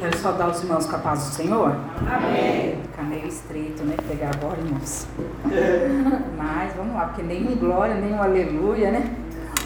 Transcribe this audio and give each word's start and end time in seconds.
Quero 0.00 0.18
saudar 0.18 0.50
os 0.50 0.60
irmãos 0.62 0.84
com 0.86 0.96
a 0.96 0.98
paz 0.98 1.28
do 1.28 1.34
Senhor. 1.34 1.76
Amém. 2.00 2.76
Fica 2.82 3.02
meio 3.02 3.28
estreito, 3.28 3.84
né? 3.84 3.94
Pegar 4.08 4.30
agora, 4.34 4.58
irmãos. 4.58 5.06
Mas 6.36 6.74
vamos 6.74 6.94
lá, 6.94 7.06
porque 7.06 7.22
nem 7.22 7.46
um 7.46 7.54
glória, 7.54 7.94
nem 7.94 8.12
um 8.12 8.20
aleluia, 8.20 8.90
né? 8.90 9.14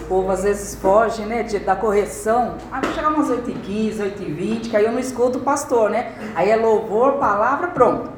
O 0.03 0.05
povo 0.05 0.31
às 0.31 0.43
vezes 0.43 0.75
foge, 0.75 1.23
né? 1.23 1.43
De, 1.43 1.59
da 1.59 1.75
correção. 1.75 2.57
Ah, 2.71 2.81
vou 2.83 2.93
chegar 2.93 3.09
umas 3.09 3.31
8h15, 3.31 3.97
8h20, 3.97 4.71
que 4.71 4.77
aí 4.77 4.85
eu 4.85 4.93
não 4.93 4.99
escuto 4.99 5.39
o 5.39 5.41
pastor, 5.41 5.89
né? 5.89 6.13
Aí 6.35 6.51
é 6.51 6.57
louvor, 6.57 7.15
palavra, 7.15 7.69
pronto. 7.69 8.11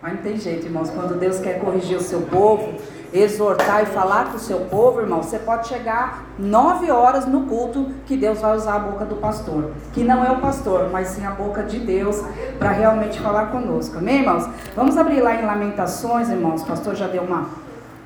Mas 0.00 0.14
não 0.14 0.22
tem 0.22 0.38
jeito, 0.38 0.64
irmãos. 0.64 0.88
Quando 0.90 1.18
Deus 1.18 1.38
quer 1.40 1.60
corrigir 1.60 1.98
o 1.98 2.02
seu 2.02 2.22
povo, 2.22 2.74
exortar 3.12 3.82
e 3.82 3.86
falar 3.86 4.26
com 4.26 4.36
o 4.36 4.40
seu 4.40 4.60
povo, 4.60 5.00
irmão, 5.00 5.22
você 5.22 5.38
pode 5.38 5.68
chegar 5.68 6.24
nove 6.38 6.90
horas 6.90 7.26
no 7.26 7.46
culto 7.46 7.90
que 8.06 8.16
Deus 8.16 8.40
vai 8.40 8.54
usar 8.54 8.74
a 8.74 8.78
boca 8.78 9.04
do 9.04 9.16
pastor. 9.16 9.72
Que 9.92 10.04
não 10.04 10.24
é 10.24 10.30
o 10.30 10.40
pastor, 10.40 10.90
mas 10.90 11.08
sim 11.08 11.24
a 11.24 11.30
boca 11.30 11.62
de 11.62 11.78
Deus 11.78 12.22
para 12.58 12.70
realmente 12.70 13.18
falar 13.20 13.46
conosco. 13.46 13.98
Amém, 13.98 14.20
irmãos? 14.20 14.48
Vamos 14.76 14.96
abrir 14.96 15.20
lá 15.20 15.34
em 15.34 15.46
Lamentações, 15.46 16.28
irmãos. 16.28 16.62
O 16.62 16.66
pastor 16.66 16.94
já 16.94 17.06
deu 17.06 17.22
uma, 17.22 17.46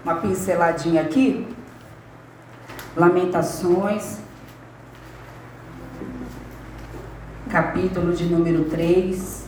uma 0.05 0.17
pinceladinha 0.17 1.03
aqui. 1.03 1.47
Lamentações. 2.97 4.19
Capítulo 7.51 8.13
de 8.13 8.27
número 8.27 8.65
3. 8.67 9.43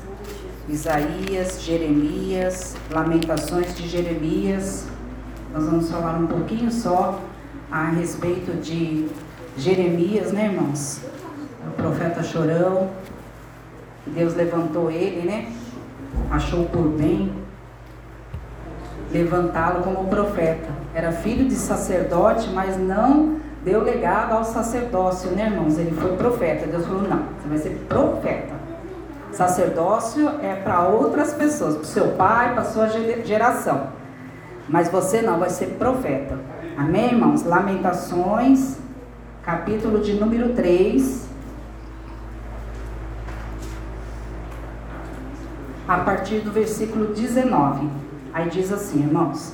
Isaías, 0.69 1.63
Jeremias, 1.63 2.75
Lamentações 2.91 3.77
de 3.77 3.87
Jeremias. 3.87 4.94
Nós 5.55 5.67
vamos 5.67 5.89
falar 5.89 6.19
um 6.19 6.27
pouquinho 6.27 6.69
só 6.69 7.21
a 7.71 7.85
respeito 7.91 8.61
de 8.61 9.09
Jeremias, 9.57 10.33
né, 10.33 10.47
irmãos? 10.47 11.01
O 11.69 11.71
profeta 11.77 12.25
chorão. 12.25 12.91
Deus 14.05 14.35
levantou 14.35 14.91
ele, 14.91 15.25
né? 15.25 15.53
Achou 16.29 16.65
por 16.65 16.89
bem 16.89 17.33
levantá-lo 19.13 19.85
como 19.85 20.09
profeta. 20.09 20.71
Era 20.93 21.13
filho 21.13 21.47
de 21.47 21.55
sacerdote, 21.55 22.51
mas 22.51 22.77
não 22.77 23.37
deu 23.65 23.81
legado 23.81 24.33
ao 24.33 24.43
sacerdócio, 24.43 25.31
né, 25.31 25.47
irmãos? 25.47 25.79
Ele 25.79 25.93
foi 25.93 26.17
profeta. 26.17 26.67
Deus 26.67 26.85
falou: 26.85 27.03
não, 27.03 27.27
você 27.41 27.49
vai 27.49 27.59
ser 27.59 27.87
profeta. 27.89 28.55
Sacerdócio 29.31 30.29
é 30.43 30.57
para 30.57 30.89
outras 30.89 31.33
pessoas, 31.33 31.75
para 31.75 31.83
o 31.83 31.87
seu 31.87 32.09
pai, 32.09 32.55
para 32.55 32.63
a 32.63 32.65
sua 32.65 32.89
geração. 32.89 34.03
Mas 34.69 34.89
você 34.89 35.21
não, 35.21 35.39
vai 35.39 35.51
ser 35.51 35.67
profeta. 35.79 36.39
Amém, 36.77 37.13
irmãos? 37.13 37.45
Lamentações, 37.45 38.79
capítulo 39.43 40.01
de 40.01 40.15
número 40.15 40.55
3. 40.55 41.29
A 45.87 45.99
partir 45.99 46.41
do 46.41 46.51
versículo 46.51 47.13
19. 47.15 47.89
Aí 48.33 48.49
diz 48.49 48.73
assim, 48.73 49.01
irmãos: 49.01 49.53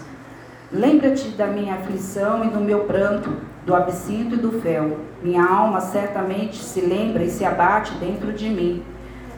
Lembra-te 0.72 1.31
da 1.31 1.48
minha 1.48 1.75
aflição 1.75 2.44
e 2.44 2.48
do 2.48 2.61
meu 2.61 2.84
pranto, 2.84 3.31
do 3.66 3.75
absinto 3.75 4.36
e 4.36 4.38
do 4.38 4.61
fel. 4.61 4.98
Minha 5.20 5.44
alma 5.44 5.81
certamente 5.81 6.56
se 6.56 6.81
lembra 6.81 7.25
e 7.25 7.31
se 7.31 7.44
abate 7.44 7.92
dentro 7.94 8.33
de 8.33 8.48
mim. 8.48 8.83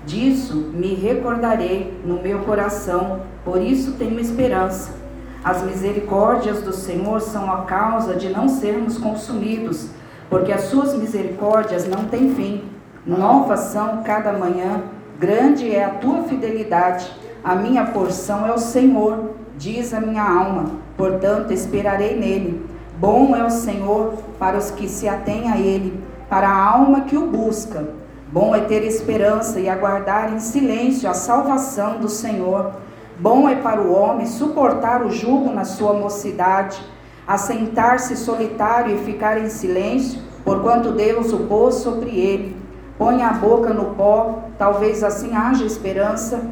Disso 0.04 0.70
me 0.74 0.94
recordarei 0.94 1.98
no 2.04 2.20
meu 2.20 2.40
coração, 2.40 3.22
por 3.44 3.62
isso 3.62 3.92
tenho 3.92 4.20
esperança. 4.20 5.01
As 5.44 5.60
misericórdias 5.60 6.62
do 6.62 6.72
Senhor 6.72 7.20
são 7.20 7.52
a 7.52 7.62
causa 7.62 8.14
de 8.14 8.28
não 8.28 8.48
sermos 8.48 8.96
consumidos, 8.96 9.88
porque 10.30 10.52
as 10.52 10.62
suas 10.62 10.94
misericórdias 10.94 11.86
não 11.86 12.04
têm 12.04 12.32
fim. 12.32 12.62
Novas 13.04 13.58
são 13.60 14.04
cada 14.04 14.32
manhã, 14.32 14.82
grande 15.18 15.74
é 15.74 15.84
a 15.84 15.90
tua 15.90 16.22
fidelidade. 16.22 17.10
A 17.42 17.56
minha 17.56 17.86
porção 17.86 18.46
é 18.46 18.52
o 18.52 18.58
Senhor, 18.58 19.30
diz 19.58 19.92
a 19.92 20.00
minha 20.00 20.22
alma, 20.22 20.76
portanto 20.96 21.52
esperarei 21.52 22.16
nele. 22.16 22.64
Bom 22.98 23.34
é 23.34 23.44
o 23.44 23.50
Senhor 23.50 24.14
para 24.38 24.56
os 24.56 24.70
que 24.70 24.88
se 24.88 25.08
atêm 25.08 25.50
a 25.50 25.58
ele, 25.58 26.00
para 26.30 26.48
a 26.48 26.72
alma 26.72 27.00
que 27.00 27.16
o 27.16 27.26
busca. 27.26 27.84
Bom 28.30 28.54
é 28.54 28.60
ter 28.60 28.84
esperança 28.84 29.58
e 29.58 29.68
aguardar 29.68 30.32
em 30.32 30.38
silêncio 30.38 31.10
a 31.10 31.14
salvação 31.14 31.98
do 31.98 32.08
Senhor. 32.08 32.72
Bom 33.18 33.48
é 33.48 33.56
para 33.56 33.80
o 33.80 33.92
homem 33.92 34.26
suportar 34.26 35.04
o 35.04 35.10
jugo 35.10 35.52
na 35.52 35.64
sua 35.64 35.92
mocidade, 35.92 36.80
assentar-se 37.26 38.16
solitário 38.16 38.94
e 38.94 39.04
ficar 39.04 39.38
em 39.38 39.48
silêncio, 39.48 40.20
porquanto 40.44 40.92
Deus 40.92 41.32
o 41.32 41.40
pôs 41.40 41.76
sobre 41.76 42.10
ele. 42.10 42.56
Põe 42.98 43.22
a 43.22 43.32
boca 43.32 43.72
no 43.72 43.94
pó, 43.94 44.44
talvez 44.58 45.04
assim 45.04 45.34
haja 45.34 45.64
esperança. 45.64 46.42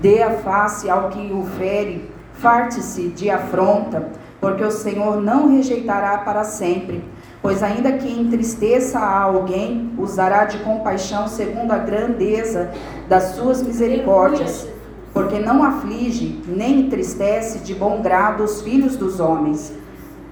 Dê 0.00 0.22
a 0.22 0.30
face 0.38 0.88
ao 0.88 1.08
que 1.08 1.32
o 1.32 1.44
fere, 1.58 2.10
farte-se 2.34 3.08
de 3.08 3.30
afronta, 3.30 4.08
porque 4.40 4.62
o 4.62 4.70
Senhor 4.70 5.20
não 5.20 5.48
rejeitará 5.48 6.18
para 6.18 6.44
sempre 6.44 7.04
Pois 7.40 7.62
ainda 7.62 7.92
que 7.92 8.08
entristeça 8.08 8.98
a 8.98 9.22
alguém, 9.22 9.92
usará 9.96 10.44
de 10.44 10.58
compaixão 10.58 11.28
segundo 11.28 11.70
a 11.70 11.78
grandeza 11.78 12.70
das 13.08 13.36
suas 13.36 13.62
misericórdias, 13.62 14.66
porque 15.18 15.40
não 15.40 15.64
aflige 15.64 16.40
nem 16.46 16.82
entristece 16.82 17.58
de 17.58 17.74
bom 17.74 18.00
grado 18.00 18.44
os 18.44 18.62
filhos 18.62 18.94
dos 18.94 19.18
homens. 19.18 19.72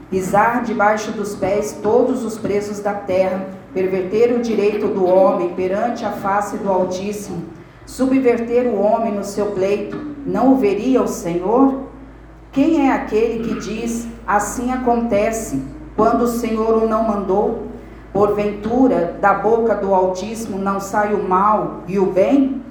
Pisar 0.09 0.63
debaixo 0.63 1.11
dos 1.11 1.35
pés 1.35 1.81
todos 1.83 2.25
os 2.25 2.39
presos 2.39 2.79
da 2.79 2.95
terra, 2.95 3.49
perverter 3.75 4.33
o 4.33 4.39
direito 4.39 4.87
do 4.87 5.05
homem 5.05 5.55
perante 5.55 6.05
a 6.05 6.13
face 6.13 6.57
do 6.59 6.71
Altíssimo, 6.71 7.47
subverter 7.85 8.69
o 8.69 8.81
homem 8.81 9.13
no 9.13 9.25
seu 9.25 9.47
pleito, 9.47 9.99
não 10.25 10.53
o 10.53 10.57
veria 10.57 11.03
o 11.03 11.09
Senhor? 11.09 11.81
Quem 12.53 12.89
é 12.89 12.93
aquele 12.93 13.43
que 13.43 13.59
diz, 13.59 14.07
assim 14.25 14.71
acontece? 14.71 15.61
Quando 15.97 16.23
o 16.23 16.29
Senhor 16.29 16.81
o 16.81 16.87
não 16.87 17.03
mandou, 17.03 17.67
porventura 18.13 19.17
da 19.21 19.35
boca 19.35 19.75
do 19.75 19.93
Altíssimo 19.93 20.59
não 20.59 20.79
sai 20.79 21.13
o 21.13 21.29
mal 21.29 21.81
e 21.89 21.99
o 21.99 22.07
bem? 22.07 22.65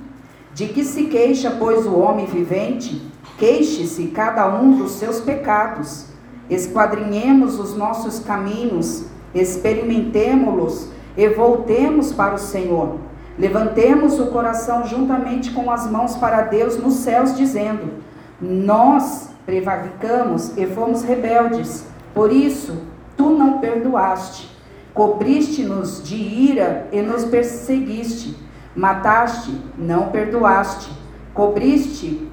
De 0.55 0.67
que 0.67 0.85
se 0.85 1.07
queixa, 1.07 1.51
pois, 1.59 1.85
o 1.85 1.99
homem 1.99 2.25
vivente? 2.25 3.01
Queixe-se 3.38 4.07
cada 4.07 4.47
um 4.47 4.77
dos 4.77 4.91
seus 4.91 5.19
pecados. 5.19 6.05
Esquadrinhemos 6.49 7.59
os 7.59 7.75
nossos 7.75 8.19
caminhos, 8.19 9.03
experimentemo-los 9.33 10.88
e 11.17 11.27
voltemos 11.27 12.13
para 12.13 12.35
o 12.35 12.39
Senhor. 12.39 12.95
Levantemos 13.38 14.17
o 14.17 14.27
coração 14.27 14.88
juntamente 14.88 15.51
com 15.51 15.69
as 15.69 15.91
mãos 15.91 16.15
para 16.15 16.44
Deus 16.44 16.77
nos 16.77 16.94
céus, 16.94 17.35
dizendo: 17.35 17.95
Nós 18.39 19.31
prevaricamos 19.45 20.57
e 20.57 20.65
fomos 20.67 21.03
rebeldes. 21.03 21.85
Por 22.13 22.31
isso, 22.31 22.77
tu 23.17 23.31
não 23.31 23.59
perdoaste. 23.59 24.49
Cobriste-nos 24.94 26.01
de 26.01 26.15
ira 26.15 26.88
e 26.94 27.01
nos 27.01 27.25
perseguiste. 27.25 28.44
Mataste, 28.75 29.58
não 29.78 30.09
perdoaste. 30.09 30.91
Cobriste 31.34 32.30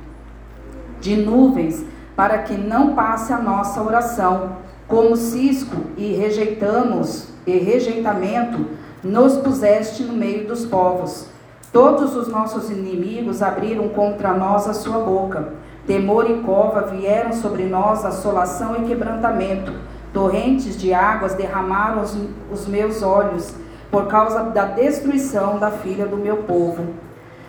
de 1.01 1.17
nuvens 1.17 1.85
para 2.17 2.39
que 2.39 2.55
não 2.55 2.95
passe 2.95 3.33
a 3.33 3.39
nossa 3.39 3.83
oração. 3.83 4.57
Como 4.89 5.17
cisco 5.17 5.77
e 5.97 6.13
rejeitamos 6.13 7.29
e 7.47 7.57
rejeitamento, 7.59 8.67
nos 9.03 9.37
puseste 9.37 10.03
no 10.03 10.13
meio 10.13 10.47
dos 10.47 10.65
povos. 10.65 11.27
Todos 11.73 12.15
os 12.15 12.29
nossos 12.29 12.71
inimigos 12.71 13.43
abriram 13.43 13.89
contra 13.89 14.35
nós 14.35 14.69
a 14.69 14.75
sua 14.75 14.99
boca. 14.99 15.55
Temor 15.87 16.31
e 16.31 16.41
cova 16.43 16.83
vieram 16.83 17.33
sobre 17.33 17.65
nós, 17.65 18.05
assolação 18.05 18.77
e 18.77 18.85
quebrantamento. 18.87 19.73
Torrentes 20.13 20.79
de 20.79 20.93
águas 20.93 21.35
derramaram 21.35 22.03
os, 22.03 22.17
os 22.53 22.69
meus 22.69 23.03
olhos 23.03 23.55
por 23.93 24.07
causa 24.07 24.45
da 24.45 24.65
destruição 24.65 25.59
da 25.59 25.71
filha 25.71 26.07
do 26.07 26.17
meu 26.17 26.39
povo. 26.39 26.95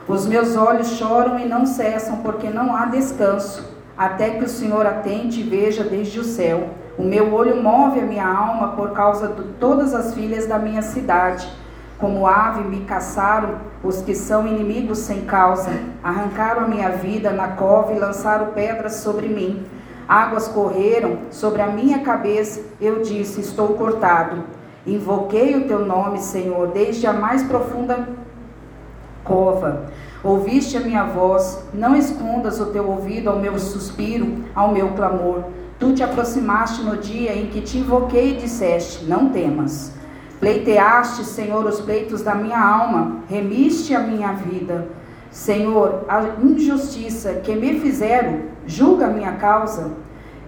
Os 0.05 0.27
meus 0.27 0.57
olhos 0.57 0.89
choram 0.89 1.39
e 1.39 1.45
não 1.45 1.65
cessam, 1.65 2.17
porque 2.17 2.49
não 2.49 2.75
há 2.75 2.85
descanso, 2.87 3.73
até 3.97 4.31
que 4.31 4.43
o 4.43 4.49
Senhor 4.49 4.85
atente 4.85 5.39
e 5.39 5.43
veja 5.43 5.85
desde 5.85 6.19
o 6.19 6.23
céu. 6.25 6.67
O 6.97 7.03
meu 7.03 7.33
olho 7.33 7.63
move 7.63 8.01
a 8.01 8.05
minha 8.05 8.27
alma 8.27 8.73
por 8.73 8.91
causa 8.91 9.29
de 9.29 9.43
todas 9.53 9.93
as 9.93 10.13
filhas 10.13 10.45
da 10.45 10.59
minha 10.59 10.81
cidade. 10.81 11.47
Como 11.97 12.27
ave 12.27 12.67
me 12.67 12.81
caçaram 12.81 13.59
os 13.81 14.01
que 14.01 14.13
são 14.13 14.45
inimigos 14.45 14.97
sem 14.97 15.21
causa, 15.21 15.71
arrancaram 16.03 16.65
a 16.65 16.67
minha 16.67 16.89
vida 16.89 17.31
na 17.31 17.47
cova 17.47 17.93
e 17.93 17.99
lançaram 17.99 18.47
pedras 18.47 18.95
sobre 18.95 19.29
mim. 19.29 19.65
Águas 20.05 20.49
correram 20.49 21.19
sobre 21.31 21.61
a 21.61 21.67
minha 21.67 21.99
cabeça, 21.99 22.59
eu 22.81 23.01
disse: 23.01 23.39
Estou 23.39 23.69
cortado. 23.69 24.43
Invoquei 24.85 25.55
o 25.55 25.67
teu 25.67 25.85
nome, 25.85 26.19
Senhor, 26.19 26.67
desde 26.67 27.07
a 27.07 27.13
mais 27.13 27.41
profunda 27.43 28.07
cova. 29.23 29.85
Ouviste 30.23 30.75
a 30.75 30.81
minha 30.81 31.03
voz, 31.05 31.63
não 31.73 31.95
escondas 31.95 32.59
o 32.59 32.67
teu 32.67 32.89
ouvido 32.89 33.29
ao 33.29 33.39
meu 33.39 33.57
suspiro, 33.57 34.43
ao 34.53 34.71
meu 34.71 34.89
clamor. 34.89 35.43
Tu 35.79 35.93
te 35.93 36.03
aproximaste 36.03 36.81
no 36.81 36.97
dia 36.97 37.35
em 37.35 37.47
que 37.47 37.61
te 37.61 37.77
invoquei 37.77 38.31
e 38.31 38.37
disseste: 38.37 39.05
Não 39.05 39.29
temas. 39.29 39.93
Pleiteaste, 40.39 41.23
Senhor, 41.23 41.65
os 41.65 41.79
pleitos 41.79 42.21
da 42.21 42.35
minha 42.35 42.59
alma, 42.59 43.19
remiste 43.29 43.95
a 43.95 43.99
minha 43.99 44.33
vida. 44.33 44.87
Senhor, 45.31 46.03
a 46.07 46.21
injustiça 46.43 47.35
que 47.35 47.55
me 47.55 47.79
fizeram, 47.79 48.41
julga 48.67 49.07
a 49.07 49.09
minha 49.09 49.31
causa. 49.33 49.91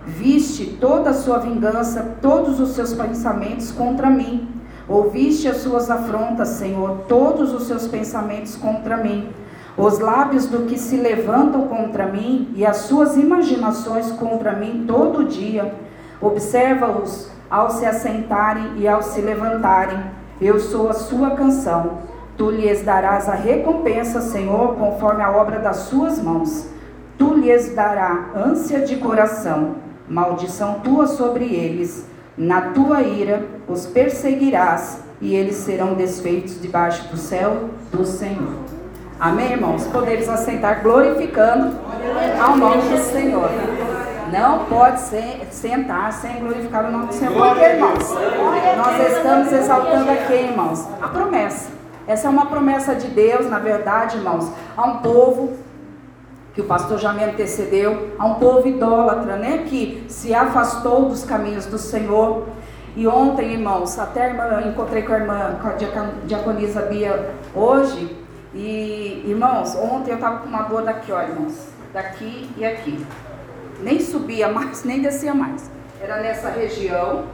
Viste 0.05 0.77
toda 0.79 1.09
a 1.09 1.13
sua 1.13 1.39
vingança, 1.39 2.17
todos 2.21 2.59
os 2.59 2.69
seus 2.69 2.93
pensamentos 2.93 3.71
contra 3.71 4.09
mim. 4.09 4.47
Ouviste 4.87 5.47
as 5.47 5.57
suas 5.57 5.89
afrontas, 5.89 6.49
Senhor, 6.49 7.05
todos 7.07 7.51
os 7.51 7.63
seus 7.63 7.87
pensamentos 7.87 8.55
contra 8.55 8.97
mim. 8.97 9.29
Os 9.75 9.97
lábios 9.97 10.45
do 10.45 10.67
que 10.67 10.77
se 10.77 10.95
levantam 10.95 11.67
contra 11.67 12.05
mim 12.05 12.53
e 12.55 12.63
as 12.63 12.77
suas 12.77 13.17
imaginações 13.17 14.11
contra 14.11 14.53
mim 14.53 14.85
todo 14.87 15.25
dia. 15.25 15.73
Observa-os 16.21 17.31
ao 17.49 17.71
se 17.71 17.85
assentarem 17.85 18.77
e 18.77 18.87
ao 18.87 19.01
se 19.01 19.21
levantarem. 19.21 19.99
Eu 20.39 20.59
sou 20.59 20.87
a 20.87 20.93
sua 20.93 21.31
canção. 21.31 21.99
Tu 22.37 22.51
lhes 22.51 22.83
darás 22.83 23.27
a 23.27 23.33
recompensa, 23.33 24.21
Senhor, 24.21 24.75
conforme 24.75 25.23
a 25.23 25.31
obra 25.31 25.59
das 25.59 25.77
suas 25.77 26.21
mãos. 26.21 26.69
Tu 27.17 27.33
lhes 27.33 27.73
dará 27.73 28.31
ânsia 28.35 28.81
de 28.81 28.97
coração, 28.97 29.75
maldição 30.09 30.79
tua 30.83 31.07
sobre 31.07 31.45
eles. 31.45 32.05
Na 32.37 32.61
tua 32.71 33.01
ira 33.01 33.43
os 33.67 33.85
perseguirás, 33.85 34.99
e 35.21 35.33
eles 35.33 35.55
serão 35.55 35.93
desfeitos 35.93 36.61
debaixo 36.61 37.07
do 37.07 37.17
céu 37.17 37.69
do 37.91 38.05
Senhor. 38.05 38.53
Amém, 39.19 39.53
irmãos? 39.53 39.87
Podemos 39.87 40.27
assentar 40.27 40.83
glorificando 40.83 41.77
ao 42.41 42.57
nome 42.57 42.81
do 42.81 42.97
Senhor. 42.97 43.49
Não 44.31 44.65
pode 44.65 44.99
ser, 44.99 45.47
sentar 45.51 46.11
sem 46.11 46.39
glorificar 46.39 46.85
o 46.85 46.91
nome 46.91 47.07
do 47.07 47.13
Senhor. 47.13 47.33
Por 47.33 47.55
quê, 47.55 47.65
irmãos? 47.65 48.09
Nós 48.77 49.13
estamos 49.13 49.51
exaltando 49.53 50.11
aqui, 50.11 50.33
irmãos, 50.33 50.85
a 51.01 51.07
promessa. 51.07 51.69
Essa 52.05 52.27
é 52.27 52.29
uma 52.29 52.47
promessa 52.47 52.93
de 52.93 53.07
Deus, 53.07 53.49
na 53.49 53.59
verdade, 53.59 54.17
irmãos, 54.17 54.51
a 54.75 54.85
um 54.85 54.97
povo 54.97 55.53
que 56.55 56.61
o 56.61 56.63
pastor 56.63 56.97
já 56.97 57.11
me 57.11 57.21
antecedeu, 57.21 58.15
a 58.17 58.25
um 58.25 58.35
povo 58.35 58.65
idólatra, 58.65 59.35
né, 59.35 59.65
que 59.69 60.05
se 60.07 60.33
afastou 60.33 61.09
dos 61.09 61.25
caminhos 61.25 61.65
do 61.65 61.77
Senhor. 61.77 62.47
E 62.95 63.05
ontem, 63.05 63.51
irmãos, 63.51 63.99
até 63.99 64.29
irmã, 64.29 64.63
encontrei 64.65 65.03
com 65.03 65.11
a 65.11 65.17
irmã, 65.17 65.59
com 65.61 65.67
a 65.67 65.73
diaconisa 66.25 66.83
Bia 66.83 67.31
hoje, 67.53 68.17
e 68.53 69.25
irmãos, 69.27 69.75
ontem 69.75 70.11
eu 70.11 70.15
estava 70.15 70.37
com 70.37 70.47
uma 70.47 70.61
dor 70.61 70.83
daqui, 70.83 71.11
ó, 71.11 71.21
irmãos, 71.21 71.67
daqui 71.93 72.49
e 72.55 72.63
aqui 72.63 73.05
nem 73.81 73.99
subia 73.99 74.47
mais, 74.51 74.85
nem 74.85 75.01
descia 75.01 75.33
mais. 75.33 75.69
Era 76.01 76.21
nessa 76.21 76.49
região 76.49 77.25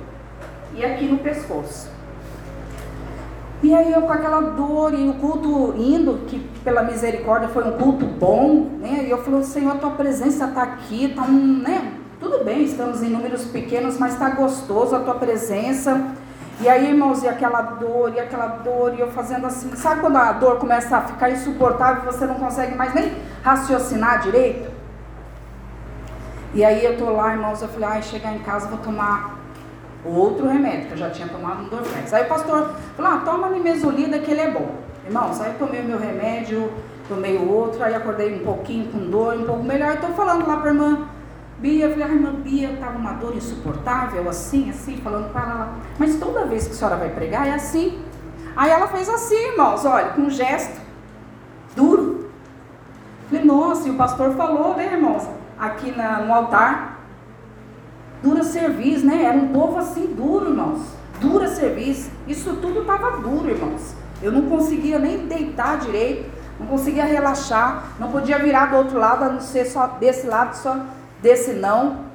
e 0.74 0.84
aqui 0.84 1.06
no 1.06 1.20
pescoço. 1.20 1.91
E 3.64 3.76
aí 3.76 3.94
eu 3.94 4.02
com 4.02 4.12
aquela 4.12 4.42
dor 4.42 4.92
e 4.94 5.08
o 5.08 5.14
culto 5.14 5.76
indo, 5.78 6.26
que 6.26 6.40
pela 6.64 6.82
misericórdia 6.82 7.48
foi 7.50 7.64
um 7.64 7.74
culto 7.74 8.06
bom, 8.06 8.72
né? 8.80 9.04
E 9.06 9.12
eu 9.12 9.20
falei, 9.20 9.44
Senhor, 9.44 9.76
a 9.76 9.78
tua 9.78 9.92
presença 9.92 10.46
está 10.46 10.64
aqui, 10.64 11.06
está 11.06 11.22
um, 11.22 11.62
né? 11.62 11.94
Tudo 12.20 12.44
bem, 12.44 12.64
estamos 12.64 13.04
em 13.04 13.10
números 13.10 13.46
pequenos, 13.46 14.00
mas 14.00 14.14
está 14.14 14.30
gostoso 14.32 14.96
a 14.96 15.00
tua 15.00 15.14
presença. 15.16 16.16
E 16.60 16.68
aí, 16.68 16.90
irmãos, 16.90 17.22
e 17.22 17.28
aquela 17.28 17.62
dor, 17.62 18.14
e 18.16 18.20
aquela 18.20 18.48
dor, 18.48 18.96
e 18.96 19.00
eu 19.00 19.12
fazendo 19.12 19.46
assim, 19.46 19.76
sabe 19.76 20.02
quando 20.02 20.18
a 20.18 20.32
dor 20.32 20.58
começa 20.58 20.98
a 20.98 21.02
ficar 21.02 21.30
insuportável 21.30 22.04
e 22.04 22.06
você 22.06 22.26
não 22.26 22.36
consegue 22.36 22.76
mais 22.76 22.94
nem 22.96 23.12
raciocinar 23.44 24.22
direito? 24.22 24.72
E 26.54 26.66
aí 26.66 26.84
eu 26.84 26.98
tô 26.98 27.12
lá, 27.12 27.32
irmãos, 27.32 27.62
eu 27.62 27.68
falei, 27.68 27.90
ai, 27.90 28.02
chegar 28.02 28.36
em 28.36 28.40
casa 28.40 28.68
vou 28.68 28.80
tomar 28.80 29.41
outro 30.10 30.48
remédio, 30.48 30.88
que 30.88 30.94
eu 30.94 30.98
já 30.98 31.10
tinha 31.10 31.28
tomado 31.28 31.64
um 31.64 31.70
Dorflex. 31.70 32.14
Aí 32.14 32.24
o 32.24 32.28
pastor 32.28 32.74
falou, 32.96 33.12
ah, 33.12 33.22
toma 33.24 33.50
nimesulida 33.50 34.20
que 34.20 34.32
ele 34.32 34.42
é 34.42 34.52
bom. 34.52 34.76
Irmãos, 35.06 35.40
aí 35.42 35.52
eu 35.52 35.60
tomei 35.60 35.82
o 35.82 35.84
meu 35.84 36.00
remédio, 36.00 36.72
tomei 37.08 37.38
o 37.38 37.52
outro, 37.52 37.84
aí 37.84 37.94
acordei 37.94 38.36
um 38.36 38.44
pouquinho 38.44 38.92
com 38.92 39.10
dor, 39.10 39.36
um 39.36 39.46
pouco 39.46 39.64
melhor. 39.64 39.94
Estou 39.94 40.12
falando 40.12 40.48
lá 40.48 40.58
para 40.58 40.70
a 40.70 40.74
irmã 40.74 41.08
Bia, 41.60 41.86
eu 41.86 41.92
falei, 41.92 42.06
ah, 42.06 42.14
irmã 42.14 42.32
Bia, 42.34 42.72
estava 42.72 42.98
uma 42.98 43.14
dor 43.14 43.36
insuportável, 43.36 44.28
assim, 44.30 44.70
assim, 44.70 44.98
falando 44.98 45.32
para 45.32 45.42
ela. 45.42 45.74
Mas 46.00 46.20
toda 46.20 46.46
vez 46.46 46.66
que 46.66 46.74
a 46.74 46.76
senhora 46.76 46.98
vai 46.98 47.10
pregar 47.10 47.48
é 47.48 47.54
assim. 47.54 48.00
Aí 48.56 48.70
ela 48.70 48.88
fez 48.88 49.08
assim, 49.08 49.52
irmãos, 49.52 49.86
olha, 49.86 50.10
com 50.10 50.22
um 50.22 50.30
gesto 50.30 50.82
duro. 51.76 52.30
Falei, 53.30 53.46
nossa, 53.46 53.88
e 53.88 53.92
o 53.92 53.96
pastor 53.96 54.32
falou, 54.32 54.76
né, 54.76 54.92
irmãos? 54.92 55.42
aqui 55.62 55.92
na, 55.92 56.22
no 56.22 56.34
altar. 56.34 56.91
Dura 58.22 58.44
serviço, 58.44 59.06
né? 59.06 59.24
Era 59.24 59.38
um 59.38 59.48
povo 59.48 59.78
assim 59.78 60.08
duro, 60.08 60.50
irmãos. 60.50 60.80
Dura 61.20 61.48
serviço. 61.48 62.10
Isso 62.28 62.54
tudo 62.62 62.82
estava 62.82 63.18
duro, 63.18 63.50
irmãos. 63.50 63.96
Eu 64.22 64.32
não 64.32 64.44
conseguia 64.44 65.00
nem 65.00 65.26
deitar 65.26 65.80
direito, 65.80 66.30
não 66.60 66.68
conseguia 66.68 67.06
relaxar, 67.06 67.94
não 68.00 68.12
podia 68.12 68.38
virar 68.38 68.68
do 68.68 68.78
outro 68.78 69.00
lado, 69.00 69.24
a 69.24 69.30
não 69.30 69.42
ser 69.42 69.66
só 69.66 69.88
desse 70.00 70.28
lado, 70.28 70.56
só 70.56 70.86
desse 71.22 71.54
não. 71.54 72.12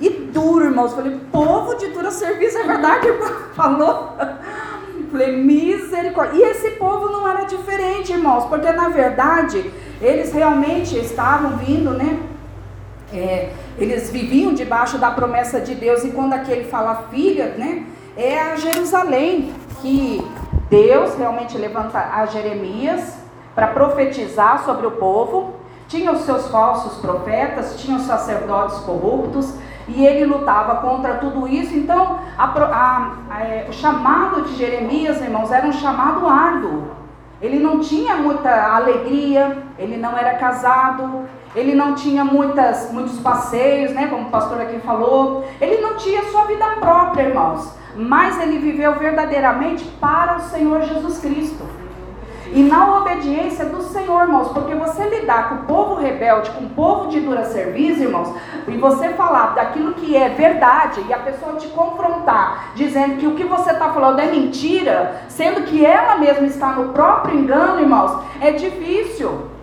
E 0.00 0.10
duro, 0.10 0.64
irmãos. 0.64 0.92
Falei, 0.92 1.20
povo 1.30 1.76
de 1.76 1.88
dura 1.88 2.10
serviço, 2.10 2.58
é 2.58 2.64
verdade, 2.64 3.06
irmão? 3.06 3.32
Falou? 3.54 4.16
Falei, 5.12 5.36
misericórdia. 5.36 6.36
E 6.36 6.42
esse 6.50 6.70
povo 6.72 7.08
não 7.10 7.28
era 7.28 7.44
diferente, 7.44 8.12
irmãos, 8.12 8.46
porque 8.46 8.72
na 8.72 8.88
verdade 8.88 9.70
eles 10.00 10.32
realmente 10.32 10.98
estavam 10.98 11.56
vindo, 11.56 11.90
né? 11.90 12.18
É, 13.14 13.52
eles 13.78 14.10
viviam 14.10 14.52
debaixo 14.52 14.98
da 14.98 15.10
promessa 15.10 15.60
de 15.60 15.74
Deus 15.74 16.04
e 16.04 16.10
quando 16.10 16.32
aqui 16.32 16.50
ele 16.50 16.64
fala 16.64 17.06
filha, 17.10 17.54
né, 17.56 17.86
é 18.16 18.40
a 18.40 18.56
Jerusalém 18.56 19.52
que 19.80 20.20
Deus 20.68 21.14
realmente 21.16 21.56
levanta 21.56 21.98
a 21.98 22.26
Jeremias 22.26 23.16
para 23.54 23.68
profetizar 23.68 24.64
sobre 24.64 24.86
o 24.86 24.92
povo. 24.92 25.54
Tinha 25.86 26.10
os 26.10 26.22
seus 26.22 26.48
falsos 26.48 26.98
profetas, 27.00 27.76
tinha 27.78 27.96
os 27.96 28.04
sacerdotes 28.04 28.78
corruptos 28.78 29.54
e 29.86 30.04
ele 30.04 30.24
lutava 30.24 30.76
contra 30.76 31.14
tudo 31.14 31.46
isso. 31.46 31.74
Então, 31.74 32.18
a, 32.38 32.44
a, 32.44 33.12
a, 33.30 33.42
é, 33.42 33.66
o 33.68 33.72
chamado 33.72 34.42
de 34.42 34.56
Jeremias, 34.56 35.20
irmãos, 35.20 35.52
era 35.52 35.66
um 35.66 35.72
chamado 35.72 36.26
árduo. 36.26 36.84
Ele 37.42 37.58
não 37.58 37.80
tinha 37.80 38.16
muita 38.16 38.74
alegria, 38.74 39.58
ele 39.78 39.96
não 39.96 40.16
era 40.16 40.34
casado, 40.34 41.28
ele 41.54 41.74
não 41.74 41.94
tinha 41.94 42.24
muitas, 42.24 42.90
muitos 42.92 43.18
passeios, 43.20 43.92
né, 43.92 44.08
como 44.08 44.24
o 44.24 44.30
pastor 44.30 44.60
aqui 44.60 44.78
falou. 44.80 45.44
Ele 45.60 45.80
não 45.80 45.96
tinha 45.96 46.22
sua 46.24 46.44
vida 46.44 46.66
própria, 46.80 47.28
irmãos. 47.28 47.72
Mas 47.96 48.40
ele 48.40 48.58
viveu 48.58 48.94
verdadeiramente 48.96 49.84
para 50.00 50.36
o 50.36 50.40
Senhor 50.40 50.82
Jesus 50.82 51.18
Cristo. 51.18 51.64
E 52.52 52.62
na 52.62 52.98
obediência 52.98 53.64
do 53.64 53.82
Senhor, 53.82 54.22
irmãos, 54.22 54.48
porque 54.48 54.74
você 54.74 55.08
lidar 55.08 55.48
com 55.48 55.54
o 55.54 55.58
povo 55.66 55.94
rebelde, 55.94 56.50
com 56.50 56.64
o 56.64 56.70
povo 56.70 57.08
de 57.08 57.18
dura 57.20 57.44
serviço, 57.44 58.02
irmãos, 58.02 58.32
e 58.68 58.76
você 58.76 59.08
falar 59.10 59.54
daquilo 59.54 59.94
que 59.94 60.16
é 60.16 60.28
verdade 60.28 61.04
e 61.08 61.12
a 61.12 61.18
pessoa 61.18 61.56
te 61.56 61.66
confrontar, 61.68 62.72
dizendo 62.74 63.16
que 63.16 63.26
o 63.26 63.34
que 63.34 63.44
você 63.44 63.70
está 63.70 63.92
falando 63.92 64.20
é 64.20 64.26
mentira, 64.26 65.22
sendo 65.28 65.62
que 65.62 65.84
ela 65.84 66.16
mesma 66.16 66.46
está 66.46 66.68
no 66.72 66.92
próprio 66.92 67.38
engano, 67.38 67.80
irmãos, 67.80 68.20
é 68.40 68.52
difícil. 68.52 69.53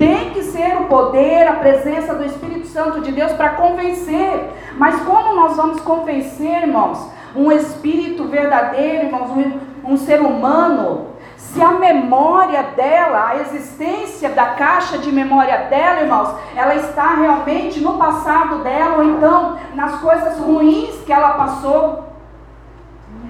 Tem 0.00 0.30
que 0.30 0.42
ser 0.44 0.78
o 0.78 0.86
poder, 0.86 1.46
a 1.46 1.56
presença 1.56 2.14
do 2.14 2.24
Espírito 2.24 2.66
Santo 2.68 3.02
de 3.02 3.12
Deus 3.12 3.32
para 3.32 3.50
convencer. 3.50 4.50
Mas 4.78 4.98
como 5.02 5.34
nós 5.34 5.58
vamos 5.58 5.78
convencer, 5.82 6.62
irmãos, 6.62 7.06
um 7.36 7.52
espírito 7.52 8.24
verdadeiro, 8.24 9.08
irmãos, 9.08 9.28
um, 9.30 9.92
um 9.92 9.98
ser 9.98 10.22
humano, 10.22 11.08
se 11.36 11.60
a 11.60 11.72
memória 11.72 12.62
dela, 12.74 13.28
a 13.28 13.36
existência 13.42 14.30
da 14.30 14.54
caixa 14.54 14.96
de 14.96 15.12
memória 15.12 15.66
dela, 15.68 16.00
irmãos, 16.00 16.34
ela 16.56 16.74
está 16.76 17.16
realmente 17.16 17.78
no 17.80 17.98
passado 17.98 18.60
dela, 18.64 18.96
ou 18.96 19.04
então 19.04 19.58
nas 19.74 20.00
coisas 20.00 20.38
ruins 20.38 20.96
que 21.04 21.12
ela 21.12 21.34
passou. 21.34 22.06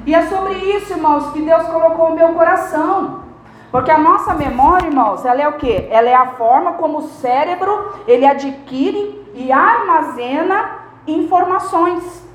E 0.07 0.15
é 0.15 0.25
sobre 0.27 0.55
isso, 0.55 0.93
irmãos, 0.93 1.33
que 1.33 1.43
Deus 1.43 1.65
colocou 1.65 2.11
o 2.11 2.15
meu 2.15 2.29
coração. 2.29 3.29
Porque 3.71 3.91
a 3.91 3.99
nossa 3.99 4.35
memória, 4.35 4.89
irmãos, 4.89 5.25
ela 5.25 5.41
é 5.41 5.49
o 5.49 5.53
que? 5.53 5.87
Ela 5.91 6.09
é 6.09 6.15
a 6.15 6.27
forma 6.27 6.73
como 6.73 6.99
o 6.99 7.03
cérebro 7.03 7.95
ele 8.07 8.27
adquire 8.27 9.31
e 9.35 9.53
armazena 9.53 10.79
informações. 11.07 12.29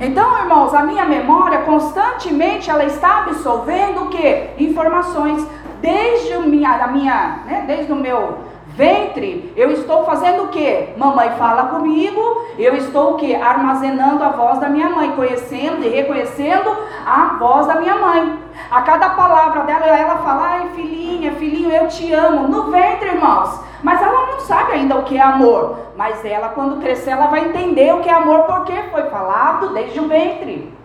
Então, 0.00 0.38
irmãos, 0.38 0.74
a 0.74 0.82
minha 0.82 1.04
memória 1.04 1.60
constantemente 1.60 2.70
ela 2.70 2.84
está 2.84 3.18
absorvendo 3.18 4.04
o 4.04 4.08
que? 4.08 4.50
Informações 4.58 5.46
desde 5.80 6.32
a 6.32 6.40
minha, 6.40 6.84
a 6.84 6.86
minha 6.88 7.40
né, 7.46 7.64
desde 7.66 7.92
o 7.92 7.96
meu 7.96 8.38
ventre, 8.76 9.52
eu 9.56 9.70
estou 9.72 10.04
fazendo 10.04 10.44
o 10.44 10.48
que? 10.48 10.88
Mamãe 10.96 11.30
fala 11.38 11.64
comigo, 11.64 12.20
eu 12.58 12.74
estou 12.74 13.12
o 13.12 13.16
que? 13.16 13.34
Armazenando 13.34 14.22
a 14.22 14.28
voz 14.30 14.58
da 14.58 14.68
minha 14.68 14.88
mãe, 14.88 15.12
conhecendo 15.12 15.84
e 15.84 15.88
reconhecendo 15.88 16.70
a 17.06 17.36
voz 17.38 17.66
da 17.66 17.76
minha 17.76 17.96
mãe. 17.96 18.38
A 18.70 18.82
cada 18.82 19.10
palavra 19.10 19.62
dela, 19.62 19.86
ela 19.86 20.18
fala, 20.18 20.48
ai 20.48 20.68
filhinha, 20.74 21.32
filhinho, 21.32 21.70
eu 21.70 21.88
te 21.88 22.12
amo. 22.12 22.48
No 22.48 22.70
ventre, 22.70 23.08
irmãos. 23.08 23.60
Mas 23.82 24.00
ela 24.02 24.26
não 24.26 24.40
sabe 24.40 24.72
ainda 24.72 24.96
o 24.96 25.04
que 25.04 25.16
é 25.16 25.22
amor. 25.22 25.78
Mas 25.96 26.24
ela, 26.24 26.50
quando 26.50 26.80
crescer, 26.80 27.10
ela 27.10 27.26
vai 27.26 27.46
entender 27.46 27.94
o 27.94 28.00
que 28.00 28.08
é 28.08 28.12
amor, 28.12 28.42
porque 28.42 28.72
foi 28.90 29.04
falado 29.04 29.72
desde 29.72 29.98
o 30.00 30.08
ventre. 30.08 30.79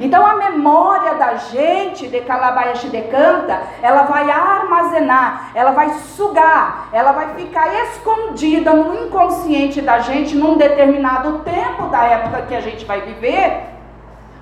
Então 0.00 0.26
a 0.26 0.36
memória 0.36 1.14
da 1.14 1.34
gente 1.36 2.08
de 2.08 2.20
Calabaiaxi 2.22 2.88
de 2.88 3.00
Canta, 3.02 3.62
ela 3.80 4.02
vai 4.02 4.28
armazenar, 4.28 5.50
ela 5.54 5.70
vai 5.70 5.90
sugar, 6.16 6.88
ela 6.92 7.12
vai 7.12 7.34
ficar 7.34 7.72
escondida 7.84 8.72
no 8.72 9.06
inconsciente 9.06 9.80
da 9.80 10.00
gente 10.00 10.34
num 10.34 10.56
determinado 10.56 11.38
tempo 11.40 11.86
da 11.88 12.02
época 12.04 12.42
que 12.42 12.54
a 12.56 12.60
gente 12.60 12.84
vai 12.84 13.02
viver. 13.02 13.68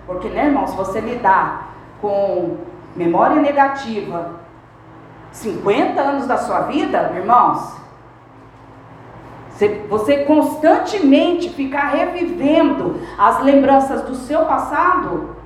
Porque, 0.06 0.28
né, 0.28 0.46
irmão, 0.46 0.66
se 0.66 0.74
você 0.74 1.00
lidar 1.00 1.74
com 2.00 2.56
memória 2.96 3.36
negativa 3.36 4.40
50 5.32 6.00
anos 6.00 6.26
da 6.26 6.38
sua 6.38 6.60
vida, 6.62 7.12
irmãos, 7.14 7.82
você 9.88 10.24
constantemente 10.24 11.50
ficar 11.50 11.90
revivendo 11.90 13.00
as 13.18 13.42
lembranças 13.42 14.02
do 14.02 14.14
seu 14.14 14.44
passado, 14.46 15.41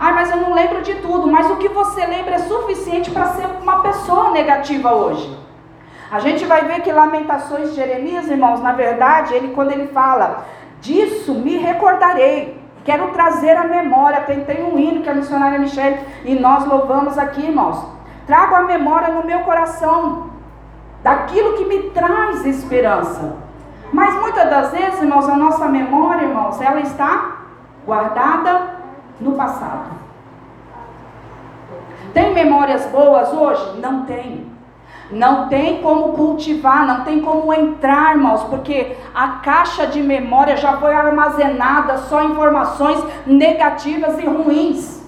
ah, 0.00 0.12
mas 0.12 0.30
eu 0.30 0.36
não 0.36 0.54
lembro 0.54 0.82
de 0.82 0.94
tudo. 0.96 1.26
Mas 1.26 1.50
o 1.50 1.56
que 1.56 1.68
você 1.68 2.06
lembra 2.06 2.36
é 2.36 2.38
suficiente 2.38 3.10
para 3.10 3.26
ser 3.26 3.46
uma 3.60 3.80
pessoa 3.80 4.30
negativa 4.30 4.92
hoje. 4.92 5.36
A 6.10 6.20
gente 6.20 6.44
vai 6.44 6.64
ver 6.64 6.80
que 6.80 6.92
Lamentações 6.92 7.70
de 7.70 7.76
Jeremias, 7.76 8.28
irmãos, 8.28 8.60
na 8.60 8.72
verdade, 8.72 9.34
ele 9.34 9.48
quando 9.48 9.72
ele 9.72 9.88
fala, 9.88 10.44
disso 10.80 11.34
me 11.34 11.58
recordarei. 11.58 12.58
Quero 12.84 13.08
trazer 13.08 13.56
a 13.56 13.64
memória. 13.64 14.20
Tem, 14.20 14.44
tem 14.44 14.64
um 14.64 14.78
hino 14.78 15.02
que 15.02 15.10
a 15.10 15.14
missionária 15.14 15.58
Michelle 15.58 16.00
e 16.24 16.34
nós 16.34 16.64
louvamos 16.64 17.18
aqui, 17.18 17.42
irmãos. 17.42 17.84
Trago 18.26 18.54
a 18.54 18.62
memória 18.62 19.08
no 19.08 19.26
meu 19.26 19.40
coração 19.40 20.30
daquilo 21.02 21.54
que 21.54 21.64
me 21.64 21.90
traz 21.90 22.46
esperança. 22.46 23.36
Mas 23.92 24.14
muitas 24.14 24.48
das 24.48 24.70
vezes, 24.70 25.00
irmãos, 25.00 25.28
a 25.28 25.36
nossa 25.36 25.66
memória, 25.66 26.24
irmãos, 26.24 26.60
ela 26.60 26.80
está 26.80 27.38
guardada 27.84 28.77
no 29.20 29.32
passado. 29.32 29.90
Tem 32.12 32.32
memórias 32.32 32.86
boas 32.86 33.32
hoje? 33.32 33.80
Não 33.80 34.04
tem. 34.04 34.46
Não 35.10 35.48
tem 35.48 35.80
como 35.80 36.12
cultivar, 36.12 36.86
não 36.86 37.02
tem 37.02 37.20
como 37.20 37.52
entrar, 37.52 38.14
irmãos, 38.14 38.44
porque 38.44 38.94
a 39.14 39.28
caixa 39.42 39.86
de 39.86 40.02
memória 40.02 40.56
já 40.56 40.76
foi 40.76 40.94
armazenada 40.94 41.96
só 41.96 42.22
informações 42.24 43.02
negativas 43.26 44.18
e 44.18 44.26
ruins. 44.26 44.98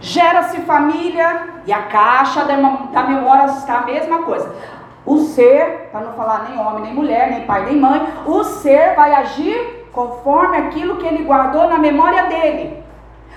Gera-se 0.00 0.60
família 0.60 1.48
e 1.66 1.72
a 1.72 1.82
caixa 1.82 2.44
da 2.44 3.02
memória 3.02 3.46
está 3.46 3.78
a 3.78 3.86
mesma 3.86 4.22
coisa. 4.22 4.54
O 5.04 5.18
ser, 5.18 5.88
para 5.90 6.02
não 6.02 6.12
falar 6.12 6.46
nem 6.48 6.58
homem, 6.58 6.84
nem 6.84 6.94
mulher, 6.94 7.30
nem 7.30 7.46
pai, 7.46 7.64
nem 7.64 7.80
mãe, 7.80 8.06
o 8.26 8.44
ser 8.44 8.94
vai 8.94 9.12
agir 9.12 9.83
conforme 9.94 10.58
aquilo 10.58 10.96
que 10.96 11.06
ele 11.06 11.24
guardou 11.24 11.68
na 11.68 11.78
memória 11.78 12.24
dele. 12.24 12.82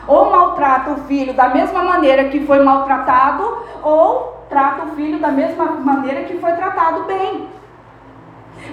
Ou 0.08 0.32
maltrata 0.32 0.92
o 0.92 0.98
filho 1.04 1.34
da 1.34 1.50
mesma 1.50 1.84
maneira 1.84 2.26
que 2.26 2.46
foi 2.46 2.64
maltratado, 2.64 3.44
ou 3.84 4.46
trata 4.50 4.86
o 4.86 4.96
filho 4.96 5.20
da 5.20 5.30
mesma 5.30 5.66
maneira 5.66 6.24
que 6.24 6.38
foi 6.38 6.54
tratado 6.54 7.04
bem. 7.04 7.48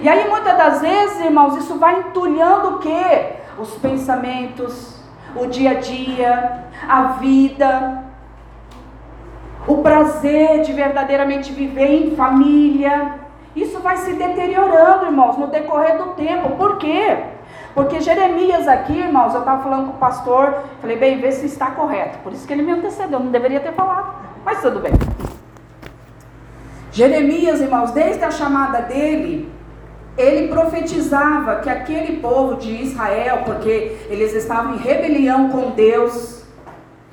E 0.01 0.09
aí 0.09 0.27
muitas 0.29 0.57
das 0.57 0.81
vezes, 0.81 1.23
irmãos, 1.23 1.57
isso 1.57 1.77
vai 1.77 1.99
entulhando 1.99 2.75
o 2.75 2.79
quê? 2.79 3.33
Os 3.59 3.75
pensamentos, 3.75 4.99
o 5.35 5.45
dia 5.45 5.71
a 5.71 5.73
dia, 5.75 6.63
a 6.87 7.01
vida, 7.19 8.03
o 9.67 9.77
prazer 9.77 10.61
de 10.61 10.73
verdadeiramente 10.73 11.51
viver 11.51 12.07
em 12.07 12.15
família. 12.15 13.13
Isso 13.55 13.79
vai 13.79 13.97
se 13.97 14.13
deteriorando, 14.13 15.05
irmãos, 15.05 15.37
no 15.37 15.47
decorrer 15.47 15.97
do 15.97 16.11
tempo. 16.11 16.51
Por 16.51 16.77
quê? 16.77 17.34
Porque 17.75 17.99
Jeremias 17.99 18.69
aqui, 18.69 18.97
irmãos, 18.97 19.33
eu 19.33 19.41
estava 19.41 19.61
falando 19.61 19.87
com 19.87 19.97
o 19.97 19.99
pastor, 19.99 20.63
falei, 20.79 20.95
bem, 20.95 21.19
vê 21.19 21.29
se 21.33 21.45
está 21.45 21.71
correto. 21.71 22.17
Por 22.19 22.31
isso 22.31 22.47
que 22.47 22.53
ele 22.53 22.61
me 22.61 22.71
antecedeu, 22.71 23.19
não 23.19 23.29
deveria 23.29 23.59
ter 23.59 23.73
falado, 23.73 24.15
mas 24.45 24.61
tudo 24.61 24.79
bem. 24.79 24.93
Jeremias, 26.89 27.59
irmãos, 27.59 27.91
desde 27.91 28.23
a 28.23 28.31
chamada 28.31 28.79
dele, 28.79 29.51
ele 30.17 30.47
profetizava 30.47 31.57
que 31.57 31.69
aquele 31.69 32.21
povo 32.21 32.55
de 32.55 32.71
Israel, 32.81 33.41
porque 33.43 33.97
eles 34.09 34.33
estavam 34.33 34.75
em 34.75 34.77
rebelião 34.77 35.49
com 35.49 35.71
Deus, 35.71 36.45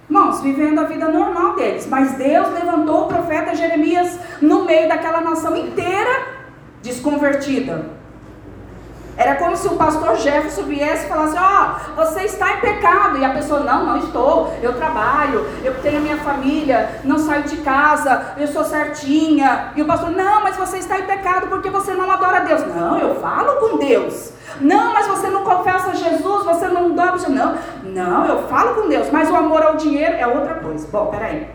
irmãos, 0.09 0.41
vivendo 0.43 0.79
a 0.79 0.85
vida 0.85 1.09
normal 1.09 1.57
deles, 1.57 1.89
mas 1.89 2.13
Deus 2.13 2.53
levantou 2.53 3.07
o 3.07 3.09
profeta 3.09 3.57
Jeremias 3.57 4.17
no 4.41 4.65
meio 4.65 4.89
daquela 4.89 5.21
nação 5.21 5.57
inteira 5.57 6.23
desconvertida. 6.81 8.02
Era 9.23 9.37
como 9.37 9.57
se 9.57 9.69
o 9.69 9.77
pastor 9.77 10.17
Jefferson 10.17 10.65
viesse 10.65 11.07
e 11.07 11.09
falasse: 11.09 11.37
Ó, 11.39 11.93
oh, 11.93 11.95
você 11.95 12.25
está 12.25 12.55
em 12.55 12.61
pecado. 12.61 13.19
E 13.19 13.25
a 13.25 13.31
pessoa: 13.31 13.61
Não, 13.61 13.87
não 13.87 13.99
estou. 13.99 14.53
Eu 14.61 14.75
trabalho, 14.75 15.47
eu 15.63 15.75
tenho 15.81 16.01
minha 16.01 16.17
família, 16.17 17.01
não 17.05 17.19
saio 17.19 17.45
de 17.45 17.59
casa, 17.59 18.35
eu 18.37 18.49
sou 18.49 18.65
certinha. 18.65 19.73
E 19.77 19.83
o 19.83 19.87
pastor: 19.87 20.11
Não, 20.11 20.43
mas 20.43 20.57
você 20.57 20.79
está 20.79 20.99
em 20.99 21.05
pecado 21.05 21.47
porque 21.47 21.71
você 21.71 21.95
não 21.95 22.11
adora 22.11 22.39
a 22.39 22.41
Deus. 22.41 22.67
Não, 22.67 22.99
eu 22.99 23.15
falo 23.21 23.61
com 23.61 23.79
Deus. 23.79 24.33
Não, 24.61 24.93
mas 24.93 25.07
você 25.07 25.29
não 25.29 25.45
confessa 25.45 25.95
Jesus, 25.95 26.45
você 26.45 26.67
não 26.67 26.91
dobra. 26.91 27.13
Não, 27.29 27.57
não, 27.85 28.27
eu 28.27 28.49
falo 28.49 28.75
com 28.75 28.89
Deus, 28.89 29.09
mas 29.13 29.31
o 29.31 29.37
amor 29.37 29.63
ao 29.63 29.77
dinheiro 29.77 30.17
é 30.17 30.27
outra 30.27 30.57
coisa. 30.57 30.89
Bom, 30.91 31.07
peraí, 31.07 31.49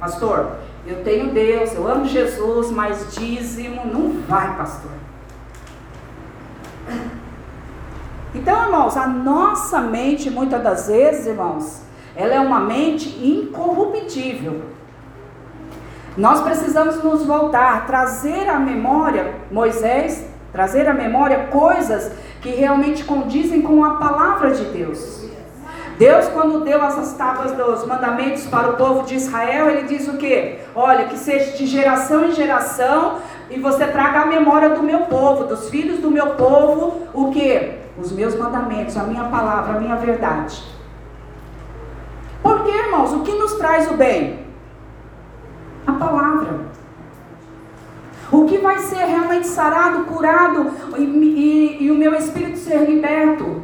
pastor, 0.00 0.48
eu 0.84 1.04
tenho 1.04 1.30
Deus, 1.30 1.74
eu 1.74 1.86
amo 1.86 2.06
Jesus, 2.06 2.70
mas 2.70 3.14
dízimo 3.14 3.82
não 3.86 4.20
vai, 4.26 4.56
pastor. 4.56 5.03
Então, 8.34 8.64
irmãos, 8.64 8.96
a 8.96 9.06
nossa 9.06 9.80
mente, 9.80 10.28
muitas 10.28 10.62
das 10.62 10.88
vezes, 10.88 11.26
irmãos, 11.26 11.82
ela 12.16 12.34
é 12.34 12.40
uma 12.40 12.60
mente 12.60 13.08
incorruptível. 13.24 14.62
Nós 16.16 16.40
precisamos 16.42 17.02
nos 17.02 17.24
voltar, 17.24 17.86
trazer 17.86 18.48
à 18.48 18.58
memória, 18.58 19.34
Moisés, 19.50 20.24
trazer 20.52 20.88
à 20.88 20.94
memória 20.94 21.48
coisas 21.50 22.12
que 22.40 22.50
realmente 22.50 23.02
condizem 23.04 23.62
com 23.62 23.84
a 23.84 23.94
palavra 23.94 24.52
de 24.52 24.64
Deus. 24.66 25.24
Deus, 25.98 26.26
quando 26.28 26.64
deu 26.64 26.82
as 26.82 27.12
tábuas 27.14 27.52
dos 27.52 27.86
mandamentos 27.86 28.46
para 28.46 28.70
o 28.70 28.76
povo 28.76 29.04
de 29.04 29.14
Israel, 29.14 29.70
ele 29.70 29.86
diz 29.86 30.08
o 30.08 30.16
que? 30.16 30.58
Olha, 30.74 31.06
que 31.06 31.16
seja 31.16 31.56
de 31.56 31.66
geração 31.66 32.24
em 32.24 32.32
geração 32.32 33.18
e 33.50 33.58
você 33.58 33.86
traga 33.86 34.20
a 34.20 34.26
memória 34.26 34.70
do 34.70 34.82
meu 34.82 35.00
povo, 35.00 35.44
dos 35.44 35.68
filhos 35.68 36.00
do 36.00 36.10
meu 36.10 36.30
povo, 36.30 37.02
o 37.12 37.30
que? 37.30 37.78
Os 37.98 38.10
meus 38.10 38.34
mandamentos, 38.36 38.96
a 38.96 39.04
minha 39.04 39.24
palavra, 39.24 39.76
a 39.76 39.80
minha 39.80 39.96
verdade. 39.96 40.62
Porque, 42.42 42.70
irmãos, 42.70 43.12
o 43.12 43.20
que 43.20 43.32
nos 43.32 43.54
traz 43.54 43.90
o 43.90 43.94
bem? 43.94 44.40
A 45.86 45.92
palavra. 45.92 46.60
O 48.32 48.46
que 48.46 48.58
vai 48.58 48.78
ser 48.78 49.04
realmente 49.04 49.46
sarado, 49.46 50.04
curado 50.04 50.70
e, 50.96 51.02
e, 51.02 51.84
e 51.84 51.90
o 51.90 51.94
meu 51.94 52.14
espírito 52.14 52.58
ser 52.58 52.84
liberto? 52.88 53.62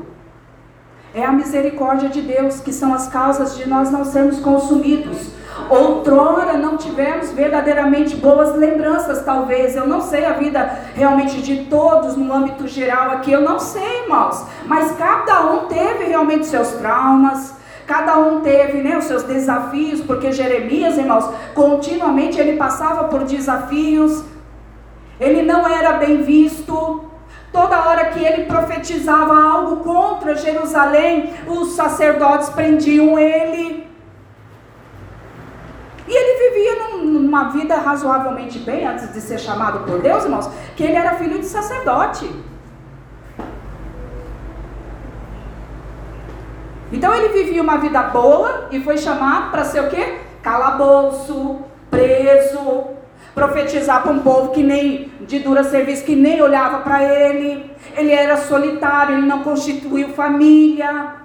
É 1.13 1.25
a 1.25 1.33
misericórdia 1.33 2.09
de 2.09 2.23
Deus, 2.23 2.61
que 2.61 2.73
são 2.73 2.95
as 2.95 3.09
causas 3.09 3.57
de 3.57 3.69
nós 3.69 3.91
não 3.91 4.05
sermos 4.05 4.39
consumidos 4.39 5.40
Outrora 5.71 6.55
não 6.55 6.77
tivemos 6.77 7.31
verdadeiramente 7.31 8.17
boas 8.17 8.57
lembranças, 8.57 9.25
talvez. 9.25 9.77
Eu 9.77 9.87
não 9.87 10.01
sei 10.01 10.25
a 10.25 10.33
vida 10.33 10.81
realmente 10.97 11.41
de 11.41 11.67
todos 11.67 12.17
no 12.17 12.33
âmbito 12.33 12.67
geral 12.67 13.13
aqui, 13.13 13.31
eu 13.31 13.41
não 13.41 13.61
sei, 13.61 14.03
irmãos. 14.03 14.45
Mas 14.67 14.91
cada 14.97 15.43
um 15.53 15.67
teve 15.67 16.05
realmente 16.05 16.47
seus 16.47 16.73
traumas, 16.73 17.55
cada 17.87 18.19
um 18.19 18.41
teve 18.41 18.83
né, 18.83 18.99
os 18.99 19.05
seus 19.05 19.23
desafios, 19.23 20.01
porque 20.01 20.33
Jeremias, 20.33 20.99
irmãos, 20.99 21.31
continuamente 21.55 22.41
ele 22.41 22.57
passava 22.57 23.05
por 23.05 23.23
desafios, 23.23 24.25
ele 25.21 25.43
não 25.43 25.69
era 25.69 25.93
bem 25.93 26.23
visto. 26.23 27.05
Toda 27.53 27.89
hora 27.89 28.07
que 28.07 28.25
ele 28.25 28.45
profetizava 28.45 29.41
algo 29.41 29.79
contra 29.79 30.35
Jerusalém, 30.35 31.33
os 31.47 31.73
sacerdotes 31.73 32.49
prendiam 32.49 33.17
ele. 33.19 33.90
E 36.11 36.13
ele 36.13 36.51
vivia 36.51 36.99
numa 37.05 37.51
vida 37.51 37.77
razoavelmente 37.77 38.59
bem 38.59 38.85
antes 38.85 39.13
de 39.13 39.21
ser 39.21 39.39
chamado 39.39 39.87
por 39.87 40.01
Deus, 40.01 40.25
irmãos, 40.25 40.51
que 40.75 40.83
ele 40.83 40.95
era 40.95 41.15
filho 41.15 41.39
de 41.39 41.47
sacerdote. 41.47 42.29
Então 46.93 47.15
ele 47.15 47.29
vivia 47.29 47.63
uma 47.63 47.77
vida 47.77 48.03
boa 48.03 48.67
e 48.73 48.81
foi 48.83 48.99
chamado 48.99 49.53
para 49.53 49.65
ser 49.65 49.85
o 49.85 49.89
quê? 49.89 50.19
Calabouço, 50.43 51.61
preso, 51.89 52.89
profetizar 53.33 54.03
para 54.03 54.11
um 54.11 54.19
povo 54.19 54.51
que 54.51 54.65
nem 54.65 55.13
de 55.21 55.39
dura 55.39 55.63
serviço, 55.63 56.05
que 56.05 56.17
nem 56.17 56.43
olhava 56.43 56.81
para 56.81 57.05
ele. 57.05 57.71
Ele 57.97 58.11
era 58.11 58.37
solitário, 58.37 59.17
ele 59.17 59.29
não 59.29 59.45
constituiu 59.45 60.09
família. 60.09 61.20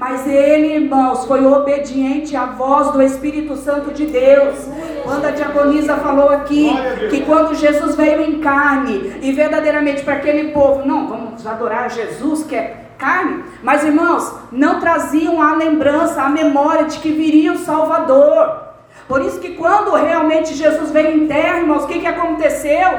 Mas 0.00 0.26
ele, 0.26 0.76
irmãos, 0.76 1.26
foi 1.26 1.44
obediente 1.44 2.34
à 2.34 2.46
voz 2.46 2.90
do 2.90 3.02
Espírito 3.02 3.54
Santo 3.54 3.92
de 3.92 4.06
Deus. 4.06 4.66
Quando 5.04 5.26
a 5.26 5.30
diaconisa 5.30 5.96
falou 5.96 6.30
aqui 6.30 6.70
que 7.10 7.20
quando 7.26 7.54
Jesus 7.54 7.96
veio 7.96 8.22
em 8.22 8.40
carne 8.40 9.18
e 9.20 9.30
verdadeiramente 9.30 10.02
para 10.02 10.14
aquele 10.14 10.52
povo, 10.52 10.86
não, 10.86 11.06
vamos 11.06 11.46
adorar 11.46 11.90
Jesus 11.90 12.44
que 12.44 12.56
é 12.56 12.86
carne, 12.96 13.44
mas 13.62 13.84
irmãos, 13.84 14.34
não 14.50 14.80
traziam 14.80 15.42
a 15.42 15.54
lembrança, 15.54 16.22
a 16.22 16.30
memória 16.30 16.86
de 16.86 16.98
que 16.98 17.12
viria 17.12 17.52
o 17.52 17.58
Salvador. 17.58 18.69
Por 19.10 19.22
isso 19.22 19.40
que 19.40 19.56
quando 19.56 19.90
realmente 19.96 20.54
Jesus 20.54 20.92
veio 20.92 21.10
em 21.16 21.26
terra, 21.26 21.58
irmãos, 21.58 21.82
o 21.82 21.88
que, 21.88 21.98
que 21.98 22.06
aconteceu? 22.06 22.90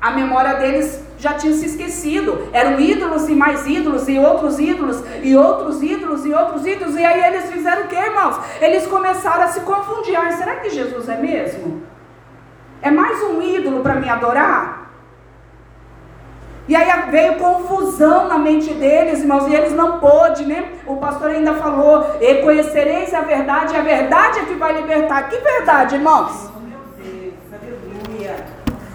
A 0.00 0.10
memória 0.10 0.54
deles 0.54 1.00
já 1.16 1.34
tinha 1.34 1.52
se 1.54 1.66
esquecido. 1.66 2.48
Eram 2.52 2.80
ídolos 2.80 3.28
e 3.28 3.36
mais 3.36 3.64
ídolos, 3.64 4.08
e 4.08 4.18
outros 4.18 4.58
ídolos, 4.58 5.00
e 5.22 5.36
outros 5.36 5.80
ídolos, 5.80 6.26
e 6.26 6.34
outros 6.34 6.66
ídolos. 6.66 6.96
E 6.96 7.04
aí 7.04 7.22
eles 7.22 7.52
fizeram 7.52 7.84
o 7.84 7.86
que, 7.86 7.94
irmãos? 7.94 8.36
Eles 8.60 8.84
começaram 8.88 9.44
a 9.44 9.46
se 9.46 9.60
confundir. 9.60 10.18
Será 10.32 10.56
que 10.56 10.70
Jesus 10.70 11.08
é 11.08 11.18
mesmo? 11.18 11.84
É 12.82 12.90
mais 12.90 13.22
um 13.22 13.40
ídolo 13.40 13.80
para 13.80 13.94
me 13.94 14.08
adorar? 14.08 14.83
E 16.66 16.74
aí 16.74 17.10
veio 17.10 17.34
confusão 17.34 18.26
na 18.26 18.38
mente 18.38 18.72
deles, 18.72 19.20
irmãos, 19.20 19.46
e 19.46 19.54
eles 19.54 19.72
não 19.72 19.98
pôde, 19.98 20.46
né? 20.46 20.72
O 20.86 20.96
pastor 20.96 21.30
ainda 21.30 21.54
falou: 21.54 22.16
e 22.20 22.36
conhecereis 22.36 23.12
a 23.12 23.20
verdade, 23.20 23.74
e 23.74 23.76
a 23.76 23.82
verdade 23.82 24.38
é 24.40 24.44
que 24.44 24.54
vai 24.54 24.72
libertar. 24.72 25.28
Que 25.28 25.36
verdade, 25.36 25.96
irmãos? 25.96 26.54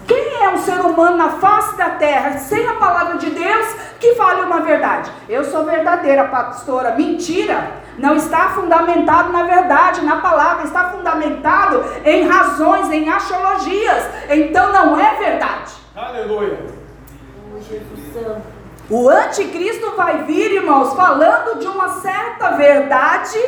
Quem 0.08 0.42
é 0.42 0.48
um 0.48 0.58
ser 0.58 0.80
humano 0.80 1.16
na 1.16 1.28
face 1.28 1.76
da 1.76 1.90
terra, 1.90 2.36
sem 2.38 2.66
a 2.66 2.74
palavra 2.74 3.18
de 3.18 3.30
Deus, 3.30 3.66
que 4.00 4.16
fale 4.16 4.40
uma 4.40 4.60
verdade? 4.62 5.08
Eu 5.28 5.44
sou 5.44 5.64
verdadeira, 5.64 6.24
pastora. 6.24 6.96
Mentira! 6.96 7.78
Não 7.96 8.16
está 8.16 8.48
fundamentado 8.48 9.32
na 9.32 9.44
verdade, 9.44 10.04
na 10.04 10.16
palavra, 10.16 10.64
está 10.64 10.90
fundamentado 10.90 11.84
em 12.04 12.26
razões, 12.26 12.90
em 12.90 13.08
axiologias. 13.08 14.08
Então 14.30 14.72
não 14.72 14.98
é 14.98 15.14
verdade. 15.14 15.72
Aleluia. 15.94 16.79
O 18.88 19.08
anticristo 19.08 19.92
vai 19.96 20.24
vir, 20.24 20.52
irmãos, 20.52 20.94
falando 20.94 21.60
de 21.60 21.66
uma 21.66 22.00
certa 22.00 22.50
verdade 22.56 23.38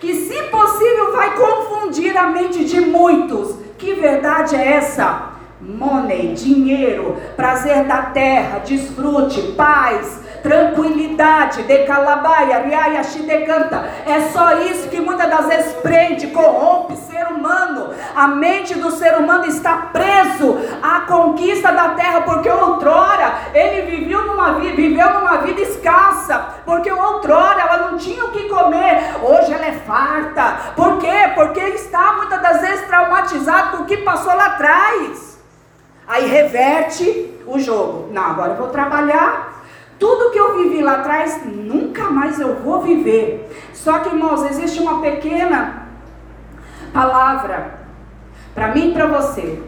que, 0.00 0.14
se 0.14 0.42
possível, 0.44 1.12
vai 1.12 1.36
confundir 1.36 2.16
a 2.16 2.26
mente 2.26 2.64
de 2.64 2.80
muitos. 2.80 3.54
Que 3.78 3.94
verdade 3.94 4.56
é 4.56 4.72
essa? 4.72 5.30
Money, 5.60 6.34
dinheiro, 6.34 7.16
prazer 7.36 7.84
da 7.84 8.02
terra, 8.02 8.58
desfrute, 8.58 9.52
paz, 9.52 10.20
tranquilidade, 10.42 11.62
decalabaia, 11.62 12.60
riaia, 12.60 13.02
decanta. 13.20 13.84
É 14.06 14.20
só 14.32 14.58
isso 14.60 14.88
que 14.88 15.00
muitas 15.00 15.28
das 15.28 15.46
vezes 15.46 15.72
prende, 15.74 16.28
corrompe 16.28 16.96
ser 16.96 17.26
humano. 17.26 17.90
A 18.14 18.28
mente 18.28 18.74
do 18.74 18.90
ser 18.90 19.16
humano 19.18 19.46
está 19.46 19.88
preso 19.92 20.58
à 20.82 21.00
conquista 21.02 21.72
da 21.72 21.90
terra, 21.90 22.22
porque 22.22 22.48
outrora 22.48 23.34
ele 23.54 23.82
viveu 23.82 24.26
numa 24.26 24.54
vida, 24.54 24.76
viveu 24.76 25.10
numa 25.14 25.38
vida 25.38 25.60
escassa, 25.60 26.54
porque 26.64 26.90
outrora 26.90 27.60
ela 27.60 27.90
não 27.90 27.98
tinha 27.98 28.24
o 28.24 28.30
que 28.30 28.48
comer, 28.48 29.16
hoje 29.22 29.52
ela 29.52 29.66
é 29.66 29.72
farta. 29.72 30.72
Por 30.76 30.98
quê? 30.98 31.32
Porque 31.34 31.60
está 31.60 32.14
muitas 32.14 32.40
das 32.40 32.60
vezes 32.60 32.86
traumatizado 32.86 33.76
com 33.76 33.82
o 33.82 33.86
que 33.86 33.98
passou 33.98 34.34
lá 34.34 34.46
atrás. 34.46 35.38
Aí 36.06 36.26
reverte 36.26 37.30
o 37.46 37.58
jogo. 37.58 38.08
Não, 38.12 38.22
agora 38.22 38.52
eu 38.52 38.56
vou 38.56 38.68
trabalhar 38.68 39.49
tudo 40.00 40.30
que 40.30 40.38
eu 40.38 40.56
vivi 40.56 40.82
lá 40.82 40.94
atrás, 40.94 41.42
nunca 41.44 42.10
mais 42.10 42.40
eu 42.40 42.56
vou 42.56 42.80
viver. 42.80 43.48
Só 43.74 43.98
que, 43.98 44.08
irmãos, 44.08 44.42
existe 44.50 44.80
uma 44.80 45.00
pequena 45.00 45.86
palavra 46.92 47.80
para 48.54 48.68
mim 48.68 48.88
e 48.88 48.92
para 48.92 49.06
você. 49.06 49.62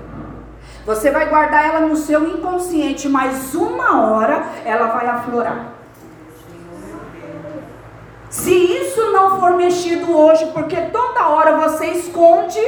Você 0.87 1.11
vai 1.11 1.29
guardar 1.29 1.65
ela 1.67 1.81
no 1.87 1.95
seu 1.95 2.27
inconsciente, 2.27 3.09
mas 3.09 3.55
uma 3.55 4.01
hora 4.01 4.43
ela 4.65 4.87
vai 4.87 5.07
aflorar. 5.07 5.67
Se 8.29 8.53
isso 8.53 9.13
não 9.13 9.39
for 9.39 9.55
mexido 9.55 10.17
hoje, 10.17 10.47
porque 10.47 10.77
toda 10.91 11.29
hora 11.29 11.59
você 11.69 11.89
esconde, 11.89 12.59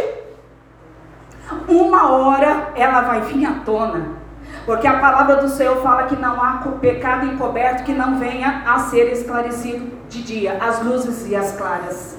uma 1.67 2.13
hora 2.13 2.73
ela 2.77 3.01
vai 3.01 3.23
vir 3.23 3.47
à 3.47 3.55
tona. 3.65 4.24
Porque 4.65 4.87
a 4.87 4.99
palavra 4.99 5.37
do 5.37 5.49
Senhor 5.49 5.77
fala 5.83 6.05
que 6.05 6.17
não 6.17 6.43
há 6.43 6.63
pecado 6.81 7.27
encoberto 7.27 7.85
que 7.85 7.93
não 7.93 8.19
venha 8.19 8.63
a 8.67 8.79
ser 8.79 9.13
esclarecido 9.13 9.93
de 10.09 10.23
dia, 10.23 10.59
as 10.61 10.83
luzes 10.83 11.29
e 11.29 11.37
as 11.37 11.53
claras. 11.53 12.19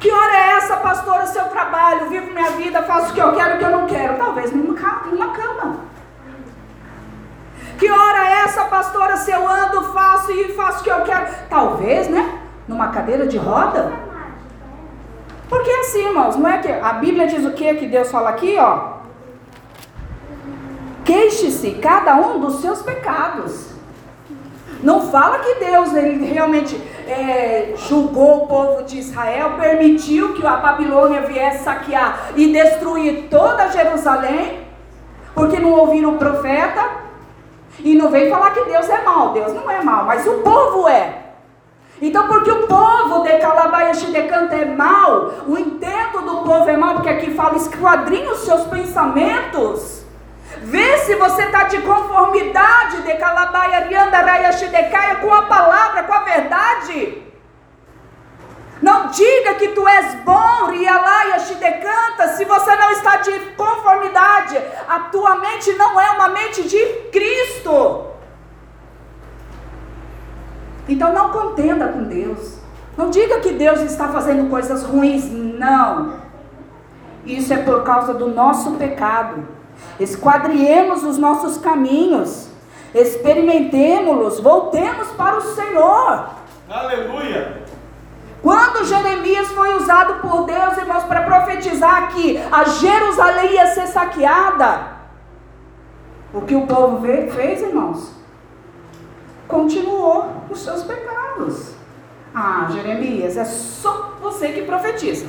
Que 0.00 0.10
hora 0.10 0.32
é 0.36 0.50
essa, 0.58 0.76
pastora? 0.78 1.26
Seu 1.26 1.44
trabalho, 1.44 2.08
vivo 2.08 2.32
minha 2.32 2.50
vida, 2.52 2.82
faço 2.82 3.10
o 3.10 3.14
que 3.14 3.20
eu 3.20 3.32
quero 3.32 3.52
e 3.52 3.54
o 3.54 3.58
que 3.58 3.64
eu 3.64 3.70
não 3.70 3.86
quero. 3.86 4.16
Talvez 4.16 4.52
numa 4.52 4.74
cama. 4.74 5.76
Que 7.78 7.90
hora 7.90 8.18
é 8.18 8.32
essa, 8.44 8.64
pastora? 8.64 9.16
Se 9.16 9.30
eu 9.30 9.48
ando, 9.48 9.82
faço 9.92 10.30
e 10.30 10.52
faço 10.54 10.80
o 10.80 10.84
que 10.84 10.90
eu 10.90 11.02
quero. 11.02 11.26
Talvez, 11.48 12.08
né? 12.08 12.38
Numa 12.68 12.88
cadeira 12.88 13.26
de 13.26 13.36
roda. 13.36 13.92
Porque 15.48 15.70
assim, 15.70 16.06
irmãos, 16.06 16.36
não 16.36 16.48
é 16.48 16.58
que 16.58 16.70
a 16.70 16.92
Bíblia 16.94 17.26
diz 17.26 17.44
o 17.44 17.52
que 17.52 17.74
que 17.74 17.86
Deus 17.86 18.10
fala 18.10 18.30
aqui, 18.30 18.56
ó? 18.58 18.93
Queixe-se 21.04 21.72
cada 21.72 22.16
um 22.16 22.40
dos 22.40 22.60
seus 22.60 22.82
pecados. 22.82 23.74
Não 24.82 25.10
fala 25.10 25.38
que 25.38 25.54
Deus 25.54 25.94
ele 25.94 26.26
realmente 26.26 26.76
é, 27.06 27.74
julgou 27.76 28.44
o 28.44 28.46
povo 28.46 28.82
de 28.82 28.98
Israel, 28.98 29.52
permitiu 29.58 30.34
que 30.34 30.46
a 30.46 30.56
Babilônia 30.56 31.22
viesse 31.22 31.64
saquear 31.64 32.32
e 32.36 32.52
destruir 32.52 33.28
toda 33.30 33.68
Jerusalém, 33.68 34.60
porque 35.34 35.58
não 35.58 35.72
ouviram 35.72 36.14
o 36.14 36.18
profeta. 36.18 37.04
E 37.80 37.94
não 37.94 38.08
vem 38.08 38.30
falar 38.30 38.50
que 38.50 38.64
Deus 38.64 38.88
é 38.88 39.02
mau. 39.02 39.32
Deus 39.32 39.52
não 39.52 39.70
é 39.70 39.82
mau, 39.82 40.04
mas 40.04 40.26
o 40.26 40.34
povo 40.34 40.88
é. 40.88 41.24
Então, 42.00 42.26
porque 42.28 42.50
o 42.50 42.66
povo 42.66 43.22
de 43.22 43.38
Calabaia 43.38 43.94
Xidecanta 43.94 44.54
é 44.54 44.64
mau, 44.64 45.32
o 45.46 45.56
intento 45.56 46.20
do 46.20 46.38
povo 46.42 46.68
é 46.68 46.76
mau, 46.76 46.94
porque 46.94 47.08
aqui 47.08 47.30
fala 47.32 47.56
esquadrinha 47.56 48.32
os 48.32 48.40
seus 48.40 48.64
pensamentos. 48.64 50.03
Vê 50.62 50.98
se 50.98 51.14
você 51.16 51.42
está 51.42 51.64
de 51.64 51.80
conformidade 51.82 53.02
de 53.02 53.14
Calabaia 53.14 53.86
Riandaraia 53.86 54.52
Shidecaia 54.52 55.16
com 55.16 55.32
a 55.32 55.42
palavra, 55.42 56.04
com 56.04 56.12
a 56.12 56.20
verdade. 56.20 57.22
Não 58.82 59.08
diga 59.08 59.54
que 59.54 59.68
tu 59.68 59.86
és 59.88 60.14
bom, 60.24 60.66
Rialaia 60.66 61.38
Shidecanta, 61.38 62.28
se 62.36 62.44
você 62.44 62.76
não 62.76 62.90
está 62.90 63.16
de 63.16 63.32
conformidade. 63.56 64.60
A 64.88 65.00
tua 65.00 65.36
mente 65.36 65.72
não 65.72 65.98
é 65.98 66.10
uma 66.10 66.28
mente 66.28 66.62
de 66.68 66.84
Cristo. 67.10 68.06
Então 70.88 71.12
não 71.12 71.30
contenda 71.30 71.88
com 71.88 72.04
Deus. 72.04 72.58
Não 72.96 73.10
diga 73.10 73.40
que 73.40 73.52
Deus 73.52 73.80
está 73.80 74.08
fazendo 74.08 74.50
coisas 74.50 74.82
ruins. 74.82 75.24
Não. 75.30 76.20
Isso 77.24 77.52
é 77.54 77.58
por 77.58 77.82
causa 77.84 78.12
do 78.12 78.28
nosso 78.28 78.72
pecado. 78.72 79.48
Esquadriemos 79.98 81.02
os 81.04 81.18
nossos 81.18 81.58
caminhos, 81.58 82.48
experimentemos-los, 82.94 84.40
voltemos 84.40 85.08
para 85.08 85.36
o 85.36 85.40
Senhor. 85.40 86.30
Aleluia! 86.68 87.64
Quando 88.42 88.84
Jeremias 88.84 89.48
foi 89.48 89.74
usado 89.76 90.20
por 90.20 90.44
Deus, 90.44 90.76
irmãos, 90.76 91.04
para 91.04 91.22
profetizar 91.22 92.08
que 92.12 92.38
a 92.52 92.64
Jerusalém 92.64 93.52
ia 93.52 93.68
ser 93.68 93.86
saqueada, 93.86 94.94
o 96.32 96.42
que 96.42 96.54
o 96.54 96.66
povo 96.66 97.00
fez, 97.32 97.62
irmãos? 97.62 98.12
Continuou 99.48 100.30
os 100.50 100.60
seus 100.60 100.82
pecados. 100.82 101.74
Ah, 102.34 102.68
Jeremias, 102.70 103.36
é 103.36 103.44
só 103.44 104.14
você 104.20 104.48
que 104.48 104.62
profetiza. 104.62 105.26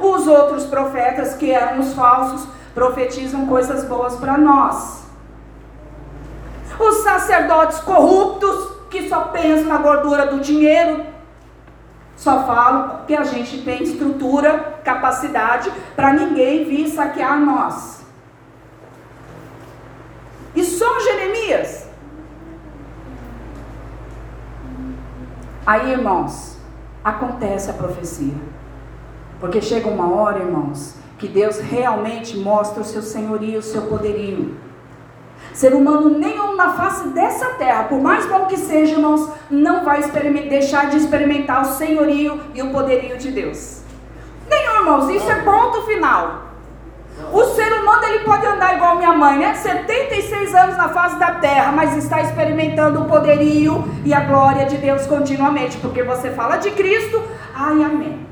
Os 0.00 0.26
outros 0.26 0.66
profetas, 0.66 1.34
que 1.34 1.52
eram 1.52 1.78
os 1.78 1.94
falsos, 1.94 2.48
profetizam 2.74 3.46
coisas 3.46 3.84
boas 3.84 4.16
para 4.16 4.36
nós. 4.36 5.04
Os 6.78 6.96
sacerdotes 7.02 7.78
corruptos, 7.80 8.70
que 8.90 9.08
só 9.08 9.22
pensam 9.24 9.66
na 9.66 9.78
gordura 9.78 10.26
do 10.26 10.40
dinheiro, 10.40 11.04
só 12.16 12.44
falam 12.44 13.04
que 13.06 13.14
a 13.14 13.24
gente 13.24 13.62
tem 13.62 13.82
estrutura, 13.82 14.80
capacidade 14.84 15.72
para 15.96 16.12
ninguém 16.12 16.64
vir 16.64 16.88
saquear 16.88 17.38
nós. 17.38 18.04
E 20.54 20.64
só 20.64 21.00
Jeremias. 21.00 21.88
Aí, 25.66 25.92
irmãos, 25.92 26.58
acontece 27.04 27.70
a 27.70 27.74
profecia. 27.74 28.34
Porque 29.38 29.62
chega 29.62 29.88
uma 29.88 30.12
hora, 30.12 30.40
irmãos, 30.40 30.96
que 31.20 31.28
Deus 31.28 31.60
realmente 31.60 32.38
mostra 32.38 32.80
o 32.80 32.84
seu 32.84 33.02
senhorio, 33.02 33.58
o 33.58 33.62
seu 33.62 33.82
poderio. 33.82 34.56
Ser 35.52 35.74
humano 35.74 36.18
nenhum 36.18 36.56
na 36.56 36.72
face 36.72 37.08
dessa 37.08 37.44
terra, 37.54 37.84
por 37.84 38.00
mais 38.00 38.24
bom 38.24 38.46
que 38.46 38.56
seja, 38.56 38.94
irmãos, 38.94 39.28
não 39.50 39.84
vai 39.84 40.02
deixar 40.48 40.88
de 40.88 40.96
experimentar 40.96 41.60
o 41.60 41.66
senhorio 41.66 42.40
e 42.54 42.62
o 42.62 42.70
poderio 42.70 43.18
de 43.18 43.30
Deus. 43.30 43.82
Nenhum, 44.48 44.76
irmãos, 44.76 45.10
isso 45.10 45.30
é 45.30 45.42
ponto 45.42 45.82
final. 45.82 46.44
O 47.30 47.44
ser 47.44 47.70
humano 47.70 48.02
ele 48.04 48.20
pode 48.20 48.46
andar 48.46 48.76
igual 48.76 48.96
minha 48.96 49.12
mãe, 49.12 49.38
né? 49.38 49.54
76 49.54 50.54
anos 50.54 50.76
na 50.78 50.88
face 50.88 51.18
da 51.18 51.34
terra, 51.34 51.70
mas 51.70 51.94
está 51.98 52.22
experimentando 52.22 53.02
o 53.02 53.04
poderio 53.04 53.84
e 54.06 54.14
a 54.14 54.20
glória 54.20 54.64
de 54.64 54.78
Deus 54.78 55.04
continuamente, 55.06 55.76
porque 55.76 56.02
você 56.02 56.30
fala 56.30 56.56
de 56.56 56.70
Cristo, 56.70 57.22
ai 57.54 57.84
amém. 57.84 58.26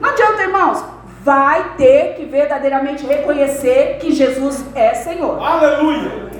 Não 0.00 0.08
adianta, 0.08 0.42
irmãos, 0.42 0.95
vai 1.26 1.74
ter 1.76 2.14
que 2.14 2.24
verdadeiramente 2.24 3.04
reconhecer 3.04 3.98
que 4.00 4.12
Jesus 4.12 4.64
é 4.74 4.94
Senhor. 4.94 5.42
Aleluia! 5.42 6.30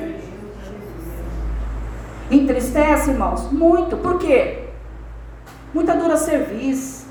Entristece, 2.31 3.11
irmãos, 3.11 3.51
muito, 3.53 3.97
por 3.97 4.19
quê? 4.19 4.69
Muita 5.75 5.95
dura 5.95 6.17
serviço, 6.17 7.07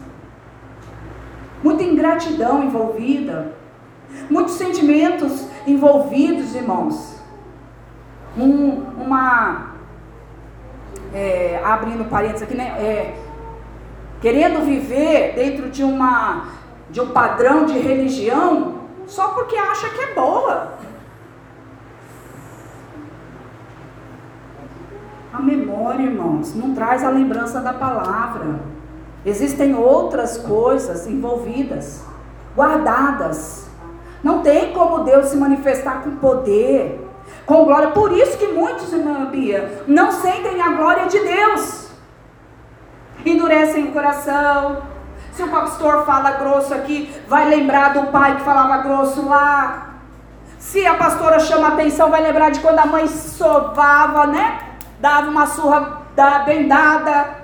muita 1.63 1.83
ingratidão 1.83 2.63
envolvida 2.63 3.53
muitos 4.29 4.55
sentimentos 4.55 5.47
envolvidos, 5.67 6.55
irmãos. 6.55 7.15
Um, 8.38 8.83
uma. 9.03 9.75
É, 11.13 11.61
abrindo 11.63 12.09
parênteses 12.09 12.43
aqui, 12.43 12.55
né? 12.55 12.67
É, 12.77 13.15
querendo 14.21 14.65
viver 14.65 15.33
dentro 15.35 15.69
de, 15.69 15.83
uma, 15.83 16.47
de 16.95 17.01
um 17.01 17.10
padrão 17.10 17.65
de 17.65 17.77
religião 17.77 18.75
só 19.05 19.27
porque 19.31 19.58
acha 19.58 19.89
que 19.89 19.99
é 19.99 20.13
boa. 20.13 20.75
A 25.34 25.41
memória, 25.41 26.03
irmãos, 26.03 26.55
não 26.55 26.73
traz 26.73 27.03
a 27.03 27.10
lembrança 27.10 27.60
da 27.60 27.73
palavra. 27.73 28.62
Existem 29.25 29.75
outras 29.75 30.38
coisas 30.38 31.05
envolvidas, 31.05 32.01
guardadas. 32.55 33.67
Não 34.23 34.41
tem 34.41 34.71
como 34.71 35.03
Deus 35.03 35.25
se 35.25 35.36
manifestar 35.36 36.01
com 36.01 36.15
poder, 36.15 37.05
com 37.45 37.65
glória. 37.65 37.91
Por 37.91 38.13
isso 38.13 38.38
que 38.38 38.47
muitos, 38.47 38.93
irmã 38.93 39.25
Bia, 39.25 39.84
não 39.86 40.13
sentem 40.13 40.62
a 40.62 40.69
glória 40.69 41.08
de 41.08 41.19
Deus. 41.19 41.89
Endurecem 43.25 43.89
o 43.89 43.91
coração. 43.91 44.94
Se 45.36 45.43
o 45.43 45.50
pastor 45.50 46.06
fala 46.06 46.32
grosso 46.32 46.74
aqui, 46.74 47.13
vai 47.28 47.48
lembrar 47.50 47.93
do 47.93 48.08
pai 48.08 48.38
que 48.38 48.43
falava 48.43 48.78
grosso 48.84 49.28
lá. 49.28 49.95
Se 50.58 50.86
a 50.86 50.95
pastora 50.95 51.39
chama 51.39 51.69
atenção, 51.69 52.10
vai 52.10 52.21
lembrar 52.21 52.52
de 52.52 52.60
quando 52.60 52.80
a 52.80 52.86
mãe 52.86 53.08
sovava, 53.08 54.28
né? 54.28 54.60
Dava 55.00 55.30
uma 55.30 55.45
surra 55.45 56.02
da 56.15 56.39
bem 56.39 56.67
dada. 56.67 57.43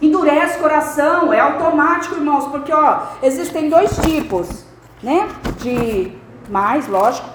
Endurece 0.00 0.58
o 0.58 0.62
coração, 0.62 1.32
é 1.32 1.38
automático, 1.40 2.14
irmãos, 2.14 2.46
porque 2.46 2.72
ó, 2.72 3.00
existem 3.22 3.68
dois 3.68 3.96
tipos 3.98 4.70
né? 5.02 5.28
De 5.58 6.12
mais, 6.48 6.86
lógico. 6.88 7.28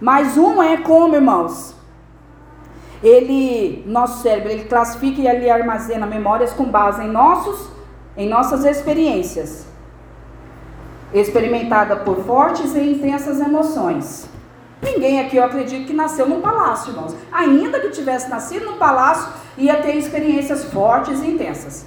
Mas 0.00 0.36
um 0.36 0.62
é 0.62 0.76
como, 0.78 1.14
irmãos? 1.14 1.74
Ele, 3.02 3.82
nosso 3.86 4.22
cérebro, 4.22 4.50
ele 4.50 4.64
classifica 4.64 5.20
e 5.20 5.26
ele 5.26 5.50
armazena 5.50 6.06
memórias 6.06 6.52
com 6.52 6.64
base 6.64 7.02
em 7.02 7.08
nossos, 7.08 7.70
em 8.18 8.28
nossas 8.28 8.64
experiências, 8.66 9.64
experimentada 11.14 11.96
por 11.96 12.22
fortes 12.24 12.74
e 12.74 12.80
intensas 12.80 13.40
emoções. 13.40 14.28
Ninguém 14.82 15.20
aqui, 15.20 15.38
eu 15.38 15.44
acredito, 15.44 15.86
que 15.86 15.94
nasceu 15.94 16.28
num 16.28 16.42
palácio, 16.42 16.90
irmãos. 16.90 17.16
Ainda 17.32 17.80
que 17.80 17.88
tivesse 17.88 18.28
nascido 18.28 18.66
num 18.66 18.76
palácio, 18.76 19.32
ia 19.56 19.76
ter 19.76 19.96
experiências 19.96 20.64
fortes 20.64 21.22
e 21.22 21.28
intensas. 21.28 21.86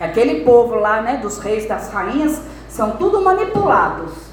Aquele 0.00 0.44
povo 0.44 0.74
lá, 0.74 1.00
né, 1.00 1.18
dos 1.18 1.38
reis, 1.38 1.68
das 1.68 1.92
rainhas, 1.92 2.42
são 2.68 2.96
tudo 2.96 3.22
manipulados 3.22 4.26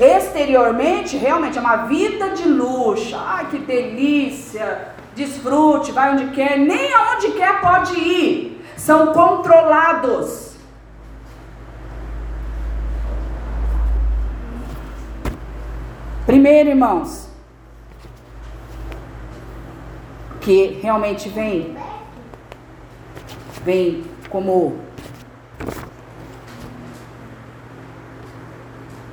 Exteriormente, 0.00 1.16
realmente 1.16 1.58
é 1.58 1.60
uma 1.60 1.86
vida 1.86 2.30
de 2.30 2.48
luxo. 2.48 3.16
Ai, 3.16 3.48
que 3.50 3.58
delícia! 3.58 4.92
Desfrute, 5.16 5.90
vai 5.90 6.12
onde 6.12 6.28
quer, 6.28 6.56
nem 6.56 6.92
aonde 6.94 7.32
quer 7.32 7.60
pode 7.60 7.98
ir. 7.98 8.57
São 8.88 9.12
controlados. 9.12 10.56
Primeiro, 16.24 16.70
irmãos, 16.70 17.28
que 20.40 20.80
realmente 20.82 21.28
vem, 21.28 21.76
vem 23.62 24.04
como 24.30 24.78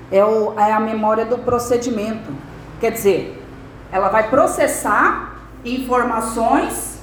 é, 0.10 0.24
o, 0.24 0.58
é 0.58 0.72
a 0.72 0.80
memória 0.80 1.26
do 1.26 1.40
procedimento. 1.40 2.32
Quer 2.80 2.94
dizer, 2.94 3.46
ela 3.92 4.08
vai 4.08 4.30
processar 4.30 5.36
informações 5.66 7.02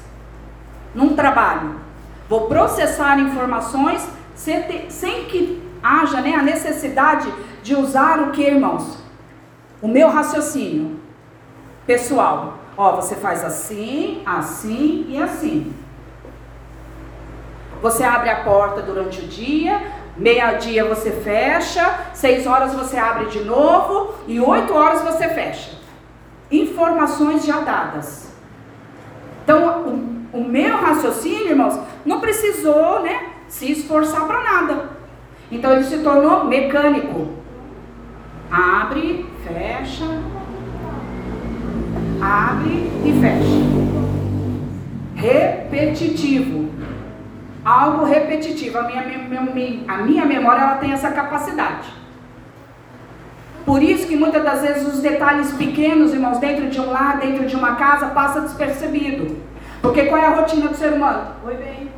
num 0.95 1.15
trabalho. 1.15 1.82
Vou 2.33 2.47
processar 2.47 3.19
informações 3.19 4.09
sem, 4.35 4.89
sem 4.89 5.25
que 5.27 5.63
haja 5.83 6.23
né, 6.23 6.35
a 6.35 6.41
necessidade 6.41 7.31
de 7.63 7.75
usar 7.75 8.21
o 8.21 8.31
que, 8.31 8.43
irmãos? 8.43 8.97
O 9.83 9.87
meu 9.87 10.09
raciocínio 10.09 10.99
pessoal. 11.87 12.55
Ó, 12.75 12.97
você 12.97 13.17
faz 13.17 13.45
assim, 13.45 14.23
assim 14.25 15.05
e 15.11 15.23
assim. 15.23 15.75
Você 17.83 18.03
abre 18.03 18.31
a 18.31 18.43
porta 18.43 18.81
durante 18.81 19.21
o 19.21 19.29
dia, 19.29 19.83
Meia-dia 20.17 20.87
você 20.87 21.11
fecha, 21.11 22.13
seis 22.15 22.47
horas 22.47 22.73
você 22.73 22.97
abre 22.97 23.27
de 23.27 23.45
novo 23.45 24.15
e 24.27 24.41
oito 24.41 24.73
horas 24.73 25.03
você 25.03 25.29
fecha. 25.29 25.73
Informações 26.51 27.45
já 27.45 27.61
dadas. 27.61 28.33
Então, 29.45 30.22
o, 30.33 30.43
meu 30.45 30.77
raciocínio, 30.77 31.51
irmãos, 31.51 31.79
não 32.05 32.21
precisou, 32.21 33.03
né, 33.03 33.27
se 33.49 33.71
esforçar 33.71 34.27
para 34.27 34.43
nada. 34.43 34.91
Então, 35.51 35.73
ele 35.73 35.85
se 35.85 35.99
tornou 35.99 36.45
mecânico. 36.45 37.29
Abre, 38.51 39.27
fecha, 39.47 40.05
abre 42.21 42.91
e 43.05 43.13
fecha. 43.21 43.73
Repetitivo 45.15 46.63
algo 47.65 48.05
repetitivo. 48.05 48.79
A 48.79 48.83
minha, 48.83 49.03
a 49.89 49.97
minha 49.99 50.25
memória 50.25 50.63
ela 50.63 50.77
tem 50.77 50.93
essa 50.93 51.11
capacidade. 51.11 51.89
Por 53.65 53.83
isso 53.83 54.09
que 54.09 54.17
muitas 54.17 54.43
das 54.43 54.63
vezes 54.63 54.93
os 54.93 55.01
detalhes 55.01 55.53
pequenos, 55.53 56.13
irmãos, 56.13 56.39
dentro 56.39 56.69
de 56.69 56.81
um 56.81 56.91
lar, 56.91 57.19
dentro 57.19 57.47
de 57.47 57.55
uma 57.55 57.77
casa, 57.77 58.07
passa 58.07 58.41
despercebido. 58.41 59.37
Porque 59.83 60.05
qual 60.05 60.23
é 60.23 60.27
a 60.27 60.37
rotina 60.37 60.69
do 60.69 60.77
ser 60.77 60.93
humano? 60.93 61.27
Oi, 61.45 61.55
bem. 61.57 61.91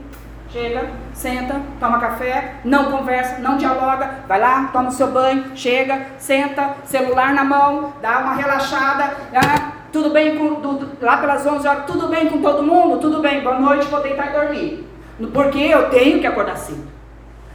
Chega, 0.48 0.88
senta, 1.12 1.60
toma 1.78 1.98
café, 1.98 2.54
não 2.64 2.90
conversa, 2.90 3.40
não 3.40 3.58
dialoga, 3.58 4.20
vai 4.26 4.40
lá, 4.40 4.70
toma 4.72 4.88
o 4.88 4.92
seu 4.92 5.08
banho, 5.08 5.50
chega, 5.54 6.06
senta, 6.16 6.76
celular 6.84 7.34
na 7.34 7.44
mão, 7.44 7.92
dá 8.00 8.20
uma 8.20 8.34
relaxada, 8.34 9.16
ah, 9.34 9.72
tudo 9.92 10.10
bem 10.10 10.38
com, 10.38 10.54
do, 10.60 10.90
lá 11.04 11.16
pelas 11.16 11.44
11 11.44 11.66
horas, 11.66 11.84
tudo 11.86 12.06
bem 12.06 12.28
com 12.28 12.40
todo 12.40 12.62
mundo? 12.62 12.98
Tudo 12.98 13.20
bem, 13.20 13.42
boa 13.42 13.58
noite, 13.58 13.86
vou 13.86 14.00
deitar 14.00 14.28
e 14.28 14.40
dormir. 14.40 14.88
Porque 15.32 15.58
eu 15.58 15.90
tenho 15.90 16.20
que 16.20 16.26
acordar 16.26 16.56
cedo. 16.56 16.86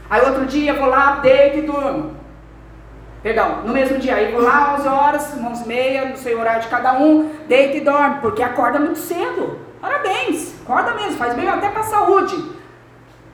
Aí 0.09 0.21
outro 0.21 0.45
dia 0.45 0.73
vou 0.73 0.89
lá, 0.89 1.19
deito 1.21 1.57
e 1.59 1.61
durmo. 1.61 2.11
Perdão, 3.23 3.61
no 3.65 3.73
mesmo 3.73 3.97
dia, 3.97 4.15
aí 4.15 4.31
vou 4.31 4.41
lá 4.41 4.75
11 4.77 4.87
horas, 4.87 5.37
11 5.37 5.63
e 5.63 5.67
meia, 5.67 6.05
não 6.05 6.17
sei 6.17 6.35
o 6.35 6.39
horário 6.39 6.61
de 6.61 6.67
cada 6.67 6.93
um, 6.99 7.31
deito 7.47 7.77
e 7.77 7.81
dorme, 7.81 8.19
porque 8.21 8.43
acorda 8.43 8.77
muito 8.77 8.99
cedo. 8.99 9.68
Parabéns, 9.81 10.55
acorda 10.61 10.93
mesmo, 10.93 11.17
faz 11.17 11.33
bem 11.33 11.47
até 11.47 11.69
para 11.69 11.81
a 11.81 11.85
saúde. 11.85 12.59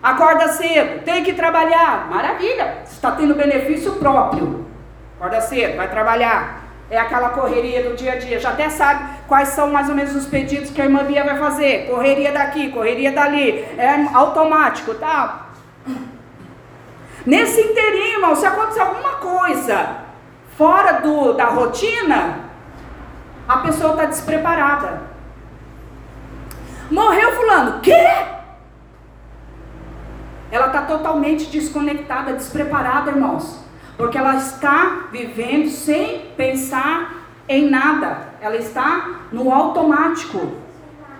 Acorda 0.01 0.49
cedo, 0.49 1.03
tem 1.03 1.23
que 1.23 1.33
trabalhar, 1.33 2.07
maravilha, 2.09 2.83
está 2.85 3.11
tendo 3.11 3.33
benefício 3.33 3.93
próprio. 3.93 4.65
Acorda 5.17 5.41
cedo, 5.41 5.77
vai 5.77 5.89
trabalhar. 5.89 6.63
É 6.89 6.99
aquela 6.99 7.29
correria 7.29 7.89
do 7.89 7.95
dia 7.95 8.13
a 8.13 8.15
dia. 8.15 8.39
Já 8.39 8.51
até 8.51 8.69
sabe 8.69 9.09
quais 9.27 9.49
são 9.49 9.71
mais 9.71 9.89
ou 9.89 9.95
menos 9.95 10.15
os 10.15 10.27
pedidos 10.27 10.69
que 10.69 10.79
a 10.79 10.85
irmã 10.85 11.03
Bia 11.03 11.23
vai 11.23 11.37
fazer. 11.39 11.89
Correria 11.89 12.31
daqui, 12.31 12.71
correria 12.71 13.11
dali. 13.11 13.65
É 13.75 14.07
automático, 14.13 14.93
tá? 14.93 15.47
Nesse 17.25 17.59
inteirinho, 17.59 18.17
irmão, 18.17 18.35
se 18.35 18.45
acontecer 18.45 18.81
alguma 18.81 19.15
coisa 19.15 19.95
fora 20.55 21.01
do, 21.01 21.33
da 21.33 21.45
rotina, 21.45 22.41
a 23.47 23.57
pessoa 23.57 23.93
está 23.93 24.05
despreparada. 24.05 25.01
Morreu 26.89 27.31
fulano. 27.33 27.81
Quê? 27.81 28.07
Ela 30.51 30.67
está 30.67 30.83
totalmente 30.83 31.45
desconectada, 31.45 32.33
despreparada, 32.33 33.11
irmãos. 33.11 33.59
Porque 33.97 34.17
ela 34.17 34.35
está 34.35 35.07
vivendo 35.11 35.69
sem 35.69 36.19
pensar 36.37 37.13
em 37.47 37.69
nada. 37.69 38.29
Ela 38.41 38.57
está 38.57 39.21
no 39.31 39.51
automático. 39.51 40.53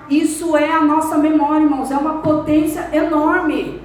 Isso 0.10 0.56
é 0.56 0.72
a 0.72 0.82
nossa 0.82 1.18
memória, 1.18 1.64
irmãos. 1.64 1.92
É 1.92 1.98
uma 1.98 2.22
potência 2.22 2.90
enorme. 2.94 3.82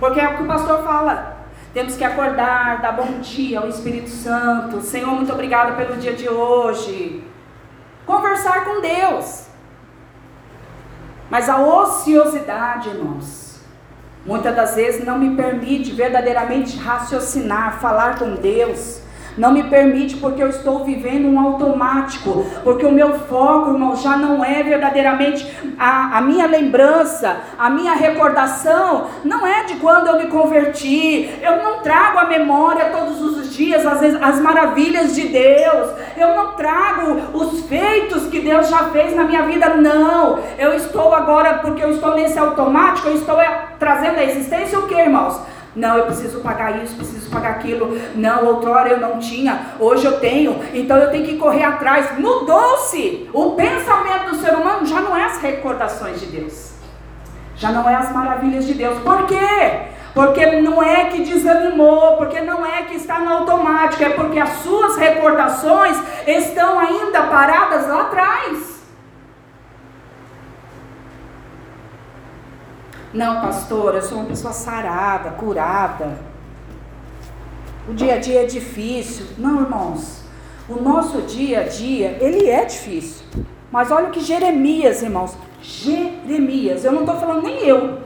Porque 0.00 0.20
é 0.20 0.28
o 0.28 0.36
que 0.36 0.42
o 0.42 0.46
pastor 0.46 0.82
fala. 0.82 1.46
Temos 1.72 1.96
que 1.96 2.04
acordar, 2.04 2.80
dar 2.80 2.92
bom 2.92 3.20
dia 3.20 3.60
ao 3.60 3.68
Espírito 3.68 4.10
Santo. 4.10 4.80
Senhor, 4.80 5.10
muito 5.12 5.32
obrigado 5.32 5.76
pelo 5.76 5.96
dia 5.96 6.12
de 6.12 6.28
hoje. 6.28 7.23
Conversar 8.06 8.64
com 8.64 8.80
Deus. 8.80 9.46
Mas 11.30 11.48
a 11.48 11.58
ociosidade, 11.58 12.90
irmãos, 12.90 13.60
muitas 14.26 14.54
das 14.54 14.74
vezes 14.74 15.04
não 15.04 15.18
me 15.18 15.36
permite 15.36 15.92
verdadeiramente 15.92 16.76
raciocinar, 16.76 17.80
falar 17.80 18.18
com 18.18 18.34
Deus 18.34 19.03
não 19.36 19.52
me 19.52 19.64
permite 19.64 20.16
porque 20.16 20.42
eu 20.42 20.48
estou 20.48 20.84
vivendo 20.84 21.28
um 21.28 21.38
automático, 21.38 22.46
porque 22.62 22.86
o 22.86 22.92
meu 22.92 23.18
foco, 23.20 23.70
irmão, 23.70 23.96
já 23.96 24.16
não 24.16 24.44
é 24.44 24.62
verdadeiramente 24.62 25.46
a, 25.78 26.18
a 26.18 26.20
minha 26.20 26.46
lembrança, 26.46 27.36
a 27.58 27.68
minha 27.70 27.94
recordação, 27.94 29.06
não 29.24 29.46
é 29.46 29.64
de 29.64 29.74
quando 29.76 30.08
eu 30.08 30.18
me 30.18 30.26
converti. 30.26 31.30
Eu 31.42 31.62
não 31.62 31.80
trago 31.80 32.18
a 32.18 32.24
memória 32.24 32.86
todos 32.86 33.20
os 33.20 33.54
dias 33.54 33.86
as, 33.86 34.02
as 34.02 34.40
maravilhas 34.40 35.14
de 35.14 35.28
Deus. 35.28 35.90
Eu 36.16 36.34
não 36.34 36.52
trago 36.52 37.20
os 37.32 37.64
feitos 37.66 38.26
que 38.26 38.40
Deus 38.40 38.68
já 38.68 38.90
fez 38.90 39.14
na 39.14 39.24
minha 39.24 39.42
vida, 39.42 39.74
não. 39.74 40.38
Eu 40.58 40.74
estou 40.74 41.14
agora, 41.14 41.54
porque 41.54 41.82
eu 41.82 41.90
estou 41.90 42.14
nesse 42.14 42.38
automático, 42.38 43.08
eu 43.08 43.14
estou 43.14 43.40
é, 43.40 43.68
trazendo 43.78 44.18
a 44.18 44.24
existência 44.24 44.78
o 44.78 44.86
que, 44.86 44.94
irmãos? 44.94 45.40
Não, 45.74 45.98
eu 45.98 46.06
preciso 46.06 46.40
pagar 46.40 46.82
isso, 46.82 46.94
preciso 46.94 47.28
pagar 47.30 47.50
aquilo. 47.52 47.98
Não, 48.14 48.46
outrora 48.46 48.88
eu 48.88 49.00
não 49.00 49.18
tinha, 49.18 49.72
hoje 49.80 50.04
eu 50.04 50.20
tenho, 50.20 50.60
então 50.72 50.96
eu 50.96 51.10
tenho 51.10 51.26
que 51.26 51.36
correr 51.36 51.64
atrás. 51.64 52.16
Mudou-se. 52.18 53.28
O 53.32 53.52
pensamento 53.52 54.30
do 54.30 54.36
ser 54.36 54.54
humano 54.54 54.86
já 54.86 55.00
não 55.00 55.16
é 55.16 55.24
as 55.24 55.38
recordações 55.38 56.20
de 56.20 56.26
Deus, 56.26 56.72
já 57.56 57.72
não 57.72 57.88
é 57.88 57.94
as 57.94 58.12
maravilhas 58.12 58.66
de 58.66 58.74
Deus. 58.74 58.98
Por 59.00 59.26
quê? 59.26 59.94
Porque 60.14 60.60
não 60.60 60.80
é 60.80 61.06
que 61.06 61.24
desanimou, 61.24 62.16
porque 62.16 62.40
não 62.40 62.64
é 62.64 62.82
que 62.82 62.94
está 62.94 63.18
no 63.18 63.32
automático, 63.32 64.04
é 64.04 64.10
porque 64.10 64.38
as 64.38 64.50
suas 64.58 64.96
recordações 64.96 65.96
estão 66.24 66.78
ainda 66.78 67.22
paradas 67.22 67.88
lá 67.88 68.02
atrás. 68.02 68.74
Não, 73.14 73.40
pastor, 73.42 73.94
eu 73.94 74.02
sou 74.02 74.18
uma 74.18 74.26
pessoa 74.26 74.52
sarada, 74.52 75.30
curada. 75.30 76.18
O 77.88 77.94
dia 77.94 78.16
a 78.16 78.18
dia 78.18 78.42
é 78.42 78.44
difícil. 78.44 79.26
Não, 79.38 79.60
irmãos. 79.60 80.24
O 80.68 80.82
nosso 80.82 81.22
dia 81.22 81.60
a 81.60 81.62
dia, 81.62 82.18
ele 82.20 82.50
é 82.50 82.64
difícil. 82.64 83.24
Mas 83.70 83.92
olha 83.92 84.08
o 84.08 84.10
que 84.10 84.18
Jeremias, 84.18 85.00
irmãos. 85.00 85.36
Jeremias, 85.62 86.84
eu 86.84 86.90
não 86.90 87.02
estou 87.02 87.16
falando 87.16 87.44
nem 87.44 87.60
eu. 87.60 87.98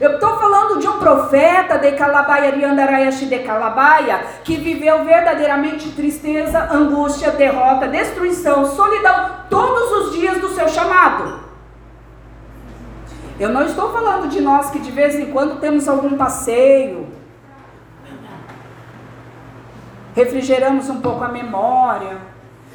Eu 0.00 0.14
estou 0.14 0.38
falando 0.38 0.78
de 0.78 0.86
um 0.86 1.00
profeta 1.00 1.76
de 1.76 1.90
Calabaia, 1.92 2.54
Riandarayashi 2.54 3.26
de 3.26 3.40
Calabaia, 3.40 4.24
que 4.44 4.56
viveu 4.56 5.04
verdadeiramente 5.04 5.90
tristeza, 5.90 6.68
angústia, 6.72 7.32
derrota, 7.32 7.88
destruição, 7.88 8.64
solidão, 8.64 9.30
todos 9.50 9.90
os 10.06 10.12
dias 10.14 10.38
do 10.38 10.48
seu 10.50 10.68
chamado. 10.68 11.43
Eu 13.38 13.48
não 13.48 13.62
estou 13.62 13.92
falando 13.92 14.28
de 14.28 14.40
nós 14.40 14.70
que 14.70 14.78
de 14.78 14.92
vez 14.92 15.16
em 15.16 15.26
quando 15.32 15.60
temos 15.60 15.88
algum 15.88 16.16
passeio, 16.16 17.08
refrigeramos 20.14 20.88
um 20.88 21.00
pouco 21.00 21.24
a 21.24 21.28
memória, 21.28 22.16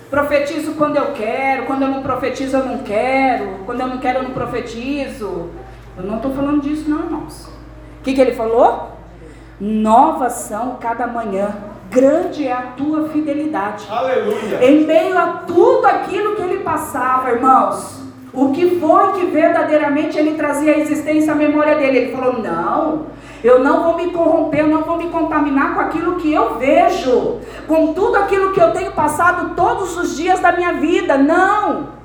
profetizo 0.10 0.74
quando 0.74 0.98
eu 0.98 1.13
quero, 1.13 1.65
quando 1.65 1.84
eu 1.84 1.88
não 1.88 2.04
profetizo 2.04 2.58
eu 2.58 2.65
não 2.65 2.80
quero, 2.80 3.60
quando 3.65 3.80
eu 3.80 3.88
não 3.88 4.00
quero 4.00 4.19
eu 4.19 4.24
não 4.24 4.32
profetizo. 4.32 5.50
Eu 5.98 6.04
não 6.04 6.17
estou 6.17 6.34
falando 6.34 6.62
disso, 6.62 6.89
não, 6.89 7.00
irmãos. 7.00 7.48
O 8.00 8.04
que, 8.04 8.13
que 8.13 8.22
ele 8.22 8.34
falou? 8.34 8.98
Novas 9.60 10.34
são 10.34 10.76
cada 10.76 11.08
manhã, 11.08 11.56
grande 11.89 12.48
é 12.48 12.54
a 12.54 12.62
tua 12.78 13.10
fidelidade. 13.10 13.86
Aleluia. 13.89 14.63
Em 14.63 14.86
meio 14.86 15.17
a 15.17 15.28
tudo 15.45 15.86
aquilo 15.86 16.36
que 16.36 16.41
ele 16.41 16.63
passava, 16.63 17.32
irmãos, 17.32 18.02
o 18.39 18.52
que 18.54 18.80
foi 18.80 19.12
que 19.13 19.25
verdadeiramente 19.25 20.17
ele 20.17 20.36
trazia 20.36 20.73
à 20.73 20.80
existência 20.80 21.34
a 21.34 21.36
memória 21.36 21.75
dele? 21.75 21.97
Ele 21.97 22.12
falou: 22.15 22.41
Não, 22.41 23.08
eu 23.43 23.60
não 23.60 23.84
vou 23.84 23.97
me 23.97 24.12
corromper, 24.12 24.62
eu 24.62 24.67
não 24.67 24.84
vou 24.84 24.97
me 24.97 25.10
contaminar 25.10 25.73
com 25.73 25.82
aquilo 25.82 26.15
que 26.15 26.34
eu 26.34 26.56
vejo, 26.58 27.39
com 27.67 27.93
tudo 27.93 28.15
aquilo 28.15 28.54
que 28.54 28.62
eu 28.62 28.71
tenho 28.71 28.93
passado 28.93 29.56
todos 29.56 29.97
os 29.97 30.15
dias 30.15 30.39
da 30.39 30.54
minha 30.54 30.73
vida. 30.73 31.17
Não! 31.17 31.99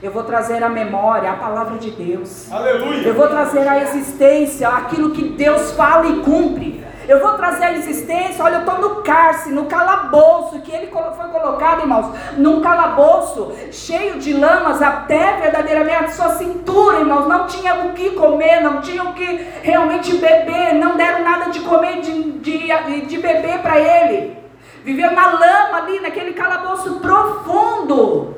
Eu 0.00 0.10
vou 0.10 0.22
trazer 0.22 0.62
a 0.62 0.68
memória, 0.68 1.30
a 1.30 1.36
palavra 1.36 1.78
de 1.78 1.90
Deus. 1.90 2.50
Aleluia. 2.50 3.06
Eu 3.06 3.14
vou 3.14 3.28
trazer 3.28 3.66
a 3.66 3.82
existência, 3.82 4.68
aquilo 4.68 5.10
que 5.10 5.30
Deus 5.30 5.72
fala 5.72 6.06
e 6.06 6.20
cumpre. 6.20 6.84
Eu 7.08 7.20
vou 7.20 7.32
trazer 7.34 7.64
a 7.64 7.72
existência. 7.72 8.44
Olha, 8.44 8.56
eu 8.56 8.60
estou 8.60 8.78
no 8.78 9.02
cárcere, 9.02 9.54
no 9.54 9.66
calabouço, 9.66 10.60
que 10.60 10.72
ele 10.72 10.90
foi 10.90 11.28
colocado, 11.28 11.80
irmãos, 11.80 12.14
num 12.36 12.60
calabouço 12.60 13.52
cheio 13.70 14.18
de 14.18 14.32
lamas 14.32 14.80
até 14.80 15.36
verdadeiramente 15.40 16.14
sua 16.14 16.30
cintura, 16.30 17.00
irmãos. 17.00 17.26
Não 17.26 17.46
tinha 17.46 17.86
o 17.86 17.92
que 17.92 18.10
comer, 18.10 18.60
não 18.60 18.80
tinha 18.80 19.02
o 19.02 19.14
que 19.14 19.46
realmente 19.62 20.16
beber, 20.16 20.74
não 20.74 20.96
deram 20.96 21.24
nada 21.24 21.50
de 21.50 21.60
comer, 21.60 22.00
de, 22.00 22.32
de, 22.38 23.06
de 23.06 23.18
beber 23.18 23.58
para 23.58 23.78
ele. 23.78 24.36
Viveu 24.84 25.12
na 25.12 25.26
lama 25.32 25.78
ali, 25.78 26.00
naquele 26.00 26.32
calabouço 26.32 27.00
profundo. 27.00 28.36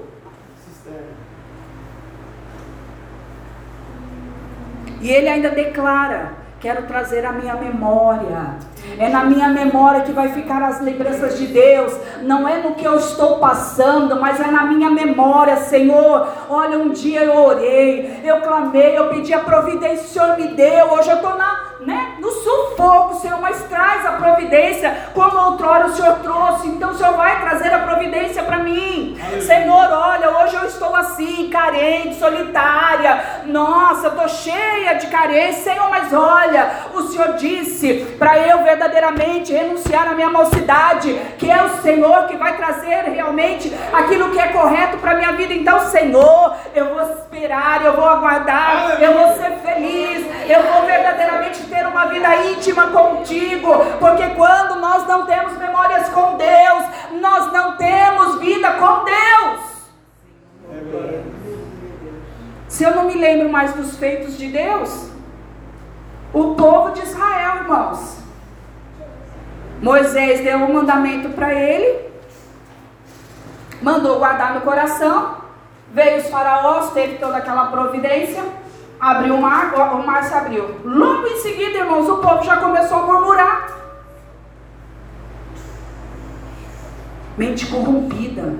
E 5.00 5.10
ele 5.10 5.28
ainda 5.28 5.50
declara 5.50 6.43
Quero 6.64 6.84
trazer 6.84 7.26
a 7.26 7.32
minha 7.32 7.54
memória. 7.56 8.54
É 8.98 9.10
na 9.10 9.22
minha 9.22 9.48
memória 9.48 10.00
que 10.00 10.12
vai 10.12 10.30
ficar 10.30 10.62
as 10.62 10.80
lembranças 10.80 11.36
de 11.36 11.46
Deus. 11.48 11.94
Não 12.22 12.48
é 12.48 12.56
no 12.62 12.74
que 12.74 12.86
eu 12.86 12.96
estou 12.96 13.38
passando, 13.38 14.18
mas 14.18 14.40
é 14.40 14.50
na 14.50 14.64
minha 14.64 14.88
memória, 14.88 15.58
Senhor. 15.58 16.26
Olha, 16.48 16.78
um 16.78 16.88
dia 16.88 17.22
eu 17.22 17.36
orei, 17.36 18.18
eu 18.24 18.40
clamei, 18.40 18.96
eu 18.96 19.10
pedi 19.10 19.34
a 19.34 19.40
providência, 19.40 20.06
o 20.06 20.08
Senhor 20.08 20.38
me 20.38 20.54
deu. 20.54 20.86
Hoje 20.92 21.10
eu 21.10 21.16
estou 21.16 21.36
na 21.36 21.73
né, 21.86 22.14
no 22.18 22.30
sufoco, 22.30 23.16
Senhor, 23.16 23.40
mas 23.40 23.62
traz 23.64 24.06
a 24.06 24.12
providência 24.12 25.08
como 25.12 25.38
outrora 25.38 25.86
o 25.86 25.92
Senhor 25.94 26.18
trouxe. 26.20 26.68
Então 26.68 26.90
o 26.90 26.94
Senhor 26.94 27.14
vai 27.14 27.40
trazer 27.40 27.72
a 27.72 27.78
providência 27.78 28.42
para 28.42 28.58
mim. 28.58 29.18
Aleluia. 29.20 29.42
Senhor, 29.42 29.92
olha, 29.92 30.30
hoje 30.38 30.56
eu 30.56 30.64
estou 30.64 30.94
assim, 30.96 31.48
carente, 31.50 32.16
solitária. 32.16 33.42
Nossa, 33.46 34.06
eu 34.06 34.10
estou 34.12 34.28
cheia 34.28 34.94
de 34.94 35.06
carência, 35.08 35.72
Senhor, 35.72 35.88
mas 35.90 36.12
olha, 36.12 36.70
o 36.94 37.02
Senhor 37.02 37.34
disse 37.34 38.16
para 38.18 38.38
eu 38.38 38.62
verdadeiramente 38.62 39.52
renunciar 39.52 40.08
à 40.08 40.14
minha 40.14 40.30
mocidade, 40.30 41.14
que 41.38 41.50
é 41.50 41.62
o 41.62 41.82
Senhor 41.82 42.26
que 42.26 42.36
vai 42.36 42.56
trazer 42.56 43.04
realmente 43.10 43.72
aquilo 43.92 44.30
que 44.30 44.38
é 44.38 44.48
correto 44.48 44.98
para 44.98 45.14
minha 45.14 45.32
vida. 45.32 45.52
Então, 45.52 45.80
Senhor, 45.80 46.56
eu 46.74 46.94
vou 46.94 47.02
esperar, 47.02 47.84
eu 47.84 47.94
vou 47.94 48.08
aguardar, 48.08 48.84
Aleluia. 48.84 49.06
eu 49.06 49.12
vou 49.18 49.36
ser 49.36 49.52
feliz, 49.58 50.26
eu 50.48 50.62
vou 50.62 50.83
verdadeiramente 51.14 51.62
ter 51.64 51.86
uma 51.86 52.06
vida 52.06 52.34
íntima 52.46 52.88
contigo, 52.88 53.70
porque 53.98 54.26
quando 54.30 54.80
nós 54.80 55.06
não 55.06 55.24
temos 55.24 55.56
memórias 55.56 56.08
com 56.08 56.36
Deus, 56.36 56.84
nós 57.20 57.52
não 57.52 57.76
temos 57.76 58.40
vida 58.40 58.70
com 58.72 59.04
Deus. 59.04 59.74
Se 62.68 62.82
eu 62.82 62.94
não 62.94 63.04
me 63.04 63.14
lembro 63.14 63.48
mais 63.48 63.72
dos 63.72 63.96
feitos 63.96 64.36
de 64.36 64.48
Deus, 64.48 65.08
o 66.32 66.54
povo 66.56 66.90
de 66.90 67.02
Israel, 67.02 67.56
irmãos, 67.58 68.18
Moisés 69.80 70.40
deu 70.40 70.58
um 70.58 70.72
mandamento 70.72 71.28
para 71.30 71.54
ele, 71.54 72.10
mandou 73.80 74.18
guardar 74.18 74.54
no 74.54 74.62
coração, 74.62 75.36
veio 75.92 76.18
os 76.18 76.28
faraós, 76.28 76.92
teve 76.92 77.18
toda 77.18 77.36
aquela 77.36 77.66
providência 77.66 78.42
abriu 79.00 79.34
o 79.36 79.42
mar, 79.42 79.74
o 79.74 80.06
mar 80.06 80.24
se 80.24 80.34
abriu. 80.34 80.80
Logo 80.84 81.26
em 81.26 81.38
seguida, 81.38 81.78
irmãos, 81.78 82.08
o 82.08 82.18
povo 82.18 82.42
já 82.42 82.56
começou 82.56 82.98
a 82.98 83.06
murmurar. 83.06 83.68
Mente 87.36 87.66
corrompida, 87.66 88.54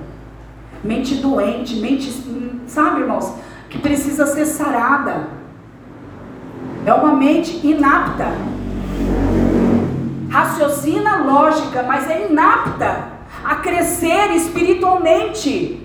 mente 0.83 1.16
doente, 1.16 1.77
mente, 1.77 2.11
sabe, 2.66 3.01
irmãos, 3.01 3.33
que 3.70 3.79
precisa 3.79 4.27
ser 4.27 4.47
sarada. 4.47 5.29
É 6.85 6.92
uma 6.92 7.14
mente 7.14 7.64
inapta. 7.66 8.33
Raciocina 10.29 11.18
lógica, 11.18 11.85
mas 11.85 12.11
é 12.11 12.27
inapta 12.27 13.09
a 13.44 13.55
crescer 13.57 14.33
espiritualmente. 14.33 15.84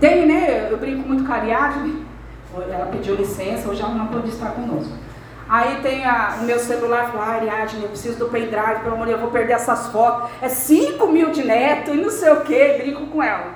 Tem, 0.00 0.26
né? 0.26 0.68
Eu 0.70 0.78
brinco 0.78 1.06
muito 1.06 1.24
com 1.24 1.32
a 1.32 1.36
Ariadne. 1.36 2.06
Ela 2.54 2.86
pediu 2.86 3.14
licença, 3.14 3.68
hoje 3.68 3.82
ela 3.82 3.94
não 3.94 4.06
pode 4.06 4.28
estar 4.28 4.50
conosco. 4.50 4.92
Aí 5.48 5.80
tem 5.80 6.04
a, 6.04 6.38
o 6.40 6.44
meu 6.44 6.58
celular, 6.58 7.10
fala, 7.10 7.24
ah, 7.24 7.34
Ariadne, 7.36 7.82
eu 7.82 7.88
preciso 7.88 8.18
do 8.18 8.26
pendrive, 8.26 8.80
pelo 8.82 8.94
amor 8.94 9.06
de 9.06 9.12
Deus, 9.12 9.20
eu 9.20 9.20
vou 9.20 9.30
perder 9.30 9.54
essas 9.54 9.86
fotos. 9.88 10.30
É 10.42 10.48
5 10.48 11.06
mil 11.06 11.30
de 11.30 11.44
neto 11.44 11.90
e 11.90 11.96
não 11.96 12.10
sei 12.10 12.30
o 12.32 12.40
que, 12.42 12.78
brinco 12.78 13.06
com 13.06 13.22
ela. 13.22 13.54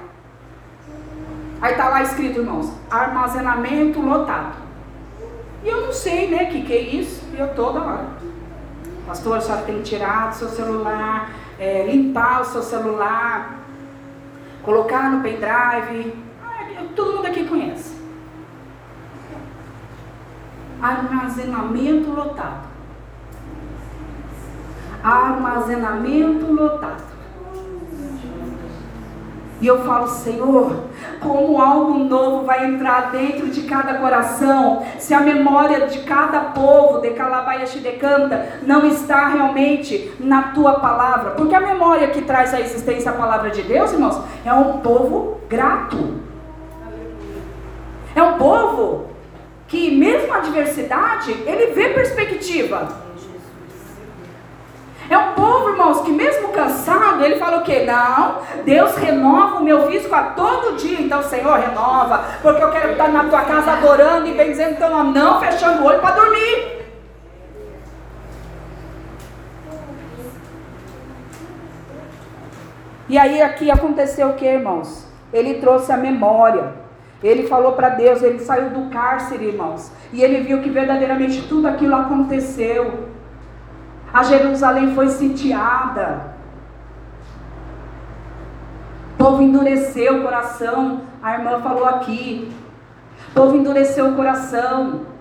Aí 1.60 1.74
tá 1.74 1.88
lá 1.88 2.02
escrito, 2.02 2.40
irmãos, 2.40 2.72
armazenamento 2.90 4.00
lotado. 4.00 4.54
E 5.62 5.68
eu 5.68 5.82
não 5.82 5.92
sei, 5.92 6.28
né, 6.28 6.46
que 6.46 6.62
que 6.62 6.72
é 6.72 6.80
isso, 6.80 7.22
e 7.34 7.38
eu 7.38 7.54
toda 7.54 7.80
hora. 7.80 8.06
Pastor, 9.06 9.36
a 9.36 9.40
senhora 9.40 9.62
tem 9.62 9.76
que 9.76 9.82
tirar 9.82 10.30
do 10.30 10.34
seu 10.34 10.48
celular, 10.48 11.30
é, 11.58 11.86
limpar 11.86 12.40
o 12.40 12.44
seu 12.46 12.62
celular, 12.62 13.58
colocar 14.62 15.10
no 15.10 15.22
pendrive. 15.22 16.31
Todo 16.94 17.12
mundo 17.12 17.26
aqui 17.26 17.44
conhece. 17.44 17.96
Armazenamento 20.80 22.10
lotado. 22.10 22.68
Armazenamento 25.02 26.52
lotado. 26.52 27.12
E 29.62 29.66
eu 29.68 29.84
falo, 29.84 30.08
Senhor, 30.08 30.86
como 31.20 31.62
algo 31.62 31.94
novo 31.96 32.44
vai 32.44 32.66
entrar 32.66 33.12
dentro 33.12 33.46
de 33.46 33.62
cada 33.62 33.94
coração, 33.94 34.84
se 34.98 35.14
a 35.14 35.20
memória 35.20 35.86
de 35.86 36.00
cada 36.00 36.40
povo, 36.40 37.00
de 37.00 37.10
Calabaias 37.10 37.72
de 37.72 37.92
canta, 37.92 38.58
não 38.62 38.84
está 38.84 39.28
realmente 39.28 40.12
na 40.18 40.50
tua 40.50 40.80
palavra. 40.80 41.30
Porque 41.30 41.54
a 41.54 41.60
memória 41.60 42.08
que 42.08 42.22
traz 42.22 42.52
à 42.52 42.60
existência 42.60 43.12
a 43.12 43.14
palavra 43.14 43.50
de 43.50 43.62
Deus, 43.62 43.92
irmãos, 43.92 44.20
é 44.44 44.52
um 44.52 44.78
povo 44.78 45.38
grato. 45.48 46.21
É 48.22 48.24
um 48.24 48.38
povo 48.38 49.08
que, 49.66 49.90
mesmo 49.90 50.32
adversidade, 50.32 51.32
ele 51.44 51.72
vê 51.72 51.88
perspectiva. 51.88 53.02
É 55.10 55.18
um 55.18 55.32
povo, 55.32 55.70
irmãos, 55.70 56.02
que 56.02 56.12
mesmo 56.12 56.50
cansado, 56.50 57.24
ele 57.24 57.36
fala 57.36 57.58
o 57.58 57.64
quê? 57.64 57.84
Não, 57.84 58.38
Deus 58.64 58.94
renova 58.94 59.56
o 59.56 59.64
meu 59.64 59.88
físico 59.88 60.14
a 60.14 60.22
todo 60.22 60.76
dia. 60.76 61.00
Então, 61.00 61.20
Senhor, 61.24 61.58
renova, 61.58 62.24
porque 62.40 62.62
eu 62.62 62.70
quero 62.70 62.92
estar 62.92 63.08
na 63.08 63.24
tua 63.24 63.42
casa 63.42 63.72
adorando 63.72 64.28
e 64.28 64.34
bendizendo. 64.34 64.74
Então, 64.74 65.02
não 65.02 65.40
fechando 65.40 65.82
o 65.82 65.86
olho 65.86 65.98
para 65.98 66.14
dormir. 66.14 66.86
E 73.08 73.18
aí 73.18 73.42
aqui 73.42 73.68
aconteceu 73.68 74.28
o 74.28 74.34
que, 74.34 74.46
irmãos? 74.46 75.08
Ele 75.32 75.54
trouxe 75.54 75.90
a 75.90 75.96
memória. 75.96 76.81
Ele 77.22 77.46
falou 77.46 77.72
para 77.72 77.90
Deus, 77.90 78.22
ele 78.22 78.40
saiu 78.40 78.70
do 78.70 78.90
cárcere, 78.90 79.46
irmãos. 79.46 79.92
E 80.12 80.22
ele 80.22 80.42
viu 80.42 80.60
que 80.60 80.70
verdadeiramente 80.70 81.46
tudo 81.48 81.68
aquilo 81.68 81.94
aconteceu. 81.94 83.08
A 84.12 84.24
Jerusalém 84.24 84.94
foi 84.94 85.08
sitiada. 85.08 86.32
O 89.14 89.24
povo 89.24 89.42
endureceu 89.42 90.18
o 90.18 90.22
coração. 90.22 91.02
A 91.22 91.34
irmã 91.34 91.60
falou 91.60 91.86
aqui. 91.86 92.50
O 93.28 93.32
povo 93.34 93.56
endureceu 93.56 94.08
o 94.08 94.16
coração. 94.16 95.12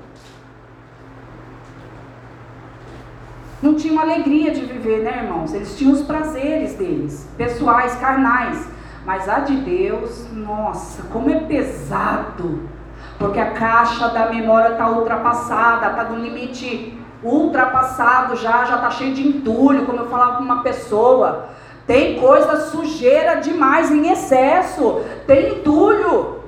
Não 3.62 3.76
tinham 3.76 4.00
alegria 4.00 4.52
de 4.52 4.62
viver, 4.62 5.04
né, 5.04 5.22
irmãos? 5.24 5.54
Eles 5.54 5.78
tinham 5.78 5.94
os 5.94 6.02
prazeres 6.02 6.74
deles, 6.74 7.30
pessoais, 7.38 7.94
carnais. 7.96 8.68
Mas 9.06 9.28
a 9.28 9.40
de 9.40 9.56
Deus, 9.58 10.28
nossa, 10.32 11.04
como 11.12 11.30
é 11.30 11.40
pesado. 11.40 12.70
Porque 13.18 13.40
a 13.40 13.52
caixa 13.52 14.10
da 14.10 14.28
memória 14.28 14.74
está 14.74 14.90
ultrapassada, 14.90 15.88
está 15.88 16.04
no 16.06 16.20
limite 16.24 16.98
ultrapassado 17.24 18.36
já, 18.36 18.66
já 18.66 18.76
está 18.76 18.90
cheio 18.90 19.14
de 19.14 19.28
entulho, 19.28 19.86
como 19.86 20.00
eu 20.00 20.10
falava 20.10 20.38
com 20.38 20.44
uma 20.44 20.64
pessoa. 20.64 21.50
Tem 21.86 22.20
coisa 22.20 22.68
sujeira 22.68 23.36
demais, 23.42 23.92
em 23.92 24.12
excesso. 24.12 25.02
Tem 25.28 25.56
entulho. 25.60 26.42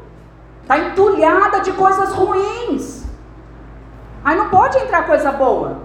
Está 0.61 0.79
entulhada 0.79 1.59
de 1.59 1.73
coisas 1.73 2.13
ruins. 2.13 3.03
Aí 4.23 4.37
não 4.37 4.49
pode 4.49 4.77
entrar 4.77 5.05
coisa 5.05 5.31
boa. 5.31 5.77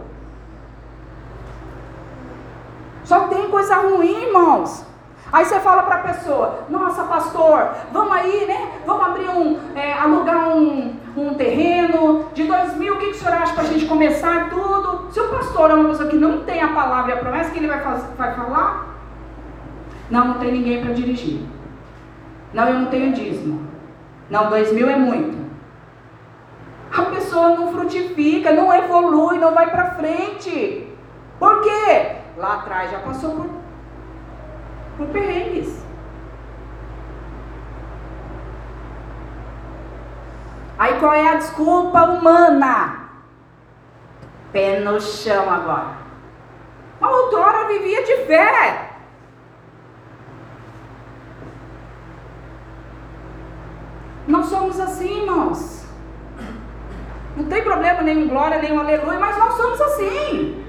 Só 3.04 3.20
tem 3.28 3.50
coisa 3.50 3.74
ruim, 3.76 4.26
irmãos. 4.26 4.84
Aí 5.30 5.44
você 5.44 5.60
fala 5.60 5.82
para 5.82 5.96
a 5.96 6.02
pessoa, 6.14 6.60
nossa 6.70 7.02
pastor, 7.04 7.74
vamos 7.92 8.12
aí, 8.12 8.46
né? 8.46 8.80
Vamos 8.86 9.06
abrir 9.06 9.28
um, 9.28 9.58
é, 9.76 9.92
alugar 9.92 10.56
um, 10.56 10.94
um 11.14 11.34
terreno 11.34 12.26
de 12.32 12.44
dois 12.44 12.74
mil, 12.76 12.94
o 12.94 12.98
que, 12.98 13.06
que 13.06 13.12
o 13.12 13.14
senhor 13.14 13.34
acha 13.34 13.52
para 13.52 13.64
a 13.64 13.66
gente 13.66 13.84
começar 13.84 14.48
tudo? 14.48 15.12
Se 15.12 15.20
o 15.20 15.28
pastor 15.28 15.70
é 15.70 15.74
uma 15.74 15.90
pessoa 15.90 16.08
que 16.08 16.16
não 16.16 16.44
tem 16.44 16.62
a 16.62 16.68
palavra 16.68 17.10
e 17.10 17.14
a 17.14 17.20
promessa, 17.20 17.50
que 17.50 17.58
ele 17.58 17.68
vai, 17.68 17.78
vai 17.78 18.34
falar? 18.34 18.96
Não, 20.10 20.28
não 20.28 20.34
tem 20.34 20.50
ninguém 20.50 20.82
para 20.82 20.94
dirigir. 20.94 21.42
Não, 22.54 22.66
eu 22.66 22.78
não 22.78 22.86
tenho 22.86 23.12
dízimo. 23.12 23.68
Não, 24.30 24.48
dois 24.48 24.72
mil 24.72 24.88
é 24.88 24.96
muito. 24.96 25.36
A 26.90 27.02
pessoa 27.02 27.50
não 27.50 27.70
frutifica, 27.70 28.50
não 28.52 28.72
evolui, 28.72 29.36
não 29.36 29.52
vai 29.52 29.70
para 29.70 29.90
frente. 29.90 30.90
Por 31.38 31.60
quê? 31.60 32.12
Lá 32.38 32.54
atrás 32.54 32.90
já 32.90 32.98
passou 33.00 33.32
por 33.32 33.57
por 34.98 35.06
perrengues. 35.06 35.78
Aí 40.76 40.98
qual 40.98 41.14
é 41.14 41.28
a 41.28 41.36
desculpa 41.36 42.04
humana? 42.04 43.08
Pé 44.52 44.80
no 44.80 45.00
chão 45.00 45.48
agora. 45.50 45.96
A 47.00 47.10
outrora 47.10 47.68
vivia 47.68 48.04
de 48.04 48.16
fé. 48.26 48.90
Nós 54.26 54.46
somos 54.46 54.78
assim, 54.78 55.22
irmãos. 55.22 55.86
Não 57.36 57.44
tem 57.44 57.62
problema 57.62 58.02
nenhum 58.02 58.28
glória, 58.28 58.60
nenhum 58.60 58.80
aleluia, 58.80 59.18
mas 59.18 59.38
nós 59.38 59.54
somos 59.54 59.80
assim. 59.80 60.66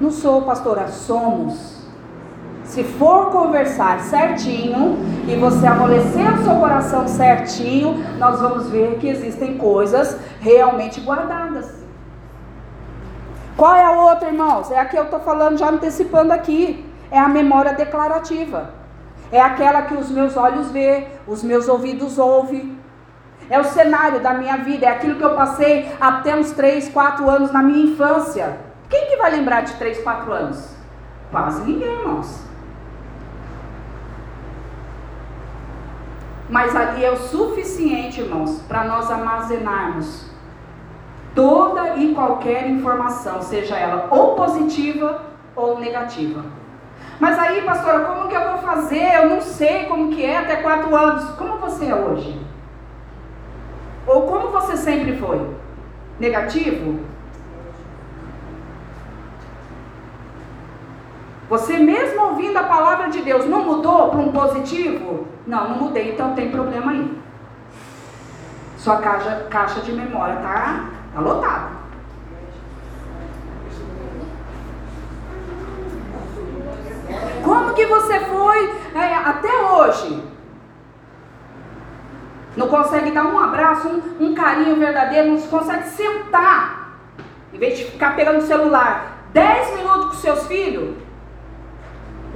Não 0.00 0.10
sou 0.10 0.42
pastora, 0.42 0.88
somos. 0.88 1.75
Se 2.66 2.82
for 2.82 3.30
conversar 3.30 4.00
certinho 4.00 4.98
e 5.26 5.36
você 5.36 5.66
amolecer 5.66 6.34
o 6.34 6.44
seu 6.44 6.56
coração 6.56 7.06
certinho, 7.06 7.94
nós 8.18 8.40
vamos 8.40 8.68
ver 8.68 8.98
que 8.98 9.08
existem 9.08 9.56
coisas 9.56 10.18
realmente 10.40 11.00
guardadas. 11.00 11.72
Qual 13.56 13.74
é 13.74 13.84
a 13.84 13.92
outra, 13.92 14.28
irmãos? 14.28 14.70
É 14.70 14.78
a 14.78 14.84
que 14.84 14.98
eu 14.98 15.04
estou 15.04 15.20
falando, 15.20 15.56
já 15.56 15.70
antecipando 15.70 16.32
aqui. 16.32 16.84
É 17.10 17.18
a 17.18 17.28
memória 17.28 17.72
declarativa. 17.72 18.70
É 19.30 19.40
aquela 19.40 19.82
que 19.82 19.94
os 19.94 20.10
meus 20.10 20.36
olhos 20.36 20.70
vê, 20.70 21.06
os 21.26 21.42
meus 21.42 21.68
ouvidos 21.68 22.18
ouvem. 22.18 22.76
É 23.48 23.58
o 23.60 23.64
cenário 23.64 24.20
da 24.20 24.34
minha 24.34 24.56
vida, 24.58 24.86
é 24.86 24.88
aquilo 24.88 25.16
que 25.16 25.24
eu 25.24 25.34
passei 25.34 25.88
até 26.00 26.36
uns 26.36 26.50
3, 26.50 26.88
4 26.88 27.30
anos 27.30 27.52
na 27.52 27.62
minha 27.62 27.92
infância. 27.92 28.58
Quem 28.90 29.06
que 29.06 29.16
vai 29.16 29.30
lembrar 29.30 29.62
de 29.62 29.72
3, 29.74 30.02
4 30.02 30.32
anos? 30.32 30.76
Quase 31.30 31.62
ninguém, 31.62 31.88
irmãos. 31.88 32.45
Mas 36.48 36.76
ali 36.76 37.04
é 37.04 37.10
o 37.10 37.16
suficiente, 37.16 38.20
irmãos, 38.20 38.62
para 38.68 38.84
nós 38.84 39.10
armazenarmos 39.10 40.30
toda 41.34 41.96
e 41.96 42.14
qualquer 42.14 42.68
informação, 42.68 43.42
seja 43.42 43.76
ela 43.76 44.08
ou 44.10 44.34
positiva 44.34 45.22
ou 45.54 45.78
negativa. 45.78 46.44
Mas 47.18 47.38
aí, 47.38 47.62
pastora, 47.62 48.00
como 48.00 48.28
que 48.28 48.34
eu 48.34 48.50
vou 48.50 48.58
fazer? 48.58 49.14
Eu 49.14 49.30
não 49.30 49.40
sei 49.40 49.84
como 49.84 50.10
que 50.10 50.24
é 50.24 50.38
até 50.38 50.56
quatro 50.56 50.94
anos. 50.94 51.30
Como 51.30 51.58
você 51.58 51.86
é 51.86 51.94
hoje? 51.94 52.38
Ou 54.06 54.22
como 54.22 54.48
você 54.48 54.76
sempre 54.76 55.16
foi? 55.16 55.40
Negativo? 56.20 57.00
Você 61.48 61.78
mesmo 61.78 62.22
ouvindo 62.22 62.56
a 62.56 62.64
palavra 62.64 63.08
de 63.08 63.22
Deus 63.22 63.46
não 63.46 63.64
mudou 63.64 64.10
para 64.10 64.18
um 64.18 64.32
positivo? 64.32 65.28
Não, 65.46 65.68
não 65.68 65.76
mudei, 65.76 66.10
então 66.10 66.34
tem 66.34 66.50
problema 66.50 66.90
aí. 66.90 67.18
Sua 68.78 68.96
caixa, 68.96 69.46
caixa 69.48 69.80
de 69.80 69.92
memória 69.92 70.34
está 70.34 70.86
tá 71.14 71.20
lotada. 71.20 71.76
Como 77.44 77.74
que 77.74 77.86
você 77.86 78.20
foi 78.20 78.70
é, 78.94 79.14
até 79.14 79.62
hoje? 79.62 80.22
Não 82.56 82.68
consegue 82.68 83.12
dar 83.12 83.26
um 83.26 83.38
abraço, 83.38 83.86
um, 83.86 84.26
um 84.30 84.34
carinho 84.34 84.76
verdadeiro, 84.76 85.28
não 85.28 85.40
consegue 85.42 85.88
sentar. 85.90 86.98
Em 87.52 87.58
vez 87.58 87.78
de 87.78 87.84
ficar 87.84 88.16
pegando 88.16 88.38
o 88.38 88.46
celular 88.46 89.18
10 89.32 89.76
minutos 89.76 90.06
com 90.06 90.14
seus 90.14 90.46
filhos, 90.46 91.05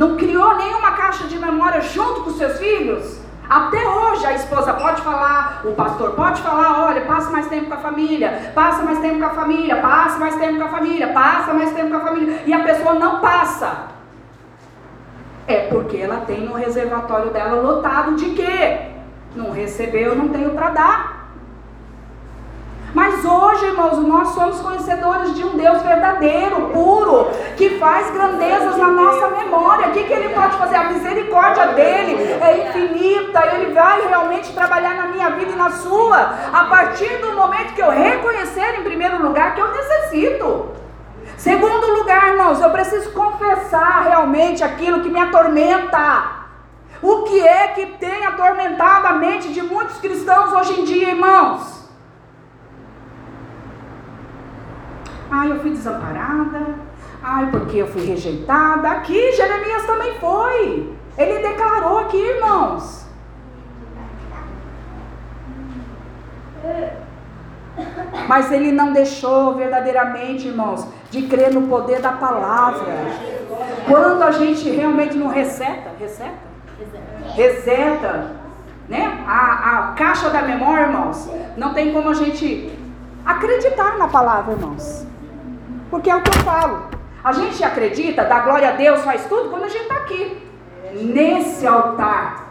não 0.01 0.17
criou 0.17 0.57
nenhuma 0.57 0.93
caixa 0.93 1.25
de 1.29 1.39
memória 1.39 1.83
junto 1.83 2.23
com 2.23 2.31
seus 2.31 2.59
filhos? 2.59 3.21
Até 3.47 3.87
hoje 3.87 4.25
a 4.25 4.33
esposa 4.33 4.73
pode 4.73 5.03
falar, 5.03 5.61
o 5.63 5.73
pastor 5.73 6.13
pode 6.13 6.41
falar, 6.41 6.87
olha, 6.87 7.03
passa 7.03 7.31
mais 7.31 7.47
tempo 7.49 7.67
com 7.67 7.75
a 7.75 7.79
família, 7.79 8.51
passa 8.55 8.83
mais 8.83 8.99
tempo 9.01 9.19
com 9.19 9.27
a 9.27 9.31
família, 9.31 9.77
passa 9.77 10.19
mais 10.19 10.37
tempo 10.37 10.57
com 10.57 10.65
a 10.65 10.69
família, 10.69 11.09
passa 11.09 11.53
mais 11.53 11.73
tempo 11.75 11.91
com 11.91 11.97
a 11.97 12.01
família, 12.01 12.43
e 12.47 12.53
a 12.55 12.61
pessoa 12.61 12.95
não 12.95 13.21
passa. 13.21 13.89
É 15.47 15.67
porque 15.69 15.99
ela 15.99 16.23
tem 16.23 16.47
no 16.47 16.55
reservatório 16.55 17.31
dela 17.31 17.61
lotado 17.61 18.15
de 18.15 18.31
quê? 18.31 18.93
Não 19.37 19.51
recebeu, 19.51 20.17
não 20.17 20.29
tenho 20.29 20.53
para 20.53 20.71
dar. 20.71 21.20
Mas 22.93 23.25
hoje 23.25 23.67
irmãos, 23.67 23.99
nós 23.99 24.29
somos 24.31 24.61
conhecedores 24.61 25.35
de 25.35 25.45
um 25.45 25.57
Deus 25.57 25.81
verdadeiro, 25.83 26.71
puro, 26.73 27.29
que 27.57 27.79
faz 27.79 28.11
grandezas 28.11 28.77
na 28.77 28.89
nossa 28.89 29.29
memória. 29.29 29.89
O 29.89 29.93
que, 29.93 30.05
que 30.05 30.13
ele 30.13 30.35
pode 30.35 30.57
fazer? 30.57 30.77
A 30.77 30.91
misericórdia 30.91 31.69
dele 31.69 32.17
é 32.41 32.69
infinita, 32.69 33.47
ele 33.55 33.73
vai 33.73 34.09
realmente 34.09 34.53
trabalhar 34.53 34.95
na 34.95 35.07
minha 35.07 35.31
vida 35.31 35.53
e 35.53 35.57
na 35.57 35.71
sua, 35.71 36.35
a 36.53 36.65
partir 36.65 37.19
do 37.19 37.33
momento 37.33 37.75
que 37.75 37.83
eu 37.83 37.91
reconhecer, 37.91 38.81
em 38.81 38.83
primeiro 38.83 39.23
lugar, 39.23 39.55
que 39.55 39.61
eu 39.61 39.71
necessito. 39.71 40.71
Segundo 41.37 41.95
lugar, 41.95 42.29
irmãos, 42.29 42.61
eu 42.61 42.71
preciso 42.71 43.13
confessar 43.13 44.03
realmente 44.03 44.65
aquilo 44.65 45.01
que 45.01 45.09
me 45.09 45.21
atormenta. 45.21 46.41
O 47.01 47.23
que 47.23 47.41
é 47.41 47.69
que 47.69 47.87
tem 47.87 48.27
atormentado 48.27 49.07
a 49.07 49.13
mente 49.13 49.49
de 49.53 49.63
muitos 49.63 49.97
cristãos 49.99 50.53
hoje 50.53 50.81
em 50.81 50.85
dia, 50.85 51.11
irmãos? 51.11 51.80
Ai, 55.31 55.53
eu 55.53 55.61
fui 55.61 55.71
desamparada. 55.71 56.75
Ai, 57.23 57.51
porque 57.51 57.79
eu 57.79 57.87
fui 57.87 58.05
rejeitada. 58.05 58.91
Aqui, 58.91 59.33
Jeremias 59.33 59.87
também 59.87 60.15
foi. 60.19 60.93
Ele 61.17 61.39
declarou 61.47 61.99
aqui, 61.99 62.17
irmãos. 62.17 63.07
Mas 68.27 68.51
ele 68.51 68.73
não 68.73 68.93
deixou 68.93 69.55
verdadeiramente, 69.55 70.49
irmãos, 70.49 70.87
de 71.11 71.23
crer 71.23 71.53
no 71.53 71.63
poder 71.69 72.01
da 72.01 72.13
palavra. 72.13 72.87
Quando 73.87 74.23
a 74.23 74.31
gente 74.31 74.69
realmente 74.71 75.17
não 75.17 75.29
reseta, 75.29 75.91
reseta? 75.99 76.51
Reseta, 77.35 78.33
né? 78.89 79.25
A, 79.27 79.91
a 79.91 79.93
caixa 79.93 80.31
da 80.31 80.43
memória, 80.43 80.85
irmãos, 80.85 81.29
não 81.57 81.73
tem 81.73 81.93
como 81.93 82.09
a 82.09 82.15
gente 82.15 82.77
acreditar 83.25 83.99
na 83.99 84.09
palavra, 84.09 84.53
irmãos. 84.53 85.10
Porque 85.91 86.09
é 86.09 86.17
o 86.17 86.23
que 86.23 86.31
eu 86.31 86.43
falo. 86.45 86.89
A 87.23 87.33
gente 87.33 87.63
acredita, 87.63 88.25
dá 88.25 88.41
glória 88.41 88.71
a 88.71 88.73
Deus, 88.73 89.03
faz 89.03 89.27
tudo 89.27 89.51
quando 89.51 89.65
a 89.65 89.69
gente 89.69 89.83
está 89.83 89.97
aqui. 89.97 90.43
Nesse 90.95 91.67
altar 91.67 92.51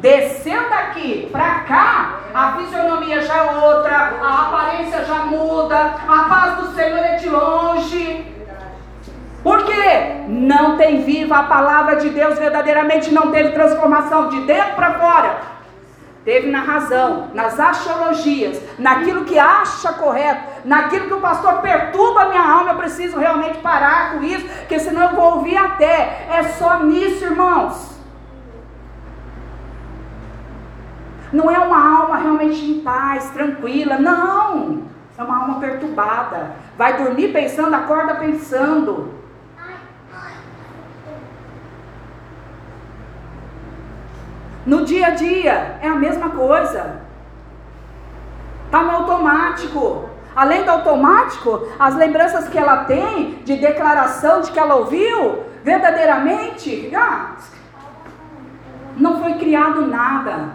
descendo 0.00 0.72
aqui 0.72 1.28
para 1.30 1.60
cá, 1.60 2.20
a 2.32 2.52
fisionomia 2.52 3.20
já 3.20 3.36
é 3.36 3.66
outra, 3.66 4.14
a 4.22 4.48
aparência 4.48 5.04
já 5.04 5.24
muda, 5.24 5.76
a 6.06 6.24
paz 6.28 6.56
do 6.56 6.74
Senhor 6.74 6.98
é 6.98 7.16
de 7.16 7.28
longe. 7.28 8.24
Por 9.42 9.64
quê? 9.64 10.24
Não 10.28 10.76
tem 10.76 11.02
viva 11.02 11.36
a 11.36 11.42
palavra 11.44 11.96
de 11.96 12.10
Deus 12.10 12.38
verdadeiramente, 12.38 13.12
não 13.12 13.30
teve 13.30 13.50
transformação 13.50 14.28
de 14.28 14.40
dentro 14.42 14.74
para 14.74 14.94
fora. 14.94 15.57
Teve 16.28 16.50
na 16.50 16.60
razão, 16.60 17.30
nas 17.32 17.58
axiologias, 17.58 18.62
naquilo 18.78 19.24
que 19.24 19.38
acha 19.38 19.94
correto, 19.94 20.60
naquilo 20.62 21.06
que 21.06 21.14
o 21.14 21.22
pastor 21.22 21.62
perturba 21.62 22.20
a 22.20 22.28
minha 22.28 22.42
alma. 22.42 22.72
Eu 22.72 22.76
preciso 22.76 23.18
realmente 23.18 23.56
parar 23.60 24.12
com 24.12 24.22
isso, 24.22 24.46
porque 24.46 24.78
senão 24.78 25.04
eu 25.04 25.16
vou 25.16 25.36
ouvir 25.36 25.56
até. 25.56 26.26
É 26.30 26.42
só 26.42 26.84
nisso, 26.84 27.24
irmãos. 27.24 27.98
Não 31.32 31.50
é 31.50 31.58
uma 31.60 31.98
alma 31.98 32.18
realmente 32.18 32.62
em 32.62 32.80
paz, 32.80 33.30
tranquila. 33.30 33.96
Não! 33.96 34.82
É 35.16 35.22
uma 35.22 35.34
alma 35.34 35.60
perturbada. 35.60 36.56
Vai 36.76 37.02
dormir 37.02 37.32
pensando, 37.32 37.72
acorda 37.72 38.16
pensando. 38.16 39.17
No 44.68 44.84
dia 44.84 45.06
a 45.06 45.10
dia 45.10 45.78
é 45.80 45.88
a 45.88 45.94
mesma 45.94 46.28
coisa. 46.28 47.00
Está 48.66 48.82
no 48.82 48.90
automático. 48.90 50.10
Além 50.36 50.62
do 50.62 50.70
automático, 50.70 51.66
as 51.78 51.96
lembranças 51.96 52.48
que 52.50 52.58
ela 52.58 52.84
tem 52.84 53.38
de 53.46 53.56
declaração 53.56 54.42
de 54.42 54.52
que 54.52 54.58
ela 54.58 54.74
ouviu, 54.74 55.42
verdadeiramente, 55.64 56.92
ah, 56.94 57.36
não 58.94 59.22
foi 59.22 59.36
criado 59.36 59.86
nada. 59.86 60.50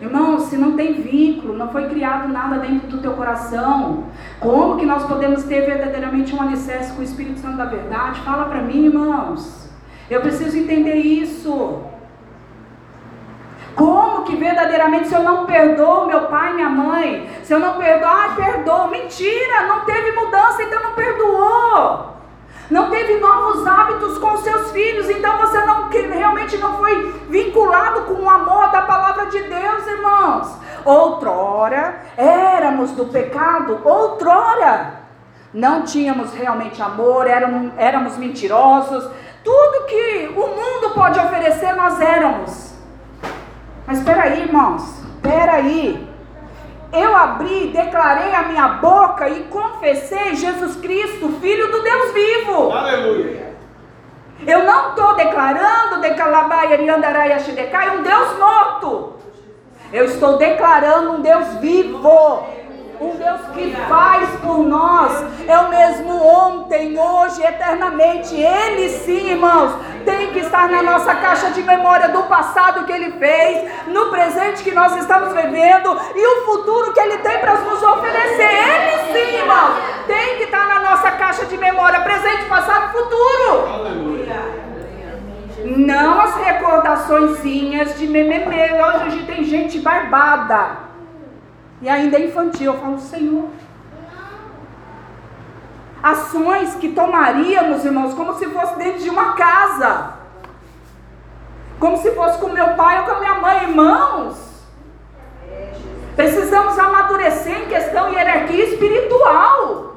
Irmão, 0.00 0.40
se 0.40 0.56
não 0.56 0.72
tem 0.72 0.94
vínculo, 0.94 1.56
não 1.56 1.70
foi 1.70 1.88
criado 1.88 2.26
nada 2.26 2.58
dentro 2.58 2.88
do 2.88 2.98
teu 2.98 3.12
coração, 3.12 4.06
como 4.40 4.76
que 4.76 4.84
nós 4.84 5.04
podemos 5.04 5.44
ter 5.44 5.60
verdadeiramente 5.60 6.34
um 6.34 6.42
alicerce 6.42 6.92
com 6.94 7.00
o 7.00 7.04
Espírito 7.04 7.38
Santo 7.38 7.58
da 7.58 7.66
verdade? 7.66 8.18
Fala 8.22 8.46
para 8.46 8.60
mim, 8.60 8.86
irmãos. 8.86 9.70
Eu 10.10 10.20
preciso 10.20 10.58
entender 10.58 10.96
isso. 10.96 11.91
Como 13.74 14.24
que 14.24 14.36
verdadeiramente, 14.36 15.08
se 15.08 15.14
eu 15.14 15.22
não 15.22 15.46
perdoo 15.46 16.06
meu 16.06 16.22
pai 16.22 16.50
e 16.50 16.54
minha 16.54 16.68
mãe, 16.68 17.30
se 17.42 17.52
eu 17.52 17.58
não 17.58 17.78
perdoo, 17.78 18.08
ai, 18.08 18.34
perdoo, 18.34 18.88
mentira, 18.88 19.66
não 19.66 19.80
teve 19.84 20.12
mudança, 20.12 20.62
então 20.62 20.82
não 20.82 20.92
perdoou 20.92 22.12
não 22.72 22.88
teve 22.88 23.18
novos 23.18 23.66
hábitos 23.66 24.16
com 24.16 24.36
seus 24.38 24.72
filhos, 24.72 25.08
então 25.10 25.36
você 25.36 25.62
não 25.66 25.88
realmente 25.90 26.56
não 26.56 26.78
foi 26.78 27.12
vinculado 27.28 28.02
com 28.02 28.14
o 28.14 28.30
amor 28.30 28.70
da 28.70 28.82
palavra 28.82 29.26
de 29.26 29.42
Deus, 29.42 29.86
irmãos. 29.86 30.56
Outrora 30.82 32.00
éramos 32.16 32.92
do 32.92 33.04
pecado, 33.06 33.78
outrora 33.84 35.02
não 35.52 35.82
tínhamos 35.82 36.32
realmente 36.32 36.80
amor, 36.80 37.26
éramos, 37.26 37.72
éramos 37.76 38.16
mentirosos, 38.16 39.06
tudo 39.44 39.86
que 39.86 40.32
o 40.34 40.46
mundo 40.46 40.94
pode 40.94 41.20
oferecer 41.20 41.74
nós 41.74 42.00
éramos. 42.00 42.71
Mas 43.92 43.98
espera 43.98 44.22
aí, 44.22 44.40
irmãos, 44.40 44.82
espera 45.16 45.52
aí 45.52 46.08
eu 46.94 47.14
abri, 47.14 47.68
declarei 47.68 48.34
a 48.34 48.42
minha 48.44 48.68
boca 48.68 49.28
e 49.28 49.44
confessei 49.44 50.34
Jesus 50.34 50.76
Cristo, 50.76 51.28
Filho 51.40 51.70
do 51.70 51.82
Deus 51.82 52.12
vivo. 52.12 52.70
Aleluia. 52.70 53.54
Eu 54.46 54.64
não 54.64 54.90
estou 54.90 55.14
declarando 55.14 56.00
um 57.98 58.02
Deus 58.02 58.38
morto. 58.38 59.14
Eu 59.92 60.06
estou 60.06 60.38
declarando 60.38 61.12
um 61.12 61.20
Deus 61.20 61.48
vivo. 61.60 62.46
Um 63.02 63.16
Deus 63.16 63.40
que 63.52 63.74
faz 63.88 64.30
por 64.40 64.58
nós. 64.58 65.24
É 65.48 65.58
o 65.58 65.68
mesmo 65.68 66.24
ontem, 66.24 66.96
hoje, 66.96 67.42
eternamente. 67.42 68.32
Ele 68.36 68.88
sim, 68.90 69.30
irmãos, 69.30 69.72
tem 70.04 70.30
que 70.30 70.38
estar 70.38 70.68
na 70.68 70.84
nossa 70.84 71.12
caixa 71.16 71.50
de 71.50 71.64
memória 71.64 72.10
do 72.10 72.22
passado 72.24 72.84
que 72.86 72.92
ele 72.92 73.10
fez, 73.18 73.68
no 73.88 74.08
presente 74.10 74.62
que 74.62 74.70
nós 74.70 74.96
estamos 74.96 75.34
vivendo 75.34 75.98
e 76.14 76.26
o 76.26 76.44
futuro 76.44 76.92
que 76.92 77.00
ele 77.00 77.18
tem 77.18 77.38
para 77.40 77.54
nos 77.54 77.82
oferecer. 77.82 78.52
Ele 78.52 79.12
sim, 79.12 79.36
irmãos, 79.38 79.74
tem 80.06 80.36
que 80.36 80.44
estar 80.44 80.68
na 80.68 80.90
nossa 80.90 81.10
caixa 81.10 81.44
de 81.46 81.58
memória, 81.58 82.00
presente, 82.02 82.44
passado 82.44 82.92
futuro. 82.92 83.82
Não 85.64 86.20
as 86.20 86.36
recordaçõezinhas 86.36 87.98
de 87.98 88.06
mememe. 88.06 88.56
Hoje 88.80 89.24
tem 89.26 89.42
gente 89.42 89.80
barbada 89.80 90.91
e 91.82 91.88
ainda 91.88 92.16
é 92.16 92.26
infantil. 92.26 92.72
Eu 92.72 92.80
falo, 92.80 92.98
Senhor. 93.00 93.48
Ações 96.02 96.74
que 96.76 96.92
tomaríamos, 96.92 97.84
irmãos, 97.84 98.14
como 98.14 98.34
se 98.38 98.46
fosse 98.46 98.76
dentro 98.76 99.02
de 99.02 99.10
uma 99.10 99.34
casa. 99.34 100.14
Como 101.78 101.96
se 101.96 102.12
fosse 102.12 102.38
com 102.38 102.48
meu 102.48 102.74
pai 102.74 103.00
ou 103.00 103.04
com 103.04 103.12
a 103.12 103.18
minha 103.18 103.34
mãe, 103.34 103.62
irmãos. 103.64 104.52
Precisamos 106.14 106.78
amadurecer 106.78 107.62
em 107.62 107.66
questão 107.66 108.12
hierarquia 108.12 108.64
espiritual. 108.66 109.96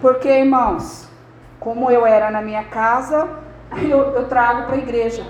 Porque, 0.00 0.28
irmãos, 0.28 1.08
como 1.58 1.90
eu 1.90 2.06
era 2.06 2.30
na 2.30 2.40
minha 2.40 2.64
casa, 2.64 3.28
eu, 3.76 3.98
eu 3.98 4.28
trago 4.28 4.64
para 4.64 4.74
a 4.74 4.78
igreja. 4.78 5.24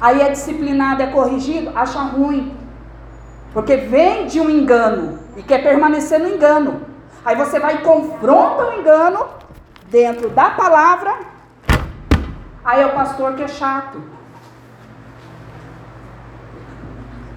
Aí 0.00 0.20
é 0.20 0.30
disciplinado, 0.30 1.02
é 1.02 1.06
corrigido, 1.06 1.70
acha 1.74 2.00
ruim. 2.00 2.56
Porque 3.52 3.76
vem 3.76 4.26
de 4.26 4.40
um 4.40 4.48
engano 4.48 5.18
e 5.36 5.42
quer 5.42 5.62
permanecer 5.62 6.18
no 6.18 6.28
engano. 6.28 6.82
Aí 7.24 7.36
você 7.36 7.60
vai 7.60 7.76
e 7.76 7.78
confronta 7.78 8.64
o 8.64 8.80
engano 8.80 9.26
dentro 9.88 10.30
da 10.30 10.50
palavra. 10.50 11.14
Aí 12.64 12.80
é 12.80 12.86
o 12.86 12.94
pastor 12.94 13.34
que 13.34 13.42
é 13.42 13.48
chato. 13.48 14.02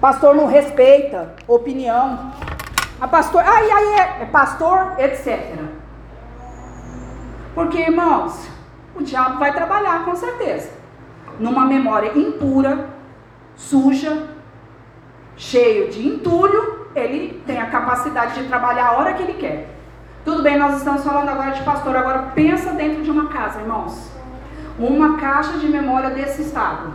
Pastor 0.00 0.34
não 0.34 0.46
respeita 0.46 1.34
opinião. 1.46 2.32
A 3.00 3.06
pastor, 3.06 3.42
ai, 3.44 3.70
ai, 3.70 3.84
é, 3.94 4.22
é 4.22 4.26
pastor, 4.26 4.94
etc. 4.98 5.54
Porque, 7.54 7.78
irmãos, 7.78 8.48
o 8.96 9.02
diabo 9.02 9.38
vai 9.38 9.52
trabalhar 9.52 10.04
com 10.04 10.14
certeza. 10.16 10.70
Numa 11.38 11.66
memória 11.66 12.16
impura, 12.16 12.88
suja, 13.54 14.28
cheio 15.36 15.90
de 15.90 16.06
entulho, 16.06 16.86
ele 16.94 17.42
tem 17.46 17.60
a 17.60 17.66
capacidade 17.66 18.40
de 18.40 18.48
trabalhar 18.48 18.86
a 18.86 18.92
hora 18.92 19.12
que 19.14 19.22
ele 19.22 19.34
quer. 19.34 19.68
Tudo 20.24 20.42
bem, 20.42 20.58
nós 20.58 20.78
estamos 20.78 21.04
falando 21.04 21.28
agora 21.28 21.52
de 21.52 21.62
pastor. 21.62 21.94
Agora 21.94 22.30
pensa 22.34 22.72
dentro 22.72 23.02
de 23.02 23.10
uma 23.10 23.28
casa, 23.28 23.60
irmãos. 23.60 24.10
Uma 24.78 25.18
caixa 25.18 25.52
de 25.58 25.68
memória 25.68 26.10
desse 26.10 26.42
estado. 26.42 26.94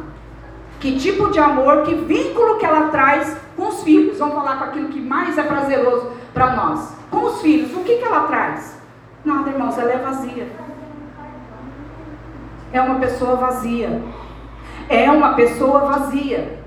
Que 0.80 0.99
tipo 0.99 1.30
de 1.30 1.39
amor, 1.39 1.84
que 1.84 1.93
vínculo 1.93 2.58
que 2.58 2.66
ela 2.66 2.89
traz 2.89 3.38
com 3.56 3.68
os 3.68 3.84
filhos. 3.84 4.18
Vamos 4.18 4.36
falar 4.36 4.58
com 4.58 4.64
aquilo 4.66 4.89
que 4.89 4.99
mais 4.99 5.38
é 5.38 5.43
prazeroso 5.43 6.12
para 6.34 6.56
nós. 6.56 6.93
Com 7.10 7.24
os 7.24 7.41
filhos, 7.41 7.72
o 7.74 7.84
que, 7.84 7.97
que 7.97 8.04
ela 8.04 8.24
traz? 8.24 8.76
Nada, 9.24 9.49
irmãos, 9.49 9.78
ela 9.78 9.91
é 9.91 9.97
vazia. 9.97 10.47
É 12.74 12.82
uma 12.82 12.99
pessoa 12.99 13.36
vazia. 13.36 14.01
É 14.89 15.09
uma 15.11 15.34
pessoa 15.34 15.80
vazia. 15.80 16.59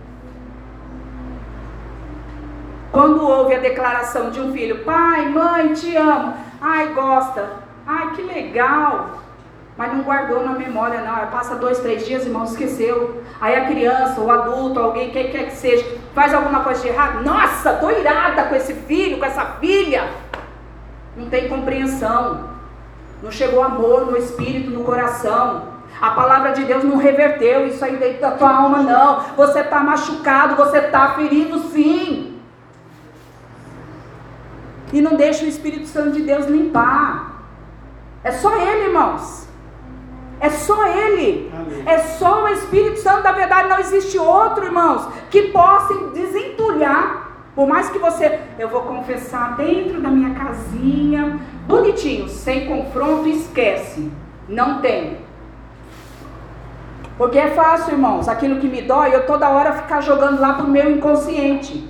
Quando 2.93 3.27
houve 3.27 3.55
a 3.55 3.59
declaração 3.59 4.31
de 4.31 4.41
um 4.41 4.53
filho, 4.53 4.85
pai, 4.85 5.29
mãe, 5.29 5.73
te 5.73 5.97
amo. 5.97 6.35
Ai, 6.61 6.89
gosta. 6.95 7.65
Ai, 7.87 8.13
que 8.13 8.23
legal. 8.23 9.19
Mas 9.77 9.93
não 9.93 10.05
guardou 10.05 10.45
na 10.45 10.53
memória, 10.53 11.01
não. 11.01 11.27
Passa 11.27 11.57
dois, 11.57 11.81
três 11.81 12.07
dias, 12.07 12.25
irmão, 12.25 12.45
esqueceu. 12.45 13.21
Aí 13.41 13.57
a 13.57 13.67
criança, 13.67 14.21
o 14.21 14.31
adulto, 14.31 14.79
alguém, 14.79 15.11
quem 15.11 15.31
quer 15.33 15.47
que 15.47 15.57
seja, 15.57 15.85
faz 16.15 16.33
alguma 16.33 16.61
coisa 16.61 16.83
de 16.83 16.89
errado. 16.89 17.25
Nossa, 17.25 17.73
tô 17.75 17.91
irada 17.91 18.45
com 18.45 18.55
esse 18.55 18.75
filho, 18.75 19.19
com 19.19 19.25
essa 19.25 19.45
filha. 19.59 20.09
Não 21.17 21.29
tem 21.29 21.49
compreensão. 21.49 22.49
Não 23.21 23.33
chegou 23.33 23.63
amor 23.63 24.07
no 24.07 24.17
espírito, 24.17 24.71
no 24.71 24.85
coração. 24.85 25.74
A 26.01 26.11
palavra 26.11 26.53
de 26.53 26.65
Deus 26.65 26.85
não 26.85 26.97
reverteu 26.97 27.67
isso 27.67 27.85
aí 27.85 27.97
dentro 27.97 28.21
da 28.21 28.33
tua 28.33 28.51
alma, 28.51 28.83
não. 28.83 29.21
Você 29.37 29.61
está 29.61 29.81
machucado, 29.81 30.57
você 30.57 30.79
está 30.79 31.15
ferido, 31.15 31.59
sim. 31.71 32.39
E 34.93 35.01
não 35.01 35.17
deixa 35.17 35.45
o 35.45 35.49
Espírito 35.49 35.87
Santo 35.87 36.13
de 36.13 36.23
Deus 36.23 36.47
limpar. 36.47 37.43
É 38.23 38.33
só 38.33 38.55
Ele, 38.55 38.87
irmãos. 38.87 39.49
É 40.41 40.51
só 40.51 40.87
Ele. 40.87 41.51
Amém. 41.53 41.83
É 41.87 41.99
só 41.99 42.45
o 42.45 42.49
Espírito 42.49 43.01
Santo 43.01 43.23
da 43.23 43.33
verdade. 43.33 43.69
Não 43.69 43.79
existe 43.79 44.19
outro, 44.19 44.65
irmãos, 44.65 45.09
que 45.31 45.49
possa 45.49 45.95
desentulhar. 46.11 47.33
Por 47.55 47.67
mais 47.67 47.89
que 47.89 47.99
você, 47.99 48.41
eu 48.59 48.69
vou 48.69 48.83
confessar 48.83 49.57
dentro 49.57 50.01
da 50.01 50.11
minha 50.11 50.35
casinha, 50.35 51.41
bonitinho, 51.67 52.29
sem 52.29 52.67
confronto, 52.67 53.29
esquece. 53.29 54.11
Não 54.49 54.81
tem. 54.81 55.24
Porque 57.17 57.39
é 57.39 57.51
fácil, 57.51 57.93
irmãos. 57.93 58.29
Aquilo 58.29 58.61
que 58.61 58.67
me 58.69 58.83
dói, 58.83 59.15
eu 59.15 59.27
toda 59.27 59.49
hora 59.49 59.73
ficar 59.73 60.01
jogando 60.01 60.41
lá 60.41 60.55
pro 60.55 60.67
meu 60.67 60.91
inconsciente. 60.91 61.89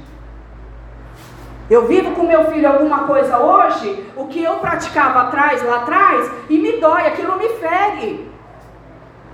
Eu 1.69 1.87
vivo 1.87 2.13
com 2.13 2.27
meu 2.27 2.45
filho 2.51 2.69
alguma 2.69 3.05
coisa 3.05 3.39
hoje, 3.39 4.05
o 4.17 4.27
que 4.27 4.43
eu 4.43 4.57
praticava 4.57 5.23
atrás, 5.23 5.65
lá 5.65 5.77
atrás, 5.77 6.31
e 6.51 6.59
me 6.59 6.73
dói, 6.73 7.07
aquilo 7.07 7.39
me 7.39 7.49
fere. 7.49 8.31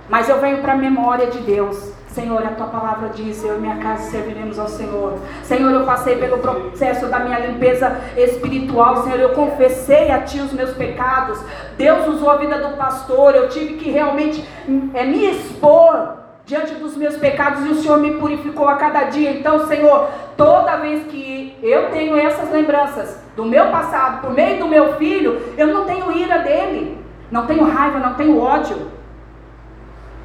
Mas 0.07 0.29
eu 0.29 0.39
venho 0.39 0.61
para 0.61 0.73
a 0.73 0.77
memória 0.77 1.27
de 1.27 1.39
Deus. 1.39 1.91
Senhor, 2.13 2.45
a 2.45 2.49
tua 2.49 2.67
palavra 2.67 3.09
diz: 3.09 3.41
Eu 3.43 3.57
e 3.57 3.61
minha 3.61 3.77
casa 3.77 4.11
serviremos 4.11 4.59
ao 4.59 4.67
Senhor. 4.67 5.17
Senhor, 5.43 5.71
eu 5.71 5.85
passei 5.85 6.17
pelo 6.17 6.39
processo 6.39 7.07
da 7.07 7.19
minha 7.19 7.39
limpeza 7.39 8.01
espiritual. 8.17 9.03
Senhor, 9.03 9.19
eu 9.19 9.29
confessei 9.29 10.11
a 10.11 10.19
ti 10.19 10.39
os 10.39 10.51
meus 10.51 10.71
pecados. 10.71 11.39
Deus 11.77 12.05
usou 12.07 12.29
a 12.29 12.35
vida 12.35 12.57
do 12.59 12.75
pastor. 12.75 13.33
Eu 13.33 13.47
tive 13.47 13.75
que 13.75 13.89
realmente 13.89 14.45
é, 14.93 15.05
me 15.05 15.25
expor 15.31 16.17
diante 16.45 16.73
dos 16.75 16.97
meus 16.97 17.15
pecados 17.15 17.65
e 17.65 17.69
o 17.69 17.75
Senhor 17.75 17.97
me 17.97 18.15
purificou 18.15 18.67
a 18.67 18.75
cada 18.75 19.03
dia. 19.05 19.31
Então, 19.31 19.65
Senhor, 19.67 20.09
toda 20.35 20.77
vez 20.77 21.05
que 21.05 21.57
eu 21.63 21.91
tenho 21.91 22.17
essas 22.17 22.51
lembranças 22.51 23.17
do 23.37 23.45
meu 23.45 23.67
passado 23.67 24.21
por 24.21 24.33
meio 24.33 24.59
do 24.59 24.67
meu 24.67 24.95
filho, 24.95 25.41
eu 25.57 25.67
não 25.67 25.85
tenho 25.85 26.11
ira 26.11 26.39
dele, 26.39 26.97
não 27.31 27.45
tenho 27.45 27.63
raiva, 27.63 27.99
não 27.99 28.15
tenho 28.15 28.37
ódio. 28.37 29.00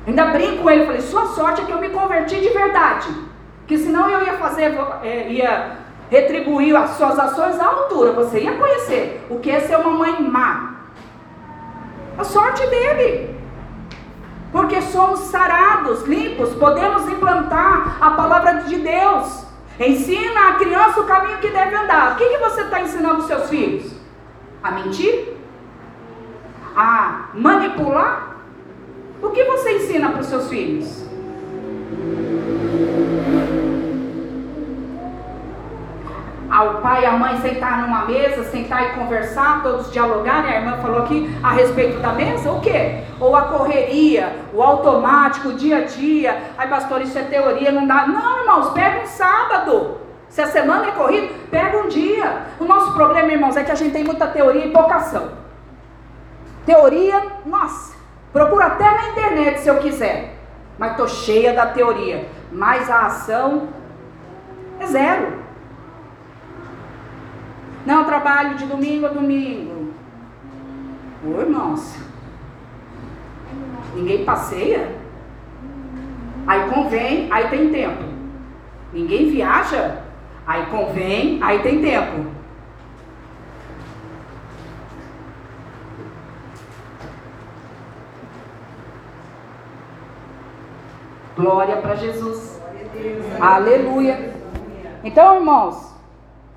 Ainda 0.06 0.26
brinco 0.26 0.62
com 0.62 0.70
ele, 0.70 0.86
falei, 0.86 1.00
sua 1.00 1.26
sorte 1.26 1.62
é 1.62 1.64
que 1.64 1.72
eu 1.72 1.80
me 1.80 1.88
converti 1.88 2.40
de 2.40 2.50
verdade. 2.50 3.08
Que 3.66 3.76
senão 3.76 4.08
eu 4.08 4.24
ia 4.24 4.34
fazer, 4.34 4.72
é, 5.02 5.28
ia 5.28 5.78
retribuir 6.08 6.76
as 6.76 6.90
suas 6.90 7.18
ações 7.18 7.58
à 7.58 7.66
altura. 7.66 8.12
Você 8.12 8.40
ia 8.40 8.52
conhecer 8.52 9.26
o 9.28 9.40
que 9.40 9.50
é 9.50 9.60
ser 9.60 9.76
uma 9.76 9.90
mãe 9.90 10.22
má. 10.22 10.76
A 12.16 12.22
sorte 12.22 12.64
dele. 12.68 13.34
Porque 14.52 14.80
somos 14.80 15.20
sarados, 15.20 16.04
limpos, 16.04 16.54
podemos 16.54 17.08
implantar 17.08 17.98
a 18.00 18.12
palavra 18.12 18.62
de 18.62 18.76
Deus. 18.76 19.44
Ensina 19.78 20.50
a 20.50 20.52
criança 20.54 21.00
o 21.00 21.04
caminho 21.04 21.38
que 21.38 21.50
deve 21.50 21.74
andar. 21.74 22.12
O 22.12 22.16
que, 22.16 22.28
que 22.28 22.38
você 22.38 22.62
está 22.62 22.80
ensinando 22.80 23.18
os 23.18 23.26
seus 23.26 23.50
filhos? 23.50 23.92
A 24.62 24.70
mentir? 24.70 25.36
A 26.76 27.26
manipular? 27.34 28.35
O 29.22 29.30
que 29.30 29.44
você 29.44 29.76
ensina 29.76 30.10
para 30.10 30.20
os 30.20 30.26
seus 30.26 30.48
filhos? 30.48 31.06
Ao 36.50 36.80
pai 36.80 37.02
e 37.02 37.06
a 37.06 37.12
mãe 37.12 37.36
sentar 37.40 37.82
numa 37.82 38.06
mesa, 38.06 38.44
sentar 38.44 38.82
e 38.84 38.94
conversar, 38.94 39.62
todos 39.62 39.90
dialogarem. 39.90 40.52
A 40.52 40.60
irmã 40.60 40.76
falou 40.78 41.02
aqui 41.02 41.28
a 41.42 41.50
respeito 41.52 41.98
da 42.00 42.12
mesa, 42.12 42.50
o 42.50 42.60
quê? 42.60 43.02
Ou 43.20 43.34
a 43.34 43.42
correria, 43.42 44.36
o 44.54 44.62
automático, 44.62 45.48
o 45.48 45.54
dia 45.54 45.78
a 45.78 45.80
dia. 45.82 46.52
Ai, 46.56 46.68
pastor, 46.68 47.02
isso 47.02 47.18
é 47.18 47.22
teoria, 47.22 47.72
não 47.72 47.86
dá. 47.86 48.06
Não, 48.06 48.40
irmãos, 48.40 48.70
pega 48.70 49.02
um 49.02 49.06
sábado. 49.06 49.98
Se 50.28 50.40
a 50.40 50.46
semana 50.46 50.86
é 50.86 50.92
corrida, 50.92 51.32
pega 51.50 51.78
um 51.78 51.88
dia. 51.88 52.42
O 52.60 52.64
nosso 52.64 52.92
problema, 52.92 53.32
irmãos, 53.32 53.56
é 53.56 53.64
que 53.64 53.72
a 53.72 53.74
gente 53.74 53.92
tem 53.92 54.04
muita 54.04 54.26
teoria 54.26 54.66
e 54.66 54.70
pouca 54.70 54.96
ação. 54.96 55.32
Teoria, 56.64 57.22
nossa, 57.44 57.95
Procuro 58.36 58.62
até 58.62 58.84
na 58.84 59.08
internet 59.08 59.60
se 59.60 59.68
eu 59.70 59.78
quiser. 59.78 60.36
Mas 60.76 60.90
estou 60.90 61.08
cheia 61.08 61.54
da 61.54 61.68
teoria. 61.68 62.28
Mas 62.52 62.90
a 62.90 63.06
ação 63.06 63.68
é 64.78 64.86
zero. 64.86 65.38
Não, 67.86 68.04
trabalho 68.04 68.56
de 68.56 68.66
domingo 68.66 69.06
a 69.06 69.08
domingo. 69.08 69.90
Ô 71.24 71.40
irmãos. 71.40 71.96
Ninguém 73.94 74.22
passeia. 74.26 74.94
Aí 76.46 76.68
convém, 76.68 77.28
aí 77.32 77.48
tem 77.48 77.70
tempo. 77.70 78.04
Ninguém 78.92 79.30
viaja. 79.30 80.02
Aí 80.46 80.66
convém, 80.66 81.42
aí 81.42 81.60
tem 81.60 81.80
tempo. 81.80 82.35
Glória 91.36 91.76
para 91.76 91.96
Jesus. 91.96 92.58
Aleluia. 93.38 94.34
Então, 95.04 95.34
irmãos, 95.34 95.94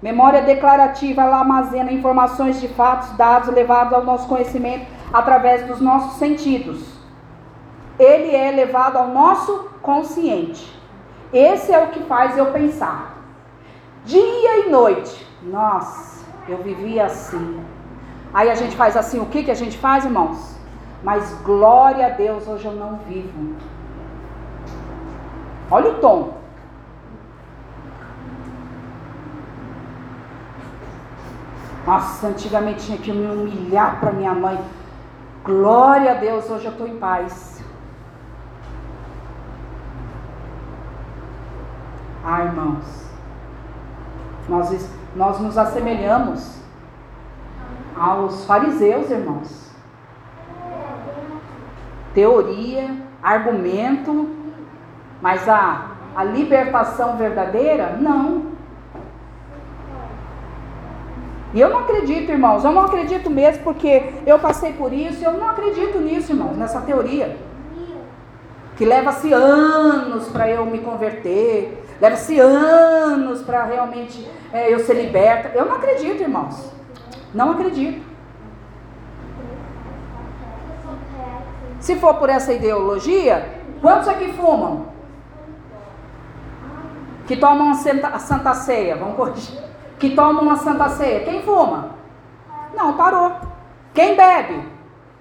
memória 0.02 0.42
declarativa 0.42 1.22
ela 1.22 1.40
armazena 1.40 1.92
informações 1.92 2.62
de 2.62 2.70
fatos, 2.70 3.12
dados 3.18 3.54
levados 3.54 3.92
ao 3.92 4.06
nosso 4.06 4.26
conhecimento 4.30 4.88
através 5.12 5.68
dos 5.68 5.82
nossos 5.82 6.18
sentidos. 6.18 6.98
Ele 8.00 8.34
é 8.34 8.52
levado 8.52 8.96
ao 8.96 9.10
nosso 9.10 9.70
consciente. 9.82 10.74
Esse 11.34 11.74
é 11.74 11.84
o 11.84 11.90
que 11.90 12.04
faz 12.04 12.38
eu 12.38 12.46
pensar. 12.54 13.18
Dia 14.06 14.66
e 14.66 14.70
noite. 14.70 15.28
Nossa, 15.44 16.26
eu 16.48 16.60
vivia 16.60 17.06
assim. 17.06 17.62
Aí 18.34 18.50
a 18.50 18.56
gente 18.56 18.78
faz 18.78 18.96
assim, 18.96 19.20
o 19.20 19.26
que, 19.26 19.44
que 19.44 19.52
a 19.52 19.56
gente 19.56 19.78
faz, 19.78 20.06
irmãos? 20.06 20.58
Mas 21.04 21.34
glória 21.44 22.06
a 22.06 22.10
Deus, 22.12 22.48
hoje 22.48 22.66
eu 22.66 22.74
não 22.74 22.96
vivo. 23.00 23.56
Olha 25.72 25.92
o 25.92 25.96
tom. 25.96 26.40
Nossa, 31.86 32.28
antigamente 32.28 32.86
tinha 32.86 32.98
que 32.98 33.12
me 33.12 33.26
humilhar 33.26 34.00
para 34.00 34.12
minha 34.12 34.34
mãe. 34.34 34.60
Glória 35.44 36.12
a 36.12 36.16
Deus, 36.16 36.50
hoje 36.50 36.66
eu 36.66 36.72
estou 36.72 36.88
em 36.88 36.98
paz. 36.98 37.64
Ah, 42.24 42.44
irmãos, 42.44 43.10
nós, 44.48 44.90
nós 45.16 45.40
nos 45.40 45.58
assemelhamos 45.58 46.60
aos 47.98 48.46
fariseus, 48.46 49.10
irmãos. 49.10 49.72
Teoria, 52.14 52.96
argumento, 53.24 54.39
mas 55.22 55.48
a, 55.48 55.92
a 56.16 56.24
libertação 56.24 57.18
verdadeira, 57.18 57.98
não. 58.00 58.60
E 61.54 61.60
eu 61.60 61.70
não 61.70 61.80
acredito, 61.80 62.32
irmãos, 62.32 62.64
eu 62.64 62.72
não 62.72 62.84
acredito 62.84 63.30
mesmo, 63.30 63.64
porque 63.64 64.14
eu 64.26 64.38
passei 64.38 64.74
por 64.74 64.94
isso, 64.94 65.24
eu 65.24 65.34
não 65.34 65.50
acredito 65.50 65.98
nisso, 66.00 66.32
irmãos, 66.32 66.56
nessa 66.56 66.82
teoria. 66.82 67.38
Que 68.78 68.86
leva-se 68.86 69.34
anos 69.34 70.28
para 70.30 70.50
eu 70.50 70.66
me 70.66 70.80
converter, 70.80 71.84
leva-se 72.00 72.40
anos 72.40 73.42
para 73.42 73.64
realmente 73.64 74.26
é, 74.54 74.74
eu 74.74 74.80
ser 74.80 74.94
liberta. 74.94 75.52
Eu 75.54 75.66
não 75.66 75.76
acredito, 75.76 76.22
irmãos. 76.22 76.72
Não 77.34 77.52
acredito. 77.52 78.08
Se 81.80 81.96
for 81.96 82.16
por 82.16 82.30
essa 82.30 82.54
ideologia, 82.54 83.50
quantos 83.82 84.08
aqui 84.08 84.32
fumam? 84.34 84.99
Que 87.30 87.38
tomam 87.38 87.70
a 87.70 88.18
Santa 88.18 88.56
Ceia, 88.56 88.96
vamos 88.96 89.16
corrigir, 89.16 89.62
que 90.00 90.16
tomam 90.16 90.50
a 90.50 90.56
Santa 90.56 90.90
Ceia, 90.90 91.20
quem 91.20 91.44
fuma? 91.44 91.92
Não, 92.76 92.94
parou. 92.94 93.34
Quem 93.94 94.16
bebe? 94.16 94.68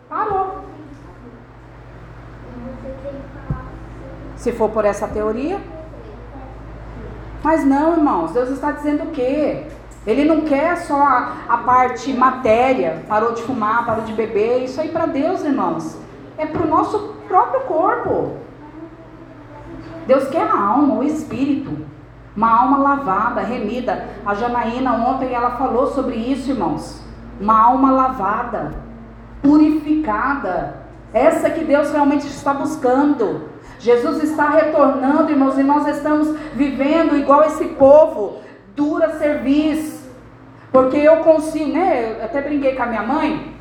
Parou. 0.08 0.64
Se 4.36 4.52
for 4.52 4.70
por 4.70 4.86
essa 4.86 5.06
teoria. 5.06 5.60
Mas 7.44 7.66
não, 7.66 7.92
irmãos, 7.92 8.32
Deus 8.32 8.48
está 8.48 8.72
dizendo 8.72 9.04
o 9.04 9.10
quê? 9.10 9.66
Ele 10.06 10.24
não 10.24 10.40
quer 10.40 10.78
só 10.78 10.96
a, 11.02 11.32
a 11.46 11.58
parte 11.58 12.10
matéria, 12.14 13.04
parou 13.06 13.34
de 13.34 13.42
fumar, 13.42 13.84
parou 13.84 14.04
de 14.04 14.14
beber, 14.14 14.64
isso 14.64 14.80
aí 14.80 14.88
para 14.88 15.04
Deus, 15.04 15.44
irmãos, 15.44 15.98
é 16.38 16.46
para 16.46 16.62
o 16.62 16.66
nosso 16.66 17.16
próprio 17.28 17.60
corpo. 17.64 18.38
Deus 20.06 20.26
quer 20.28 20.48
a 20.48 20.58
alma, 20.58 20.94
o 20.94 21.02
espírito, 21.02 21.87
uma 22.38 22.60
alma 22.60 22.78
lavada, 22.78 23.40
remida. 23.40 24.10
A 24.24 24.32
Janaína 24.32 24.92
ontem 24.92 25.34
ela 25.34 25.56
falou 25.56 25.88
sobre 25.88 26.14
isso, 26.14 26.52
irmãos. 26.52 27.02
Uma 27.40 27.60
alma 27.60 27.90
lavada, 27.90 28.74
purificada. 29.42 30.76
Essa 31.12 31.50
que 31.50 31.64
Deus 31.64 31.90
realmente 31.90 32.28
está 32.28 32.54
buscando. 32.54 33.48
Jesus 33.80 34.22
está 34.22 34.50
retornando, 34.50 35.32
irmãos, 35.32 35.58
e 35.58 35.64
nós 35.64 35.88
estamos 35.88 36.32
vivendo 36.54 37.16
igual 37.16 37.42
esse 37.42 37.64
povo, 37.64 38.36
dura 38.76 39.18
serviço 39.18 39.98
porque 40.70 40.98
eu 40.98 41.16
consigo, 41.18 41.72
né? 41.72 42.18
Eu 42.20 42.24
até 42.24 42.40
brinquei 42.40 42.76
com 42.76 42.82
a 42.84 42.86
minha 42.86 43.02
mãe. 43.02 43.52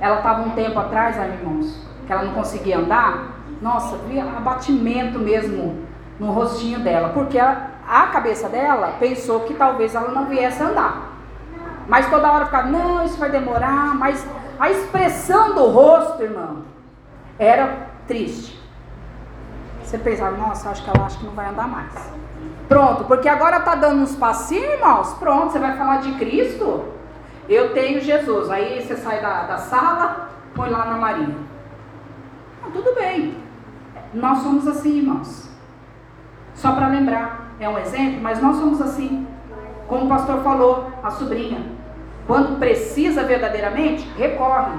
Ela 0.00 0.16
estava 0.16 0.42
um 0.42 0.50
tempo 0.50 0.78
atrás, 0.78 1.18
aí, 1.18 1.30
irmãos, 1.30 1.82
que 2.06 2.12
ela 2.12 2.24
não 2.24 2.34
conseguia 2.34 2.78
andar. 2.78 3.40
Nossa, 3.62 3.96
abatimento 4.36 5.18
mesmo 5.18 5.89
no 6.20 6.30
rostinho 6.30 6.78
dela. 6.80 7.08
Porque 7.08 7.38
a, 7.38 7.70
a 7.88 8.06
cabeça 8.08 8.48
dela 8.48 8.94
pensou 9.00 9.40
que 9.40 9.54
talvez 9.54 9.94
ela 9.94 10.10
não 10.10 10.26
viesse 10.26 10.62
andar. 10.62 11.08
Mas 11.88 12.08
toda 12.08 12.30
hora 12.30 12.44
ficava, 12.44 12.68
não, 12.68 13.04
isso 13.04 13.18
vai 13.18 13.30
demorar. 13.30 13.96
Mas 13.96 14.24
a 14.58 14.70
expressão 14.70 15.54
do 15.54 15.66
rosto, 15.66 16.22
irmão, 16.22 16.58
era 17.38 17.88
triste. 18.06 18.60
Você 19.82 19.98
pensava, 19.98 20.36
nossa, 20.36 20.70
acho 20.70 20.84
que 20.84 20.90
ela 20.90 21.06
acha 21.06 21.18
que 21.18 21.24
não 21.24 21.32
vai 21.32 21.48
andar 21.48 21.66
mais. 21.66 21.92
Pronto, 22.68 23.04
porque 23.04 23.28
agora 23.28 23.56
está 23.56 23.74
dando 23.74 24.02
uns 24.02 24.14
passinhos, 24.14 24.74
irmãos. 24.74 25.14
Pronto, 25.14 25.50
você 25.50 25.58
vai 25.58 25.76
falar 25.76 25.96
de 25.96 26.12
Cristo? 26.12 26.84
Eu 27.48 27.74
tenho 27.74 28.00
Jesus. 28.00 28.48
Aí 28.48 28.80
você 28.80 28.96
sai 28.96 29.20
da, 29.20 29.42
da 29.42 29.58
sala, 29.58 30.28
põe 30.54 30.70
lá 30.70 30.84
na 30.84 30.96
Maria. 30.96 31.34
Ah, 32.62 32.68
tudo 32.72 32.94
bem. 32.94 33.36
Nós 34.14 34.38
somos 34.38 34.68
assim, 34.68 34.98
irmãos. 34.98 35.49
Só 36.60 36.72
para 36.72 36.88
lembrar, 36.88 37.54
é 37.58 37.66
um 37.66 37.78
exemplo, 37.78 38.20
mas 38.20 38.40
nós 38.40 38.56
somos 38.56 38.82
assim. 38.82 39.26
Como 39.88 40.04
o 40.04 40.08
pastor 40.08 40.42
falou, 40.42 40.92
a 41.02 41.10
sobrinha. 41.10 41.64
Quando 42.26 42.58
precisa 42.58 43.24
verdadeiramente, 43.24 44.06
recorre. 44.18 44.78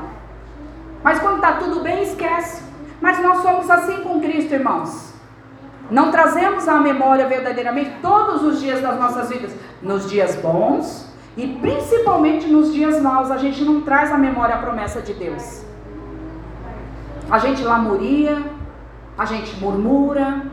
Mas 1.03 1.19
quando 1.19 1.38
está 1.38 1.53
tudo 1.53 1.82
bem, 1.82 2.03
esquece. 2.03 2.63
Mas 3.01 3.19
nós 3.19 3.41
somos 3.41 3.67
assim 3.69 4.03
com 4.03 4.21
Cristo, 4.21 4.53
irmãos. 4.53 5.11
Não 5.89 6.11
trazemos 6.11 6.67
à 6.67 6.79
memória 6.79 7.27
verdadeiramente 7.27 7.95
todos 7.99 8.43
os 8.43 8.61
dias 8.61 8.79
das 8.79 8.99
nossas 8.99 9.29
vidas, 9.29 9.51
nos 9.82 10.07
dias 10.07 10.36
bons 10.36 11.11
e 11.36 11.47
principalmente 11.47 12.45
nos 12.47 12.71
dias 12.71 13.01
maus, 13.01 13.32
a 13.32 13.38
gente 13.38 13.63
não 13.63 13.82
traz 13.82 14.11
à 14.11 14.17
memória 14.17 14.53
a 14.53 14.59
promessa 14.59 15.01
de 15.01 15.13
Deus. 15.13 15.65
A 17.29 17.39
gente 17.39 17.63
lamuria, 17.63 18.43
a 19.17 19.25
gente 19.25 19.57
murmura, 19.59 20.51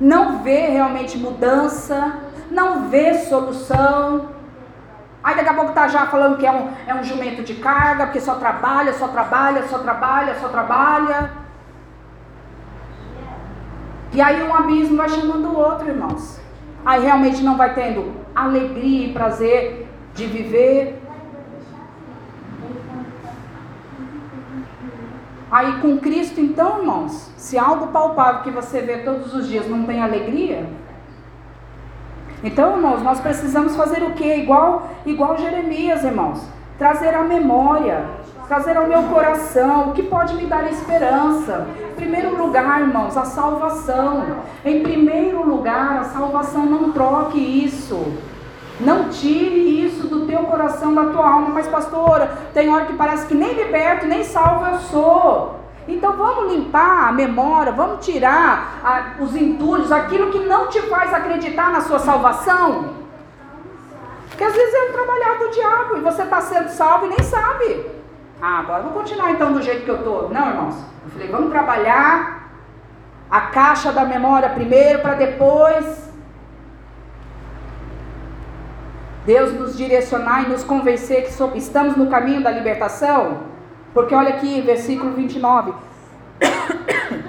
não 0.00 0.38
vê 0.38 0.66
realmente 0.68 1.18
mudança, 1.18 2.18
não 2.50 2.88
vê 2.88 3.14
solução. 3.14 4.30
Aí 5.22 5.34
daqui 5.34 5.48
a 5.48 5.54
pouco 5.54 5.72
tá 5.72 5.88
já 5.88 6.06
falando 6.06 6.38
que 6.38 6.46
é 6.46 6.52
um, 6.52 6.70
é 6.86 6.94
um 6.94 7.02
jumento 7.02 7.42
de 7.42 7.54
carga, 7.54 8.06
porque 8.06 8.20
só 8.20 8.36
trabalha, 8.36 8.92
só 8.92 9.08
trabalha, 9.08 9.66
só 9.68 9.78
trabalha, 9.78 10.34
só 10.40 10.48
trabalha. 10.48 11.30
E 14.12 14.20
aí 14.20 14.42
um 14.42 14.54
abismo 14.54 14.96
vai 14.96 15.08
chamando 15.08 15.48
o 15.48 15.58
outro, 15.58 15.88
irmãos. 15.88 16.40
Aí 16.84 17.02
realmente 17.02 17.42
não 17.42 17.56
vai 17.56 17.74
tendo 17.74 18.14
alegria 18.34 19.08
e 19.08 19.12
prazer 19.12 19.86
de 20.14 20.26
viver. 20.26 20.97
Aí 25.58 25.80
com 25.80 25.98
Cristo, 25.98 26.40
então, 26.40 26.78
irmãos, 26.78 27.32
se 27.36 27.58
algo 27.58 27.88
palpável 27.88 28.42
que 28.42 28.50
você 28.52 28.80
vê 28.80 28.98
todos 28.98 29.34
os 29.34 29.48
dias 29.48 29.68
não 29.68 29.82
tem 29.82 30.00
alegria, 30.00 30.68
então, 32.44 32.76
irmãos, 32.76 33.02
nós 33.02 33.18
precisamos 33.18 33.74
fazer 33.74 34.04
o 34.04 34.12
quê? 34.12 34.36
Igual, 34.36 34.88
igual 35.04 35.36
Jeremias, 35.36 36.04
irmãos, 36.04 36.40
trazer 36.78 37.12
a 37.12 37.24
memória 37.24 38.04
trazer 38.46 38.78
ao 38.78 38.86
meu 38.86 39.02
coração 39.02 39.90
o 39.90 39.92
que 39.92 40.02
pode 40.04 40.34
me 40.34 40.46
dar 40.46 40.70
esperança. 40.70 41.66
Em 41.90 41.94
primeiro 41.96 42.34
lugar, 42.34 42.80
irmãos, 42.80 43.14
a 43.14 43.26
salvação. 43.26 44.38
Em 44.64 44.82
primeiro 44.82 45.46
lugar, 45.46 45.98
a 45.98 46.04
salvação. 46.04 46.64
Não 46.64 46.90
troque 46.90 47.38
isso. 47.38 48.14
Não 48.80 49.08
tire 49.08 49.84
isso 49.84 50.06
do 50.06 50.26
teu 50.26 50.40
coração, 50.44 50.94
da 50.94 51.06
tua 51.06 51.28
alma. 51.28 51.48
Mas, 51.48 51.66
pastora, 51.66 52.32
tem 52.54 52.72
hora 52.72 52.86
que 52.86 52.92
parece 52.92 53.26
que 53.26 53.34
nem 53.34 53.54
liberto, 53.54 54.06
nem 54.06 54.22
salvo 54.22 54.66
eu 54.66 54.78
sou. 54.78 55.58
Então 55.88 56.12
vamos 56.12 56.52
limpar 56.52 57.08
a 57.08 57.12
memória, 57.12 57.72
vamos 57.72 58.04
tirar 58.04 58.78
a, 58.84 59.22
os 59.22 59.34
entulhos, 59.34 59.90
aquilo 59.90 60.30
que 60.30 60.40
não 60.40 60.68
te 60.68 60.82
faz 60.82 61.14
acreditar 61.14 61.72
na 61.72 61.80
sua 61.80 61.98
salvação. 61.98 62.90
Porque 64.28 64.44
às 64.44 64.52
vezes 64.52 64.74
é 64.74 64.90
um 64.90 64.92
trabalhar 64.92 65.38
do 65.38 65.50
diabo 65.50 65.96
e 65.96 66.00
você 66.00 66.22
está 66.22 66.42
sendo 66.42 66.68
salvo 66.68 67.06
e 67.06 67.08
nem 67.08 67.22
sabe. 67.22 67.86
Ah, 68.40 68.60
agora 68.60 68.82
vou 68.82 68.92
continuar 68.92 69.30
então 69.30 69.52
do 69.52 69.62
jeito 69.62 69.84
que 69.84 69.90
eu 69.90 69.96
estou. 69.96 70.28
Não, 70.28 70.48
irmãos. 70.48 70.76
Eu 71.04 71.10
falei, 71.10 71.28
vamos 71.28 71.50
trabalhar 71.50 72.50
a 73.30 73.40
caixa 73.40 73.90
da 73.90 74.04
memória 74.04 74.50
primeiro 74.50 75.00
para 75.00 75.14
depois 75.14 76.07
Deus 79.28 79.52
nos 79.52 79.76
direcionar 79.76 80.46
e 80.46 80.48
nos 80.48 80.64
convencer 80.64 81.24
que 81.24 81.58
estamos 81.58 81.94
no 81.98 82.06
caminho 82.06 82.42
da 82.42 82.50
libertação. 82.50 83.40
Porque 83.92 84.14
olha 84.14 84.30
aqui, 84.30 84.62
versículo 84.62 85.12
29. 85.12 85.74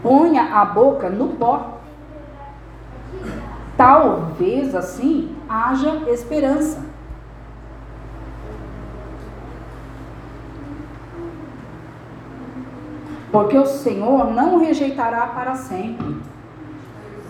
Ponha 0.00 0.54
a 0.54 0.64
boca 0.64 1.10
no 1.10 1.30
pó. 1.30 1.80
Talvez 3.76 4.76
assim 4.76 5.36
haja 5.48 6.08
esperança. 6.08 6.80
Porque 13.32 13.58
o 13.58 13.66
Senhor 13.66 14.30
não 14.30 14.60
rejeitará 14.60 15.26
para 15.26 15.56
sempre. 15.56 16.29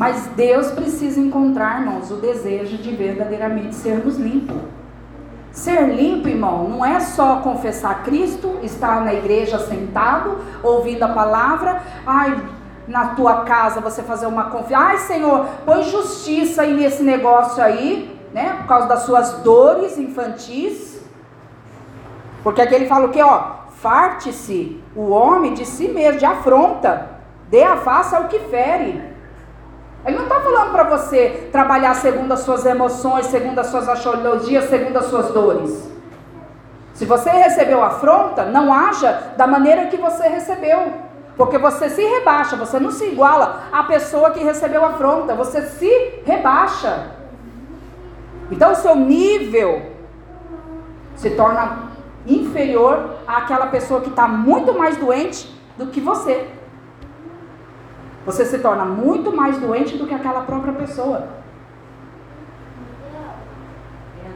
Mas 0.00 0.28
Deus 0.34 0.70
precisa 0.70 1.20
encontrar, 1.20 1.82
irmãos, 1.82 2.10
o 2.10 2.16
desejo 2.16 2.78
de 2.78 2.90
verdadeiramente 2.96 3.74
sermos 3.74 4.16
limpos. 4.16 4.56
Ser 5.52 5.94
limpo, 5.94 6.26
irmão, 6.26 6.66
não 6.70 6.82
é 6.82 6.98
só 7.00 7.40
confessar 7.40 8.02
Cristo, 8.02 8.58
estar 8.62 9.04
na 9.04 9.12
igreja 9.12 9.58
sentado, 9.58 10.38
ouvindo 10.62 11.02
a 11.02 11.08
palavra, 11.08 11.82
ai, 12.06 12.40
na 12.88 13.08
tua 13.08 13.42
casa 13.42 13.82
você 13.82 14.02
fazer 14.02 14.24
uma 14.26 14.44
confiança, 14.44 14.84
ai 14.86 14.96
Senhor, 14.96 15.46
põe 15.66 15.82
justiça 15.82 16.62
aí 16.62 16.72
nesse 16.72 17.02
negócio 17.02 17.62
aí, 17.62 18.18
né, 18.32 18.54
por 18.60 18.68
causa 18.68 18.88
das 18.88 19.02
suas 19.02 19.34
dores 19.42 19.98
infantis. 19.98 20.98
Porque 22.42 22.62
aqui 22.62 22.74
ele 22.74 22.86
fala 22.86 23.06
o 23.06 23.10
que, 23.10 23.20
ó, 23.20 23.60
Farte-se 23.80 24.78
o 24.94 25.08
homem 25.08 25.54
de 25.54 25.64
si 25.64 25.88
mesmo, 25.88 26.18
de 26.18 26.26
afronta. 26.26 27.08
Dê 27.48 27.62
a 27.62 27.78
face 27.78 28.14
ao 28.14 28.28
que 28.28 28.38
fere. 28.38 29.09
Ele 30.06 30.16
não 30.16 30.24
está 30.24 30.40
falando 30.40 30.72
para 30.72 30.84
você 30.84 31.48
trabalhar 31.52 31.94
segundo 31.94 32.32
as 32.32 32.40
suas 32.40 32.64
emoções, 32.64 33.26
segundo 33.26 33.58
as 33.58 33.66
suas 33.66 33.88
astrologias, 33.88 34.64
segundo 34.70 34.96
as 34.96 35.06
suas 35.06 35.30
dores. 35.32 35.90
Se 36.94 37.04
você 37.04 37.30
recebeu 37.30 37.82
afronta, 37.82 38.44
não 38.44 38.72
haja 38.72 39.32
da 39.36 39.46
maneira 39.46 39.86
que 39.86 39.96
você 39.96 40.28
recebeu. 40.28 40.92
Porque 41.36 41.56
você 41.56 41.88
se 41.88 42.02
rebaixa, 42.02 42.56
você 42.56 42.78
não 42.78 42.90
se 42.90 43.06
iguala 43.06 43.62
à 43.72 43.84
pessoa 43.84 44.30
que 44.30 44.44
recebeu 44.44 44.84
afronta, 44.84 45.34
você 45.34 45.62
se 45.62 46.20
rebaixa. 46.26 47.12
Então 48.50 48.72
o 48.72 48.76
seu 48.76 48.94
nível 48.94 49.82
se 51.16 51.30
torna 51.30 51.90
inferior 52.26 53.16
àquela 53.26 53.66
pessoa 53.66 54.00
que 54.00 54.10
está 54.10 54.26
muito 54.28 54.76
mais 54.78 54.96
doente 54.96 55.54
do 55.78 55.86
que 55.86 56.00
você. 56.00 56.46
Você 58.26 58.44
se 58.44 58.58
torna 58.58 58.84
muito 58.84 59.34
mais 59.34 59.58
doente 59.58 59.96
do 59.96 60.06
que 60.06 60.14
aquela 60.14 60.42
própria 60.42 60.72
pessoa. 60.74 61.28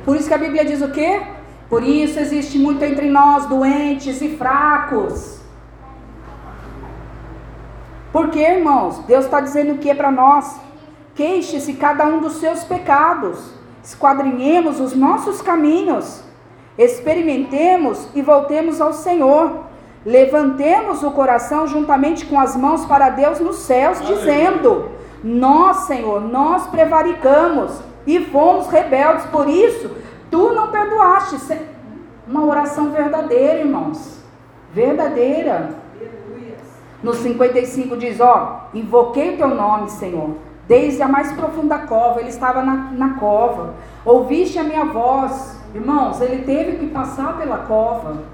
Por 0.05 0.17
isso 0.17 0.29
que 0.29 0.35
a 0.35 0.39
Bíblia 0.39 0.65
diz 0.65 0.83
o 0.83 0.91
quê? 0.91 1.23
Por 1.69 1.83
isso 1.83 2.19
existe 2.19 2.59
muito 2.59 2.83
entre 2.85 3.09
nós 3.09 3.47
doentes 3.47 4.21
e 4.21 4.37
fracos. 4.37 5.41
Porque, 8.13 8.39
irmãos, 8.39 8.99
Deus 9.07 9.25
está 9.25 9.41
dizendo 9.41 9.73
o 9.73 9.79
que 9.79 9.91
é 9.91 9.95
para 9.95 10.11
nós? 10.11 10.61
Queixe-se 11.15 11.75
cada 11.75 12.07
um 12.07 12.21
dos 12.21 12.35
seus 12.35 12.65
pecados, 12.65 13.53
esquadrinhemos 13.83 14.79
os 14.79 14.95
nossos 14.95 15.41
caminhos, 15.43 16.23
experimentemos 16.77 18.09
e 18.15 18.23
voltemos 18.23 18.81
ao 18.81 18.93
Senhor. 18.93 19.65
Levantemos 20.05 21.03
o 21.03 21.11
coração 21.13 21.67
juntamente 21.67 22.27
com 22.27 22.39
as 22.39 22.55
mãos 22.55 22.85
para 22.85 23.09
Deus 23.09 23.41
nos 23.41 23.57
céus, 23.57 24.05
dizendo: 24.07 24.91
Nós, 25.23 25.87
Senhor, 25.87 26.21
nós 26.21 26.67
prevaricamos 26.67 27.81
e 28.07 28.21
fomos 28.21 28.69
rebeldes, 28.69 29.25
por 29.27 29.49
isso 29.49 29.91
tu 30.31 30.53
não 30.53 30.69
perdoaste. 30.69 31.59
Uma 32.27 32.45
oração 32.45 32.91
verdadeira, 32.91 33.61
irmãos. 33.61 34.23
Verdadeira. 34.73 35.71
No 37.03 37.15
55 37.15 37.97
diz: 37.97 38.21
Ó, 38.21 38.69
invoquei 38.75 39.35
o 39.35 39.37
teu 39.39 39.49
nome, 39.49 39.91
Senhor, 39.91 40.37
desde 40.69 41.03
a 41.03 41.09
mais 41.09 41.33
profunda 41.33 41.79
cova. 41.79 42.21
Ele 42.21 42.29
estava 42.29 42.63
na, 42.63 42.91
na 42.93 43.15
cova. 43.15 43.75
Ouviste 44.05 44.59
a 44.59 44.65
minha 44.65 44.85
voz. 44.85 45.59
Irmãos, 45.75 46.21
ele 46.21 46.45
teve 46.45 46.77
que 46.77 46.87
passar 46.89 47.39
pela 47.39 47.59
cova. 47.59 48.34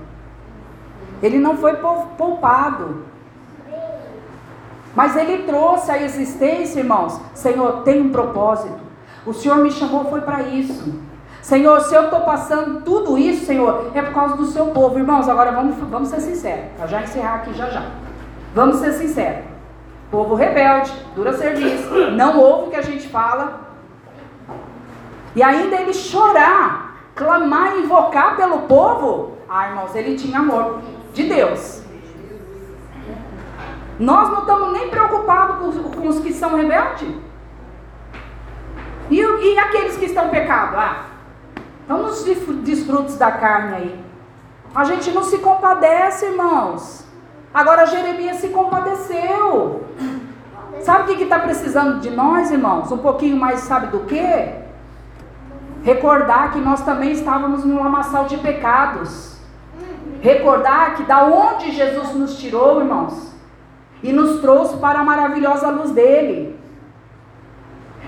Ele 1.23 1.39
não 1.39 1.57
foi 1.57 1.77
poupado. 1.77 3.05
Mas 4.95 5.17
ele 5.17 5.45
trouxe 5.45 5.91
a 5.91 6.03
existência, 6.03 6.81
irmãos. 6.81 7.21
Senhor, 7.35 7.83
tem 7.83 8.01
um 8.01 8.11
propósito. 8.11 8.81
O 9.25 9.33
Senhor 9.33 9.59
me 9.59 9.71
chamou 9.71 10.07
foi 10.07 10.23
para 10.23 10.43
isso. 10.43 11.01
Senhor, 11.43 11.81
se 11.81 11.95
eu 11.95 12.05
estou 12.05 12.21
passando 12.21 12.83
tudo 12.83 13.17
isso, 13.17 13.47
Senhor, 13.47 13.91
é 13.95 14.03
por 14.03 14.13
causa 14.13 14.37
do 14.37 14.47
seu 14.47 14.67
povo. 14.67 14.99
Irmãos, 14.99 15.29
agora 15.29 15.53
vamos, 15.53 15.77
vamos 15.77 16.09
ser 16.09 16.21
sinceros. 16.21 16.65
Para 16.77 16.87
já 16.87 17.03
encerrar 17.03 17.37
aqui 17.37 17.55
já 17.55 17.69
já. 17.71 17.85
Vamos 18.55 18.77
ser 18.77 18.93
sinceros. 18.93 19.45
Povo 20.11 20.35
rebelde, 20.35 20.93
dura 21.15 21.33
serviço, 21.33 22.11
não 22.13 22.39
ouve 22.39 22.67
o 22.67 22.71
que 22.71 22.77
a 22.77 22.83
gente 22.83 23.09
fala. 23.09 23.61
E 25.37 25.43
ainda 25.43 25.77
ele 25.77 25.93
chorar, 25.93 26.97
clamar, 27.15 27.77
invocar 27.77 28.37
pelo 28.37 28.63
povo. 28.63 29.35
Ah, 29.49 29.69
irmãos, 29.69 29.95
ele 29.95 30.17
tinha 30.17 30.41
amor 30.41 30.81
de 31.13 31.29
Deus. 31.29 31.83
Nós 33.99 34.31
não 34.31 34.41
estamos 34.41 34.73
nem 34.73 34.89
preocupados 34.89 35.77
com, 35.95 36.09
os 36.09 36.21
que 36.21 36.33
são 36.33 36.57
rebeldes. 36.57 37.09
E, 39.11 39.21
e 39.21 39.59
aqueles 39.59 39.97
que 39.97 40.07
estão 40.07 40.29
pecado? 40.29 40.77
Ah, 40.79 41.05
estão 41.83 42.03
nos 42.03 42.25
desfrutos 42.63 43.17
da 43.17 43.33
carne 43.33 43.75
aí. 43.75 44.05
A 44.75 44.85
gente 44.85 45.11
não 45.11 45.25
se 45.25 45.39
compadece, 45.39 46.27
irmãos. 46.27 47.05
Agora 47.53 47.87
Jeremias 47.87 48.37
se 48.37 48.49
compadeceu. 48.49 49.85
Sabe 50.83 51.13
o 51.13 51.17
que 51.17 51.25
está 51.25 51.41
precisando 51.41 52.01
de 52.01 52.11
nós, 52.11 52.51
irmãos? 52.51 52.91
Um 52.91 52.99
pouquinho 52.99 53.37
mais, 53.37 53.61
sabe 53.61 53.89
do 53.89 54.01
que? 54.01 54.61
Recordar 55.83 56.53
que 56.53 56.59
nós 56.59 56.83
também 56.83 57.13
estávamos 57.13 57.65
num 57.65 57.83
lamaçal 57.83 58.27
de 58.27 58.39
pecados. 58.39 59.40
Recordar 60.21 60.97
que 60.97 61.05
da 61.05 61.25
onde 61.25 61.73
Jesus 61.73 62.15
nos 62.15 62.39
tirou, 62.39 62.81
irmãos, 62.81 63.33
e 64.03 64.13
nos 64.13 64.41
trouxe 64.41 64.77
para 64.77 65.01
a 65.01 65.05
maravilhosa 65.05 65.71
luz 65.71 65.91
dele. 65.91 66.59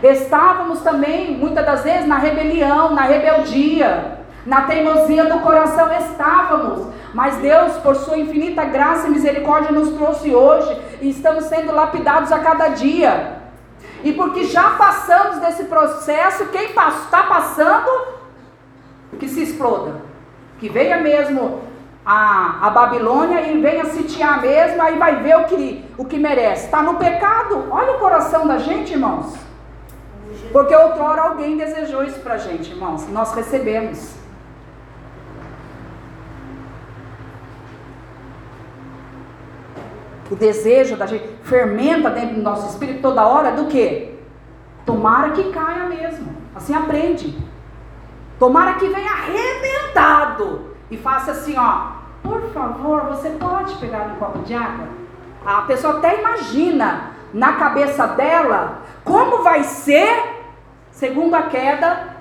Estávamos 0.02 0.80
também, 0.80 1.36
muitas 1.36 1.64
das 1.64 1.84
vezes, 1.84 2.06
na 2.06 2.18
rebelião, 2.18 2.94
na 2.94 3.02
rebeldia, 3.02 4.18
na 4.44 4.62
teimosia 4.62 5.24
do 5.26 5.38
coração 5.40 5.92
estávamos, 5.92 6.88
mas 7.14 7.36
Deus, 7.36 7.74
por 7.78 7.94
sua 7.94 8.18
infinita 8.18 8.64
graça 8.64 9.06
e 9.06 9.10
misericórdia, 9.10 9.70
nos 9.70 9.90
trouxe 9.90 10.34
hoje 10.34 10.76
e 11.00 11.10
estamos 11.10 11.44
sendo 11.44 11.72
lapidados 11.72 12.32
a 12.32 12.40
cada 12.40 12.68
dia. 12.68 13.42
E 14.02 14.12
porque 14.12 14.44
já 14.44 14.70
passamos 14.70 15.38
desse 15.38 15.64
processo, 15.64 16.46
quem 16.46 16.70
está 16.70 17.22
passando, 17.28 17.88
que 19.20 19.28
se 19.28 19.42
exploda, 19.42 20.02
que 20.58 20.68
venha 20.68 20.98
mesmo 20.98 21.60
a, 22.05 22.66
a 22.66 22.70
Babilônia 22.70 23.42
e 23.42 23.61
venha 23.61 23.84
sitiar 23.86 24.40
mesmo, 24.40 24.82
aí 24.82 24.98
vai 24.98 25.22
ver 25.22 25.36
o 25.36 25.44
que, 25.44 25.84
o 25.96 26.05
que 26.05 26.18
merece. 26.18 26.64
Está 26.64 26.82
no 26.82 26.94
pecado. 26.94 27.66
Olha 27.70 27.92
o 27.92 27.98
coração 27.98 28.46
da 28.46 28.59
gente, 28.59 28.92
irmãos. 28.92 29.36
Porque 30.53 30.74
outrora 30.74 31.22
alguém 31.22 31.57
desejou 31.57 32.03
isso 32.03 32.20
para 32.20 32.34
a 32.34 32.38
gente, 32.38 32.72
irmãos. 32.72 33.09
Nós 33.09 33.32
recebemos. 33.34 34.14
O 40.30 40.34
desejo 40.34 40.96
da 40.96 41.07
gente 41.07 41.28
fermenta 41.42 42.11
dentro 42.11 42.36
do 42.36 42.42
nosso 42.42 42.68
espírito 42.70 43.03
toda 43.03 43.26
hora 43.26 43.53
do 43.53 43.66
que? 43.66 44.18
Tomara 44.84 45.30
que 45.30 45.53
caia 45.53 45.84
mesmo. 45.84 46.34
Assim 46.55 46.74
aprende. 46.74 47.38
Tomara 48.38 48.74
que 48.74 48.88
venha 48.88 49.11
arrebentado 49.11 50.71
e 50.93 50.97
faça 50.99 51.30
assim, 51.30 51.57
ó, 51.57 51.93
por 52.22 52.43
favor, 52.53 53.07
você 53.07 53.30
pode 53.30 53.74
pegar 53.76 54.03
um 54.03 54.16
copo 54.16 54.40
de 54.40 54.53
água? 54.53 54.86
A 55.43 55.62
pessoa 55.62 55.97
até 55.97 56.20
imagina 56.20 57.12
na 57.32 57.55
cabeça 57.55 58.09
dela 58.09 58.82
como 59.03 59.43
vai 59.43 59.64
ser, 59.64 60.45
segundo 60.90 61.34
a 61.34 61.45
queda, 61.45 62.14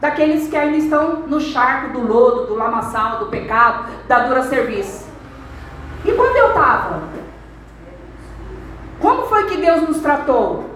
daqueles 0.00 0.48
que 0.48 0.56
ainda 0.56 0.78
estão 0.78 1.26
no 1.26 1.38
charco 1.38 1.92
do 1.92 2.00
lodo, 2.00 2.46
do 2.46 2.54
lamaçal, 2.54 3.18
do 3.18 3.26
pecado, 3.26 3.92
da 4.08 4.20
dura 4.20 4.44
serviço. 4.44 5.06
E 6.06 6.12
quando 6.12 6.36
eu 6.36 6.48
estava? 6.48 7.02
Como 8.98 9.26
foi 9.26 9.44
que 9.44 9.58
Deus 9.58 9.86
nos 9.86 10.00
tratou? 10.00 10.70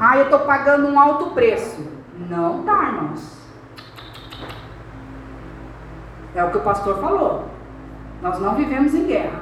Ah, 0.00 0.16
eu 0.16 0.24
estou 0.24 0.40
pagando 0.40 0.88
um 0.88 0.98
alto 0.98 1.30
preço. 1.30 1.97
Não 2.18 2.64
tá, 2.64 2.88
irmãos. 2.88 3.38
É 6.34 6.44
o 6.44 6.50
que 6.50 6.58
o 6.58 6.62
pastor 6.62 7.00
falou. 7.00 7.46
Nós 8.20 8.40
não 8.40 8.56
vivemos 8.56 8.94
em 8.94 9.06
guerra. 9.06 9.40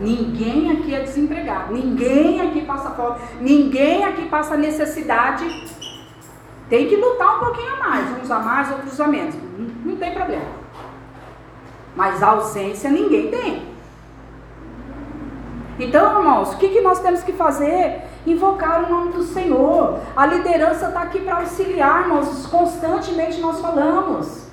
Ninguém 0.00 0.72
aqui 0.72 0.94
é 0.94 1.00
desempregado. 1.00 1.74
Ninguém 1.74 2.40
aqui 2.40 2.62
passa 2.62 2.90
fome. 2.90 3.18
Ninguém 3.40 4.04
aqui 4.04 4.26
passa 4.26 4.56
necessidade. 4.56 5.44
Tem 6.70 6.88
que 6.88 6.96
lutar 6.96 7.36
um 7.36 7.40
pouquinho 7.40 7.74
a 7.74 7.88
mais. 7.88 8.22
Uns 8.22 8.30
a 8.30 8.38
mais, 8.38 8.70
outros 8.70 8.98
a 9.00 9.06
menos. 9.06 9.34
Não, 9.34 9.92
não 9.92 9.96
tem 9.96 10.14
problema. 10.14 10.46
Mas 11.94 12.22
ausência 12.22 12.88
ninguém 12.88 13.30
tem. 13.30 13.70
Então, 15.78 16.18
irmãos, 16.18 16.54
o 16.54 16.58
que, 16.58 16.68
que 16.68 16.80
nós 16.80 17.00
temos 17.00 17.22
que 17.22 17.32
fazer? 17.32 18.02
Invocar 18.26 18.84
o 18.84 18.90
nome 18.90 19.12
do 19.12 19.22
Senhor. 19.22 19.98
A 20.16 20.26
liderança 20.26 20.88
está 20.88 21.02
aqui 21.02 21.20
para 21.20 21.36
auxiliar, 21.36 22.02
irmãos. 22.02 22.46
Constantemente 22.46 23.40
nós 23.40 23.60
falamos. 23.60 24.50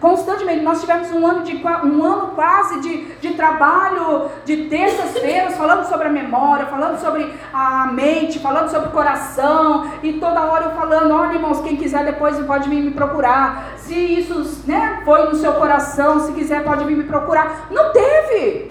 Constantemente, 0.00 0.62
nós 0.62 0.80
tivemos 0.80 1.10
um 1.10 1.26
ano, 1.26 1.42
de, 1.42 1.56
um 1.56 2.04
ano 2.04 2.28
quase 2.28 2.80
de, 2.80 3.04
de 3.16 3.34
trabalho 3.34 4.30
de 4.44 4.68
terças-feiras, 4.68 5.56
falando 5.56 5.88
sobre 5.88 6.06
a 6.06 6.10
memória, 6.10 6.66
falando 6.66 7.00
sobre 7.00 7.34
a 7.52 7.86
mente, 7.86 8.38
falando 8.38 8.70
sobre 8.70 8.90
o 8.90 8.92
coração, 8.92 9.90
e 10.02 10.12
toda 10.14 10.44
hora 10.44 10.66
eu 10.66 10.70
falando, 10.72 11.12
olha 11.12 11.34
irmãos, 11.34 11.60
quem 11.62 11.76
quiser 11.76 12.04
depois 12.04 12.38
pode 12.46 12.68
vir 12.68 12.80
me 12.80 12.92
procurar. 12.92 13.72
Se 13.76 13.94
isso 13.94 14.62
né, 14.66 15.02
foi 15.04 15.30
no 15.30 15.34
seu 15.34 15.54
coração, 15.54 16.20
se 16.20 16.32
quiser 16.32 16.62
pode 16.62 16.84
vir 16.84 16.96
me 16.96 17.04
procurar. 17.04 17.66
Não 17.68 17.92
teve 17.92 18.70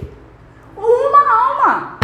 uma 0.78 1.20
alma. 1.20 1.97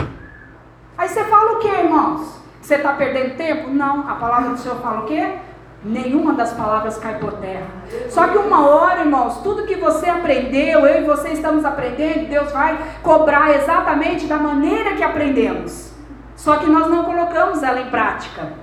Aí 0.98 1.10
você 1.10 1.24
fala 1.26 1.54
o 1.54 1.60
que, 1.60 1.68
irmãos? 1.68 2.40
Você 2.62 2.76
está 2.76 2.94
perdendo 2.94 3.36
tempo? 3.36 3.70
Não, 3.70 4.08
a 4.10 4.16
palavra 4.16 4.52
do 4.52 4.58
Senhor 4.58 4.78
fala 4.78 5.02
o 5.02 5.06
quê? 5.06 5.36
Nenhuma 5.84 6.34
das 6.34 6.54
palavras 6.54 6.98
cai 6.98 7.20
por 7.20 7.34
terra. 7.34 7.68
Só 8.10 8.28
que 8.28 8.38
uma 8.38 8.68
hora, 8.68 9.02
irmãos, 9.02 9.40
tudo 9.44 9.66
que 9.66 9.76
você 9.76 10.10
aprendeu, 10.10 10.86
eu 10.86 11.02
e 11.02 11.06
você 11.06 11.30
estamos 11.30 11.66
aprendendo, 11.66 12.30
Deus 12.30 12.52
vai 12.54 12.80
cobrar 13.02 13.54
exatamente 13.54 14.26
da 14.26 14.38
maneira 14.38 14.96
que 14.96 15.04
aprendemos. 15.04 15.92
Só 16.38 16.56
que 16.58 16.70
nós 16.70 16.88
não 16.88 17.04
colocamos 17.04 17.62
ela 17.64 17.82
em 17.82 17.90
prática. 17.90 18.54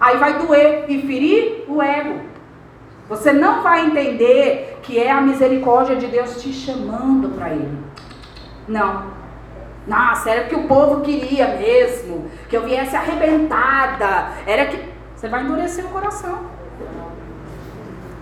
Aí 0.00 0.16
vai 0.16 0.38
doer 0.38 0.84
e 0.88 1.02
ferir 1.02 1.64
o 1.68 1.82
ego. 1.82 2.20
Você 3.08 3.32
não 3.32 3.62
vai 3.62 3.86
entender 3.86 4.78
que 4.82 4.98
é 4.98 5.10
a 5.10 5.20
misericórdia 5.20 5.96
de 5.96 6.06
Deus 6.06 6.42
te 6.42 6.52
chamando 6.52 7.28
para 7.36 7.50
Ele. 7.50 7.78
Não. 8.66 9.15
Nossa, 9.86 10.30
era 10.30 10.46
o 10.46 10.48
que 10.48 10.56
o 10.56 10.66
povo 10.66 11.02
queria 11.02 11.48
mesmo. 11.56 12.30
Que 12.48 12.56
eu 12.56 12.64
viesse 12.64 12.96
arrebentada. 12.96 14.30
Era 14.46 14.66
que. 14.66 14.96
Você 15.14 15.28
vai 15.28 15.42
endurecer 15.42 15.84
o 15.86 15.88
coração. 15.88 16.56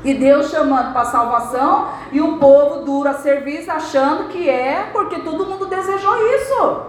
E 0.05 0.12
Deus 0.12 0.51
chamando 0.51 0.93
para 0.93 1.07
salvação 1.07 1.89
e 2.12 2.21
o 2.21 2.37
povo 2.37 2.85
duro 2.85 3.09
a 3.09 3.15
serviço 3.15 3.71
achando 3.71 4.29
que 4.29 4.49
é 4.49 4.91
porque 4.93 5.21
todo 5.21 5.47
mundo 5.47 5.67
desejou 5.67 6.15
isso. 6.37 6.83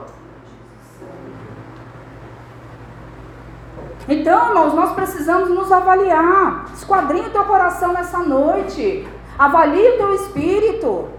Então, 4.07 4.49
irmãos, 4.49 4.73
nós 4.73 4.91
precisamos 4.91 5.49
nos 5.49 5.71
avaliar. 5.71 6.65
Esquadrinha 6.73 7.28
o 7.28 7.32
teu 7.32 7.45
coração 7.45 7.93
nessa 7.93 8.19
noite. 8.19 9.07
Avalie 9.39 9.91
o 9.91 9.97
teu 9.97 10.13
espírito. 10.13 11.14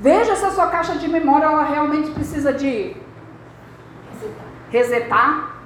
Veja 0.00 0.36
se 0.36 0.44
a 0.44 0.50
sua 0.50 0.66
caixa 0.66 0.96
de 0.96 1.08
memória 1.08 1.46
ela 1.46 1.64
realmente 1.64 2.10
precisa 2.10 2.52
de 2.52 2.96
resetar. 4.70 5.56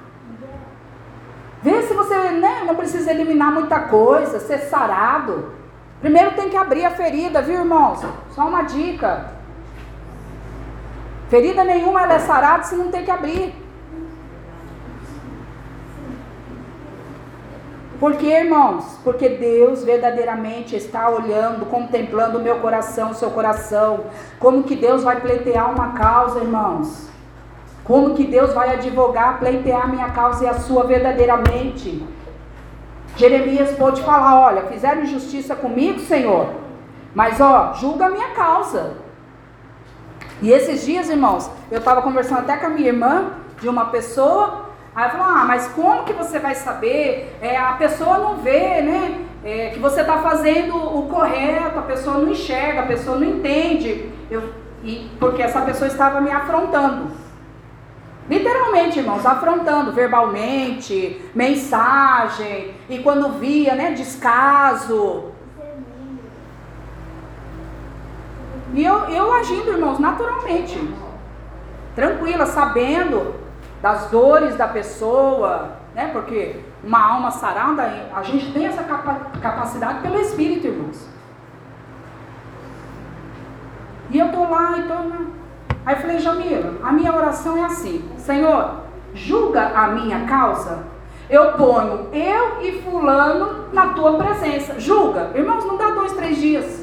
Vê 1.61 1.81
se 1.83 1.93
você 1.93 2.15
né, 2.31 2.63
não 2.65 2.75
precisa 2.75 3.11
eliminar 3.11 3.51
muita 3.51 3.79
coisa, 3.81 4.39
ser 4.39 4.59
sarado. 4.59 5.53
Primeiro 5.99 6.31
tem 6.31 6.49
que 6.49 6.57
abrir 6.57 6.85
a 6.85 6.91
ferida, 6.91 7.41
viu, 7.41 7.59
irmãos? 7.59 8.01
Só 8.31 8.47
uma 8.47 8.63
dica. 8.63 9.31
Ferida 11.29 11.63
nenhuma 11.63 12.01
ela 12.01 12.13
é 12.15 12.19
sarada 12.19 12.63
se 12.63 12.75
não 12.75 12.89
tem 12.89 13.05
que 13.05 13.11
abrir. 13.11 13.53
Por 18.01 18.15
que, 18.17 18.25
irmãos? 18.25 18.97
Porque 19.03 19.29
Deus 19.29 19.83
verdadeiramente 19.83 20.75
está 20.75 21.07
olhando, 21.07 21.67
contemplando 21.67 22.39
o 22.39 22.41
meu 22.41 22.55
coração, 22.55 23.11
o 23.11 23.13
seu 23.13 23.29
coração. 23.29 24.05
Como 24.39 24.63
que 24.63 24.75
Deus 24.75 25.03
vai 25.03 25.21
pleitear 25.21 25.71
uma 25.71 25.89
causa, 25.89 26.39
irmãos? 26.39 27.07
Como 27.83 28.15
que 28.15 28.25
Deus 28.25 28.55
vai 28.55 28.73
advogar, 28.73 29.37
pleitear 29.37 29.83
a 29.83 29.87
minha 29.87 30.09
causa 30.09 30.43
e 30.43 30.47
a 30.47 30.55
sua 30.55 30.83
verdadeiramente? 30.83 32.03
Jeremias 33.15 33.69
pode 33.77 34.01
falar: 34.01 34.47
olha, 34.47 34.63
fizeram 34.63 35.03
injustiça 35.03 35.55
comigo, 35.55 35.99
Senhor, 35.99 36.55
mas 37.13 37.39
ó, 37.39 37.73
julga 37.75 38.07
a 38.07 38.09
minha 38.09 38.29
causa. 38.29 38.93
E 40.41 40.51
esses 40.51 40.83
dias, 40.83 41.07
irmãos, 41.07 41.51
eu 41.69 41.77
estava 41.77 42.01
conversando 42.01 42.39
até 42.39 42.57
com 42.57 42.65
a 42.65 42.69
minha 42.69 42.87
irmã 42.87 43.33
de 43.61 43.69
uma 43.69 43.85
pessoa 43.85 44.60
Aí 44.93 45.09
falou, 45.09 45.25
ah, 45.25 45.45
mas 45.45 45.67
como 45.69 46.03
que 46.03 46.11
você 46.11 46.37
vai 46.37 46.53
saber? 46.53 47.33
É, 47.41 47.57
a 47.57 47.73
pessoa 47.73 48.17
não 48.17 48.37
vê, 48.37 48.81
né? 48.81 49.25
É, 49.43 49.69
que 49.69 49.79
você 49.79 50.01
está 50.01 50.17
fazendo 50.17 50.75
o 50.75 51.07
correto, 51.07 51.79
a 51.79 51.83
pessoa 51.83 52.17
não 52.17 52.29
enxerga, 52.29 52.81
a 52.81 52.87
pessoa 52.87 53.17
não 53.17 53.25
entende. 53.25 54.11
Eu, 54.29 54.53
e, 54.83 55.09
porque 55.17 55.41
essa 55.41 55.61
pessoa 55.61 55.87
estava 55.87 56.19
me 56.19 56.29
afrontando. 56.29 57.09
Literalmente, 58.29 58.99
irmãos, 58.99 59.25
afrontando 59.25 59.93
verbalmente, 59.93 61.21
mensagem, 61.33 62.73
e 62.89 62.99
quando 62.99 63.39
via, 63.39 63.75
né, 63.75 63.91
descaso. 63.91 65.31
E 68.73 68.83
eu, 68.83 69.05
eu 69.09 69.33
agindo, 69.33 69.71
irmãos, 69.71 69.99
naturalmente, 69.99 70.79
tranquila, 71.95 72.45
sabendo 72.45 73.40
das 73.81 74.09
dores 74.09 74.55
da 74.55 74.67
pessoa, 74.67 75.71
né? 75.95 76.09
Porque 76.13 76.59
uma 76.83 77.13
alma 77.13 77.31
sarada, 77.31 77.83
a 78.13 78.23
gente 78.23 78.51
tem 78.53 78.67
essa 78.67 78.83
capacidade 78.83 79.99
pelo 80.01 80.19
Espírito, 80.19 80.67
irmãos. 80.67 81.09
E 84.09 84.19
eu 84.19 84.31
tô 84.31 84.43
lá, 84.43 84.77
então. 84.77 85.09
Né? 85.09 85.27
Aí 85.85 85.95
eu 85.95 86.01
falei, 86.01 86.19
Jamila, 86.19 86.73
a 86.83 86.91
minha 86.91 87.13
oração 87.15 87.57
é 87.57 87.65
assim: 87.65 88.09
Senhor, 88.17 88.81
julga 89.13 89.69
a 89.69 89.87
minha 89.87 90.25
causa. 90.25 90.91
Eu 91.29 91.53
ponho 91.53 92.09
eu 92.11 92.61
e 92.61 92.81
Fulano 92.81 93.69
na 93.71 93.93
tua 93.93 94.17
presença. 94.17 94.77
Julga. 94.79 95.31
Irmãos, 95.33 95.63
não 95.65 95.77
dá 95.77 95.91
dois, 95.91 96.11
três 96.11 96.37
dias. 96.37 96.81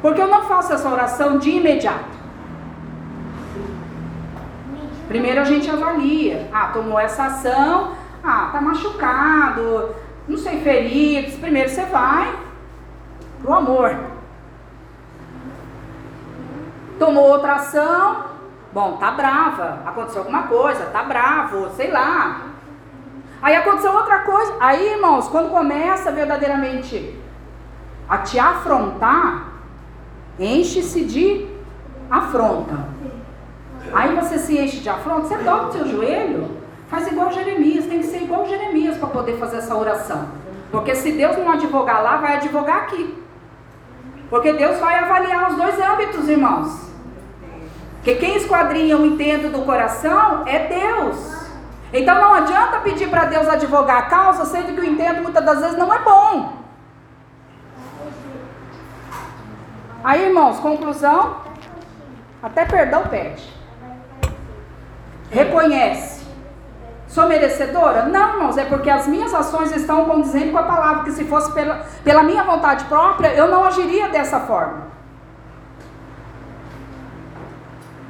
Porque 0.00 0.22
eu 0.22 0.28
não 0.28 0.44
faço 0.44 0.72
essa 0.72 0.88
oração 0.88 1.36
de 1.36 1.50
imediato. 1.50 2.19
Primeiro 5.10 5.40
a 5.40 5.44
gente 5.44 5.68
avalia. 5.68 6.48
Ah, 6.52 6.68
tomou 6.68 6.96
essa 6.96 7.24
ação. 7.24 7.94
Ah, 8.22 8.50
tá 8.52 8.60
machucado. 8.60 9.92
Não 10.28 10.38
sei, 10.38 10.60
feridos. 10.60 11.34
Primeiro 11.34 11.68
você 11.68 11.84
vai 11.86 12.32
pro 13.42 13.52
amor. 13.52 13.98
Tomou 16.96 17.24
outra 17.24 17.54
ação. 17.54 18.26
Bom, 18.72 18.98
tá 18.98 19.10
brava. 19.10 19.80
Aconteceu 19.84 20.20
alguma 20.20 20.44
coisa, 20.44 20.84
tá 20.86 21.02
bravo, 21.02 21.70
sei 21.70 21.90
lá. 21.90 22.42
Aí 23.42 23.56
aconteceu 23.56 23.92
outra 23.92 24.20
coisa. 24.20 24.54
Aí, 24.60 24.92
irmãos, 24.92 25.26
quando 25.26 25.50
começa 25.50 26.12
verdadeiramente 26.12 27.18
a 28.08 28.18
te 28.18 28.38
afrontar, 28.38 29.54
enche-se 30.38 31.04
de 31.04 31.48
afronta. 32.08 33.00
Aí 33.92 34.14
você 34.14 34.38
se 34.38 34.58
enche 34.58 34.78
de 34.78 34.88
afronta, 34.88 35.26
você 35.26 35.36
dobra 35.38 35.68
o 35.68 35.72
seu 35.72 35.88
joelho, 35.88 36.50
faz 36.88 37.06
igual 37.08 37.32
Jeremias, 37.32 37.86
tem 37.86 37.98
que 37.98 38.06
ser 38.06 38.22
igual 38.22 38.46
Jeremias 38.46 38.96
para 38.96 39.08
poder 39.08 39.36
fazer 39.36 39.58
essa 39.58 39.74
oração. 39.74 40.28
Porque 40.70 40.94
se 40.94 41.12
Deus 41.12 41.36
não 41.36 41.50
advogar 41.50 42.02
lá, 42.02 42.16
vai 42.18 42.36
advogar 42.36 42.82
aqui. 42.82 43.20
Porque 44.28 44.52
Deus 44.52 44.78
vai 44.78 44.96
avaliar 44.96 45.50
os 45.50 45.56
dois 45.56 45.78
âmbitos, 45.80 46.28
irmãos. 46.28 46.88
Porque 47.96 48.14
quem 48.14 48.36
esquadrinha 48.36 48.96
o 48.96 49.04
intento 49.04 49.50
do 49.50 49.62
coração 49.62 50.44
é 50.46 50.68
Deus. 50.68 51.40
Então 51.92 52.14
não 52.14 52.34
adianta 52.34 52.78
pedir 52.78 53.10
para 53.10 53.24
Deus 53.24 53.48
advogar 53.48 53.98
a 53.98 54.02
causa, 54.02 54.44
sendo 54.44 54.74
que 54.74 54.80
o 54.80 54.84
intento 54.84 55.22
muitas 55.22 55.44
das 55.44 55.60
vezes 55.60 55.76
não 55.76 55.92
é 55.92 55.98
bom. 55.98 56.60
Aí, 60.04 60.26
irmãos, 60.26 60.60
conclusão: 60.60 61.38
até 62.40 62.64
perdão 62.64 63.02
pede. 63.02 63.59
Reconhece. 65.30 66.20
Sou 67.08 67.26
merecedora? 67.26 68.04
Não, 68.04 68.34
irmãos, 68.34 68.56
é 68.56 68.64
porque 68.64 68.88
as 68.88 69.06
minhas 69.06 69.34
ações 69.34 69.74
estão 69.74 70.04
condizendo 70.04 70.52
com 70.52 70.58
a 70.58 70.62
palavra, 70.62 71.04
que 71.04 71.12
se 71.12 71.24
fosse 71.24 71.52
pela, 71.52 71.84
pela 72.04 72.22
minha 72.22 72.44
vontade 72.44 72.84
própria, 72.84 73.34
eu 73.34 73.48
não 73.48 73.64
agiria 73.64 74.08
dessa 74.08 74.40
forma. 74.40 74.88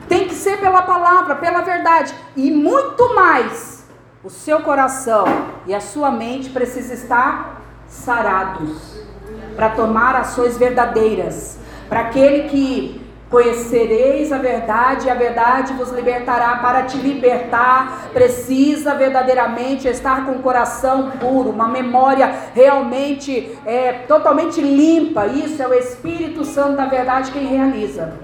Tem 0.06 0.28
que 0.28 0.34
ser 0.34 0.58
pela 0.58 0.82
palavra, 0.82 1.36
pela 1.36 1.62
verdade. 1.62 2.14
E 2.36 2.50
muito 2.50 3.14
mais, 3.14 3.86
o 4.22 4.28
seu 4.28 4.60
coração 4.60 5.24
e 5.66 5.74
a 5.74 5.80
sua 5.80 6.10
mente 6.10 6.50
precisam 6.50 6.94
estar 6.94 7.62
sarados 7.86 9.00
para 9.56 9.70
tomar 9.70 10.14
ações 10.16 10.58
verdadeiras. 10.58 11.58
Para 11.88 12.00
aquele 12.00 12.48
que 12.48 12.99
Conhecereis 13.30 14.32
a 14.32 14.38
verdade 14.38 15.06
e 15.06 15.10
a 15.10 15.14
verdade 15.14 15.72
vos 15.74 15.90
libertará. 15.90 16.56
Para 16.56 16.82
te 16.82 16.96
libertar, 16.96 18.08
precisa 18.12 18.92
verdadeiramente 18.94 19.86
estar 19.86 20.26
com 20.26 20.32
o 20.32 20.42
coração 20.42 21.12
puro, 21.12 21.50
uma 21.50 21.68
memória 21.68 22.34
realmente 22.52 23.56
é, 23.64 23.92
totalmente 24.08 24.60
limpa. 24.60 25.26
Isso 25.26 25.62
é 25.62 25.68
o 25.68 25.72
Espírito 25.72 26.44
Santo 26.44 26.76
da 26.76 26.86
verdade 26.86 27.30
quem 27.30 27.46
realiza. 27.46 28.14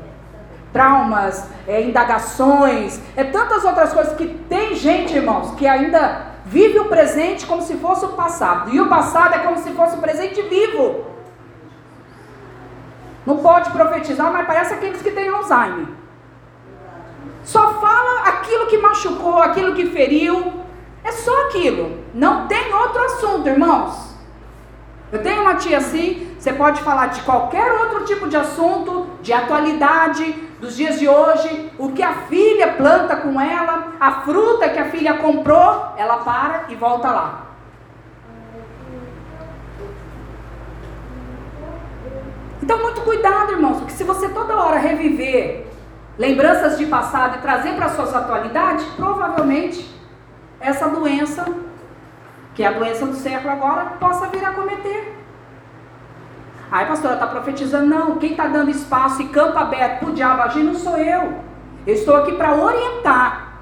Traumas, 0.72 1.48
é, 1.68 1.82
indagações, 1.82 3.00
é 3.16 3.22
tantas 3.22 3.64
outras 3.64 3.92
coisas 3.92 4.12
que 4.16 4.26
tem 4.26 4.74
gente, 4.74 5.14
irmãos, 5.14 5.52
que 5.54 5.68
ainda 5.68 6.34
vive 6.44 6.80
o 6.80 6.86
presente 6.86 7.46
como 7.46 7.62
se 7.62 7.74
fosse 7.76 8.04
o 8.04 8.09
passado. 8.09 8.74
E 8.74 8.80
o 8.80 8.88
passado 8.88 9.36
é 9.36 9.38
como 9.38 9.57
se 9.59 9.70
fosse 9.70 9.94
o 9.94 10.00
presente 10.00 10.42
vivo. 10.42 11.15
Não 13.26 13.38
pode 13.38 13.70
profetizar, 13.70 14.32
mas 14.32 14.46
parece 14.46 14.74
aqueles 14.74 15.02
que 15.02 15.10
têm 15.10 15.28
Alzheimer. 15.28 15.88
Só 17.42 17.74
fala 17.74 18.28
aquilo 18.28 18.66
que 18.66 18.78
machucou, 18.78 19.42
aquilo 19.42 19.74
que 19.74 19.86
feriu. 19.86 20.64
É 21.02 21.10
só 21.12 21.46
aquilo. 21.46 22.04
Não 22.14 22.46
tem 22.46 22.72
outro 22.72 23.02
assunto, 23.02 23.48
irmãos. 23.48 24.14
Eu 25.12 25.22
tenho 25.22 25.42
uma 25.42 25.54
tia 25.54 25.78
assim, 25.78 26.34
você 26.38 26.52
pode 26.52 26.80
falar 26.82 27.06
de 27.06 27.22
qualquer 27.22 27.72
outro 27.72 28.04
tipo 28.04 28.28
de 28.28 28.36
assunto, 28.36 29.06
de 29.22 29.32
atualidade, 29.32 30.32
dos 30.60 30.76
dias 30.76 30.98
de 30.98 31.08
hoje, 31.08 31.70
o 31.78 31.92
que 31.92 32.02
a 32.02 32.12
filha 32.28 32.72
planta 32.72 33.16
com 33.16 33.40
ela, 33.40 33.92
a 34.00 34.22
fruta 34.22 34.68
que 34.68 34.78
a 34.78 34.90
filha 34.90 35.14
comprou, 35.18 35.92
ela 35.96 36.18
para 36.18 36.64
e 36.68 36.74
volta 36.74 37.08
lá. 37.08 37.45
Então, 42.66 42.82
muito 42.82 43.00
cuidado, 43.02 43.52
irmãos, 43.52 43.76
porque 43.76 43.92
se 43.92 44.02
você 44.02 44.28
toda 44.30 44.56
hora 44.56 44.76
reviver 44.76 45.68
lembranças 46.18 46.76
de 46.76 46.84
passado 46.86 47.36
e 47.36 47.40
trazer 47.40 47.74
para 47.76 47.90
suas 47.90 48.12
atualidades, 48.12 48.84
provavelmente 48.96 49.88
essa 50.58 50.88
doença, 50.88 51.44
que 52.56 52.64
é 52.64 52.66
a 52.66 52.72
doença 52.72 53.06
do 53.06 53.14
século 53.14 53.52
agora, 53.52 53.84
possa 54.00 54.26
vir 54.26 54.44
a 54.44 54.50
cometer. 54.50 55.16
Aí, 56.68 56.86
pastora, 56.86 57.14
está 57.14 57.28
profetizando? 57.28 57.86
Não, 57.86 58.16
quem 58.16 58.32
está 58.32 58.48
dando 58.48 58.68
espaço 58.68 59.22
e 59.22 59.28
campo 59.28 59.56
aberto 59.56 60.00
para 60.00 60.08
o 60.08 60.12
diabo 60.12 60.42
agir 60.42 60.64
não 60.64 60.74
sou 60.74 60.96
eu. 60.96 61.34
Eu 61.86 61.94
estou 61.94 62.16
aqui 62.16 62.32
para 62.32 62.52
orientar. 62.52 63.60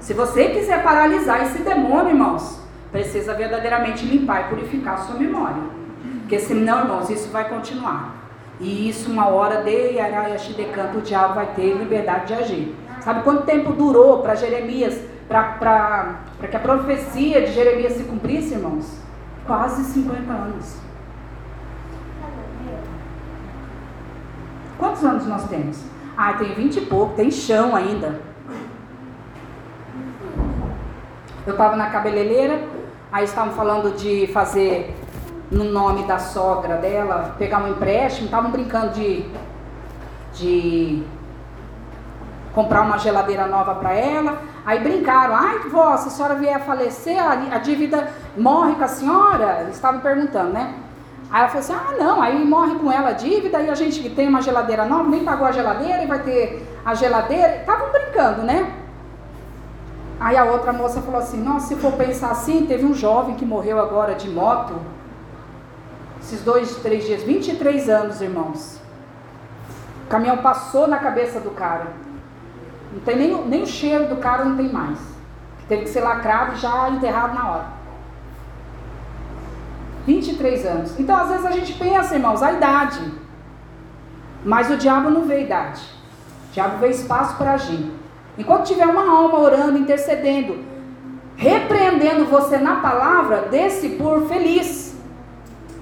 Se 0.00 0.14
você 0.14 0.48
quiser 0.48 0.82
paralisar 0.82 1.42
esse 1.42 1.58
demônio, 1.58 2.12
irmãos, 2.12 2.58
precisa 2.90 3.34
verdadeiramente 3.34 4.06
limpar 4.06 4.40
e 4.40 4.44
purificar 4.44 4.94
a 4.94 4.98
sua 5.02 5.16
memória. 5.16 5.62
Porque 6.20 6.38
senão, 6.38 6.78
irmãos, 6.78 7.10
isso 7.10 7.28
vai 7.28 7.46
continuar. 7.46 8.19
E 8.60 8.90
isso, 8.90 9.10
uma 9.10 9.28
hora 9.28 9.62
de 9.62 9.98
Arayashidecanto, 9.98 10.98
o 10.98 11.00
diabo 11.00 11.34
vai 11.34 11.46
ter 11.54 11.72
liberdade 11.72 12.26
de 12.26 12.34
agir. 12.34 12.76
Sabe 13.00 13.22
quanto 13.22 13.44
tempo 13.44 13.72
durou 13.72 14.20
para 14.20 14.34
Jeremias, 14.34 15.00
para 15.26 16.18
que 16.50 16.56
a 16.56 16.60
profecia 16.60 17.40
de 17.40 17.52
Jeremias 17.52 17.94
se 17.94 18.04
cumprisse, 18.04 18.52
irmãos? 18.52 19.00
Quase 19.46 19.82
50 19.84 20.30
anos. 20.30 20.76
Quantos 24.78 25.04
anos 25.04 25.26
nós 25.26 25.48
temos? 25.48 25.82
Ah, 26.16 26.34
tem 26.34 26.52
vinte 26.54 26.76
e 26.76 26.82
pouco, 26.82 27.14
tem 27.14 27.30
chão 27.30 27.74
ainda. 27.74 28.20
Eu 31.46 31.52
estava 31.52 31.76
na 31.76 31.88
cabeleireira, 31.88 32.62
aí 33.10 33.24
estavam 33.24 33.54
falando 33.54 33.96
de 33.96 34.26
fazer 34.26 34.94
no 35.50 35.64
nome 35.64 36.04
da 36.04 36.18
sogra 36.18 36.76
dela, 36.76 37.34
pegar 37.38 37.58
um 37.64 37.68
empréstimo, 37.68 38.26
estavam 38.26 38.50
brincando 38.50 38.90
de, 38.90 39.24
de 40.34 41.02
comprar 42.54 42.82
uma 42.82 42.98
geladeira 42.98 43.46
nova 43.46 43.74
para 43.74 43.92
ela. 43.92 44.38
Aí 44.64 44.78
brincaram, 44.80 45.34
ai 45.34 45.58
vó, 45.70 45.96
se 45.96 46.08
a 46.08 46.10
senhora 46.10 46.34
vier 46.36 46.54
a 46.54 46.60
falecer, 46.60 47.18
a, 47.20 47.32
a 47.54 47.58
dívida 47.58 48.08
morre 48.36 48.74
com 48.74 48.84
a 48.84 48.88
senhora? 48.88 49.62
Eles 49.62 49.74
estavam 49.74 50.00
perguntando, 50.00 50.52
né? 50.52 50.74
Aí 51.30 51.40
ela 51.40 51.48
falou 51.48 51.60
assim, 51.60 51.72
ah 51.72 51.94
não, 51.98 52.22
aí 52.22 52.44
morre 52.44 52.74
com 52.76 52.90
ela 52.90 53.10
a 53.10 53.12
dívida 53.12 53.60
e 53.60 53.70
a 53.70 53.74
gente 53.74 54.08
tem 54.10 54.28
uma 54.28 54.42
geladeira 54.42 54.84
nova, 54.84 55.08
nem 55.08 55.24
pagou 55.24 55.46
a 55.46 55.52
geladeira 55.52 56.02
e 56.02 56.06
vai 56.06 56.20
ter 56.20 56.66
a 56.84 56.94
geladeira. 56.94 57.56
Estavam 57.56 57.90
brincando, 57.90 58.42
né? 58.42 58.72
Aí 60.18 60.36
a 60.36 60.44
outra 60.44 60.72
moça 60.72 61.00
falou 61.00 61.20
assim, 61.20 61.42
nossa, 61.42 61.68
se 61.68 61.76
for 61.76 61.92
pensar 61.92 62.30
assim, 62.30 62.66
teve 62.66 62.84
um 62.84 62.92
jovem 62.92 63.36
que 63.36 63.44
morreu 63.44 63.80
agora 63.80 64.14
de 64.14 64.28
moto, 64.28 64.74
esses 66.20 66.42
dois, 66.42 66.76
três 66.76 67.04
dias, 67.04 67.22
23 67.22 67.88
anos, 67.88 68.20
irmãos. 68.20 68.78
O 70.04 70.08
caminhão 70.08 70.38
passou 70.38 70.86
na 70.86 70.98
cabeça 70.98 71.40
do 71.40 71.50
cara. 71.50 71.88
Não 72.92 73.00
tem 73.00 73.16
nem, 73.16 73.44
nem 73.46 73.62
o 73.62 73.66
cheiro 73.66 74.08
do 74.08 74.16
cara, 74.16 74.44
não 74.44 74.56
tem 74.56 74.68
mais. 74.68 74.98
Teve 75.68 75.82
que 75.82 75.88
ser 75.88 76.00
lacrado 76.00 76.54
e 76.54 76.56
já 76.56 76.90
enterrado 76.90 77.34
na 77.34 77.48
hora. 77.48 77.66
23 80.06 80.66
anos. 80.66 80.98
Então, 80.98 81.16
às 81.16 81.28
vezes 81.28 81.46
a 81.46 81.50
gente 81.52 81.72
pensa, 81.74 82.14
irmãos, 82.14 82.42
a 82.42 82.52
idade. 82.52 83.12
Mas 84.44 84.70
o 84.70 84.76
diabo 84.76 85.10
não 85.10 85.24
vê 85.24 85.42
idade. 85.42 85.82
O 86.50 86.54
diabo 86.54 86.78
vê 86.78 86.88
espaço 86.88 87.36
para 87.36 87.52
agir. 87.52 87.92
Enquanto 88.36 88.66
tiver 88.66 88.86
uma 88.86 89.08
alma 89.08 89.38
orando, 89.38 89.78
intercedendo, 89.78 90.58
repreendendo 91.36 92.24
você 92.26 92.58
na 92.58 92.76
palavra, 92.76 93.42
desse 93.42 93.90
por 93.90 94.26
feliz. 94.26 94.89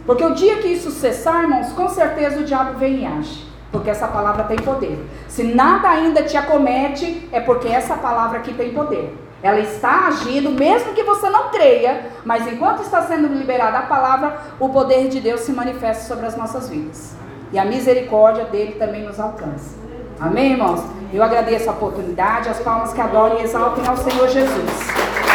Porque 0.08 0.24
o 0.24 0.32
dia 0.32 0.56
que 0.56 0.68
isso 0.68 0.90
cessar, 0.90 1.42
irmãos, 1.42 1.70
com 1.72 1.86
certeza 1.86 2.40
o 2.40 2.42
diabo 2.42 2.78
vem 2.78 3.02
e 3.02 3.06
age. 3.06 3.46
Porque 3.70 3.90
essa 3.90 4.08
palavra 4.08 4.44
tem 4.44 4.56
poder. 4.56 4.98
Se 5.28 5.42
nada 5.44 5.86
ainda 5.86 6.22
te 6.22 6.34
acomete, 6.34 7.28
é 7.30 7.40
porque 7.40 7.68
essa 7.68 7.94
palavra 7.94 8.38
aqui 8.38 8.54
tem 8.54 8.72
poder. 8.72 9.14
Ela 9.42 9.60
está 9.60 10.06
agindo, 10.06 10.50
mesmo 10.50 10.94
que 10.94 11.02
você 11.02 11.28
não 11.28 11.50
creia, 11.50 12.06
mas 12.24 12.50
enquanto 12.50 12.80
está 12.80 13.02
sendo 13.02 13.28
liberada 13.28 13.80
a 13.80 13.82
palavra, 13.82 14.40
o 14.58 14.70
poder 14.70 15.08
de 15.08 15.20
Deus 15.20 15.40
se 15.40 15.52
manifesta 15.52 16.04
sobre 16.04 16.24
as 16.24 16.34
nossas 16.34 16.70
vidas. 16.70 17.14
E 17.52 17.58
a 17.58 17.66
misericórdia 17.66 18.46
dele 18.46 18.76
também 18.78 19.02
nos 19.02 19.20
alcança. 19.20 19.76
Amém, 20.18 20.52
irmãos? 20.52 20.82
Eu 21.12 21.22
agradeço 21.22 21.68
a 21.68 21.74
oportunidade, 21.74 22.48
as 22.48 22.60
palmas 22.60 22.94
que 22.94 23.00
adorem 23.02 23.40
e 23.40 23.44
exaltem 23.44 23.86
ao 23.86 23.96
Senhor 23.98 24.26
Jesus. 24.26 25.27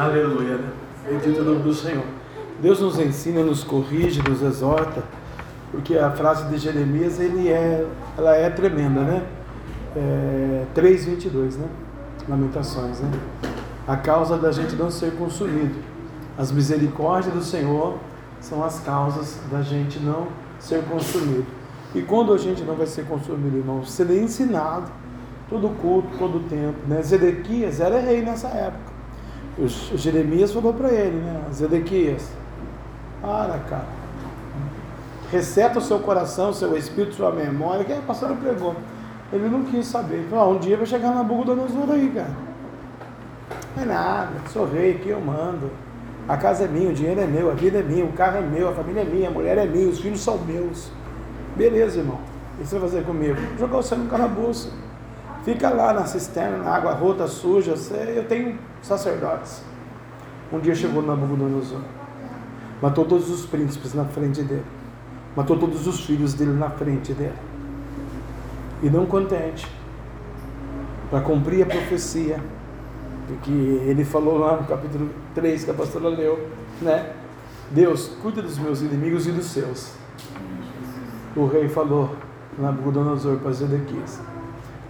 Aleluia, 0.00 0.56
né? 0.56 0.72
Bendito 1.06 1.42
o 1.42 1.44
nome 1.44 1.62
do 1.62 1.74
Senhor. 1.74 2.06
Deus 2.58 2.80
nos 2.80 2.98
ensina, 2.98 3.42
nos 3.42 3.62
corrige, 3.62 4.26
nos 4.26 4.40
exorta, 4.40 5.02
porque 5.70 5.94
a 5.98 6.10
frase 6.10 6.48
de 6.48 6.56
Jeremias 6.56 7.20
ele 7.20 7.50
é, 7.50 7.86
ela 8.16 8.34
é 8.34 8.48
tremenda, 8.48 9.02
né? 9.02 9.26
É, 9.94 10.64
3,22, 10.74 11.56
né? 11.58 11.68
Lamentações, 12.26 12.98
né? 13.00 13.10
A 13.86 13.94
causa 13.94 14.38
da 14.38 14.50
gente 14.50 14.74
não 14.74 14.90
ser 14.90 15.12
consumido. 15.16 15.74
As 16.38 16.50
misericórdias 16.50 17.34
do 17.34 17.42
Senhor 17.42 17.98
são 18.40 18.64
as 18.64 18.80
causas 18.80 19.38
da 19.52 19.60
gente 19.60 20.00
não 20.00 20.28
ser 20.58 20.82
consumido. 20.84 21.44
E 21.94 22.00
quando 22.00 22.32
a 22.32 22.38
gente 22.38 22.62
não 22.62 22.74
vai 22.74 22.86
ser 22.86 23.04
consumido, 23.04 23.58
irmão, 23.58 23.84
ser 23.84 24.10
ensinado 24.10 24.90
todo 25.50 25.68
culto, 25.78 26.08
todo 26.18 26.40
tempo, 26.48 26.78
né? 26.88 27.02
Zedequias 27.02 27.80
era 27.80 28.00
rei 28.00 28.22
nessa 28.22 28.48
época. 28.48 28.89
O 29.60 29.68
Jeremias 29.68 30.52
falou 30.52 30.72
para 30.72 30.90
ele, 30.90 31.16
né? 31.16 31.42
Zedequias, 31.52 32.30
para, 33.20 33.58
cara. 33.58 34.00
Receta 35.30 35.78
o 35.78 35.82
seu 35.82 35.98
coração, 35.98 36.52
seu 36.52 36.76
espírito, 36.76 37.16
sua 37.16 37.30
memória. 37.30 37.84
Que 37.84 37.92
a 37.92 38.00
pastora 38.00 38.34
pregou. 38.34 38.74
Ele 39.30 39.48
não 39.48 39.62
quis 39.64 39.86
saber. 39.86 40.16
Ele 40.16 40.28
falou, 40.28 40.44
ah, 40.44 40.56
um 40.56 40.58
dia 40.58 40.76
vai 40.76 40.86
chegar 40.86 41.10
na 41.10 41.16
Nabucodonosor 41.16 41.90
aí, 41.90 42.10
cara. 42.10 42.30
Não 43.76 43.82
é 43.82 43.86
nada, 43.86 44.32
sou 44.52 44.66
rei 44.66 44.92
aqui, 44.92 45.10
eu 45.10 45.20
mando. 45.20 45.70
A 46.26 46.36
casa 46.36 46.64
é 46.64 46.68
minha, 46.68 46.90
o 46.90 46.92
dinheiro 46.92 47.20
é 47.20 47.26
meu, 47.26 47.50
a 47.50 47.54
vida 47.54 47.78
é 47.78 47.82
minha, 47.82 48.04
o 48.04 48.12
carro 48.12 48.38
é 48.38 48.40
meu, 48.40 48.68
a 48.68 48.72
família 48.72 49.02
é 49.02 49.04
minha, 49.04 49.28
a 49.28 49.30
mulher 49.30 49.58
é 49.58 49.66
minha, 49.66 49.88
os 49.88 50.00
filhos 50.00 50.20
são 50.20 50.38
meus. 50.38 50.90
Beleza, 51.56 51.98
irmão. 51.98 52.18
O 52.54 52.62
que 52.62 52.66
você 52.66 52.78
vai 52.78 52.88
fazer 52.88 53.04
comigo? 53.04 53.36
Jogar 53.58 53.76
você 53.76 53.94
no 53.94 54.08
calabouço. 54.08 54.72
Fica 55.44 55.70
lá 55.70 55.92
na 55.94 56.04
cisterna, 56.04 56.58
na 56.58 56.70
água 56.70 56.92
rota, 56.92 57.26
suja. 57.26 57.74
Eu 58.14 58.24
tenho 58.24 58.58
sacerdotes. 58.82 59.62
Um 60.52 60.58
dia 60.58 60.74
chegou 60.74 61.02
Nabucodonosor. 61.02 61.80
Matou 62.82 63.04
todos 63.04 63.30
os 63.30 63.46
príncipes 63.46 63.94
na 63.94 64.04
frente 64.04 64.42
dele. 64.42 64.64
Matou 65.34 65.56
todos 65.56 65.86
os 65.86 66.04
filhos 66.04 66.34
dele 66.34 66.52
na 66.52 66.68
frente 66.70 67.14
dele. 67.14 67.38
E 68.82 68.90
não 68.90 69.06
contente, 69.06 69.66
para 71.10 71.20
cumprir 71.20 71.62
a 71.62 71.66
profecia, 71.66 72.40
que 73.42 73.52
ele 73.86 74.04
falou 74.04 74.38
lá 74.38 74.56
no 74.56 74.66
capítulo 74.66 75.08
3 75.34 75.64
que 75.64 75.70
a 75.70 75.74
pastora 75.74 76.08
leu, 76.08 76.48
né? 76.82 77.12
Deus, 77.70 78.08
cuida 78.20 78.42
dos 78.42 78.58
meus 78.58 78.80
inimigos 78.80 79.26
e 79.26 79.30
dos 79.30 79.46
seus. 79.46 79.92
O 81.36 81.46
rei 81.46 81.68
falou, 81.68 82.16
Nabucodonosor, 82.58 83.36
para 83.36 83.52
Zedequias 83.52 84.20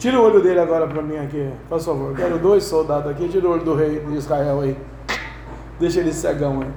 Tira 0.01 0.19
o 0.19 0.25
olho 0.25 0.41
dele 0.41 0.59
agora 0.59 0.87
para 0.87 1.03
mim 1.03 1.19
aqui, 1.19 1.51
por 1.69 1.79
favor. 1.79 2.17
Quero 2.17 2.39
dois 2.39 2.65
soldados 2.65 3.11
aqui. 3.11 3.29
Tira 3.29 3.47
o 3.47 3.53
olho 3.53 3.63
do 3.63 3.75
rei 3.75 4.01
de 4.01 4.17
Israel 4.17 4.63
aí. 4.63 4.75
Deixa 5.79 6.01
ele 6.01 6.11
cegão 6.11 6.63
aí. 6.63 6.71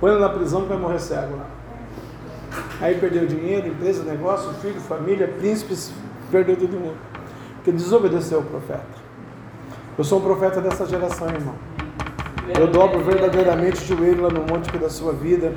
Põe 0.00 0.12
ele 0.12 0.20
na 0.20 0.30
prisão 0.30 0.62
que 0.62 0.68
vai 0.68 0.78
morrer 0.78 0.98
cego 0.98 1.36
lá. 1.36 1.46
Aí 2.80 2.94
perdeu 2.94 3.26
dinheiro, 3.26 3.68
empresa, 3.68 4.02
negócio, 4.02 4.50
filho, 4.54 4.80
família, 4.80 5.28
príncipes, 5.28 5.92
perdeu 6.30 6.56
todo 6.56 6.72
mundo. 6.72 6.96
Porque 7.56 7.70
desobedeceu 7.70 8.38
o 8.38 8.44
profeta. 8.44 9.02
Eu 9.98 10.02
sou 10.02 10.18
um 10.18 10.22
profeta 10.22 10.58
dessa 10.58 10.86
geração, 10.86 11.28
irmão. 11.28 11.54
Eu 12.58 12.66
dobro 12.66 13.04
verdadeiramente 13.04 13.82
o 13.82 13.96
joelho 13.98 14.22
lá 14.22 14.30
no 14.30 14.40
monte 14.40 14.74
da 14.78 14.88
sua 14.88 15.12
vida, 15.12 15.52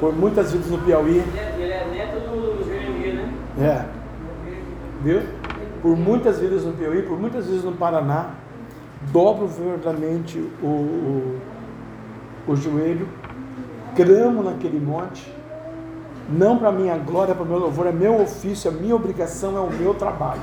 por 0.00 0.12
muitas 0.12 0.50
vidas 0.50 0.68
no 0.70 0.78
Piauí. 0.78 1.22
Ele 1.56 1.70
é 1.70 1.86
neto 1.86 2.18
do 2.28 2.64
Jeremias, 2.64 3.14
né? 3.14 3.32
É. 3.60 4.06
Viu? 5.04 5.22
Por 5.86 5.96
muitas 5.96 6.40
vezes 6.40 6.64
no 6.64 6.72
Piauí, 6.72 7.02
por 7.02 7.16
muitas 7.16 7.46
vezes 7.46 7.62
no 7.62 7.70
Paraná, 7.70 8.30
dobro 9.12 9.46
verdadeiramente 9.46 10.36
o, 10.60 10.66
o, 10.66 11.40
o 12.48 12.56
joelho, 12.56 13.08
gramo 13.94 14.42
naquele 14.42 14.80
monte, 14.80 15.32
não 16.28 16.58
para 16.58 16.72
minha 16.72 16.96
glória, 16.96 17.36
para 17.36 17.44
meu 17.44 17.58
louvor, 17.58 17.86
é 17.86 17.92
meu 17.92 18.20
ofício, 18.20 18.68
é 18.68 18.72
minha 18.72 18.96
obrigação, 18.96 19.56
é 19.56 19.60
o 19.60 19.70
meu 19.70 19.94
trabalho. 19.94 20.40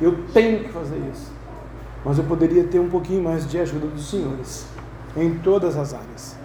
Eu 0.00 0.16
tenho 0.32 0.62
que 0.62 0.68
fazer 0.68 1.02
isso. 1.12 1.32
Mas 2.04 2.16
eu 2.18 2.22
poderia 2.22 2.62
ter 2.62 2.78
um 2.78 2.88
pouquinho 2.88 3.24
mais 3.24 3.50
de 3.50 3.58
ajuda 3.58 3.88
dos 3.88 4.08
senhores, 4.08 4.64
em 5.16 5.38
todas 5.40 5.76
as 5.76 5.92
áreas. 5.92 6.36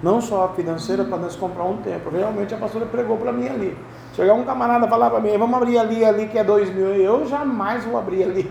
Não 0.00 0.20
só 0.20 0.44
a 0.44 0.48
financeira 0.50 1.02
para 1.02 1.16
nós 1.16 1.34
comprar 1.34 1.64
um 1.64 1.78
tempo. 1.78 2.08
Realmente 2.08 2.54
a 2.54 2.56
pastora 2.56 2.86
pregou 2.86 3.16
para 3.16 3.32
mim 3.32 3.48
ali. 3.48 3.76
Chegar 4.14 4.34
um 4.34 4.44
camarada 4.44 4.88
falar 4.88 5.08
para 5.08 5.20
mim, 5.20 5.36
vamos 5.38 5.56
abrir 5.56 5.78
ali, 5.78 6.04
ali 6.04 6.26
que 6.26 6.36
é 6.36 6.42
dois 6.42 6.72
mil, 6.74 6.86
eu 6.86 7.26
jamais 7.26 7.84
vou 7.84 7.96
abrir 7.96 8.24
ali. 8.24 8.50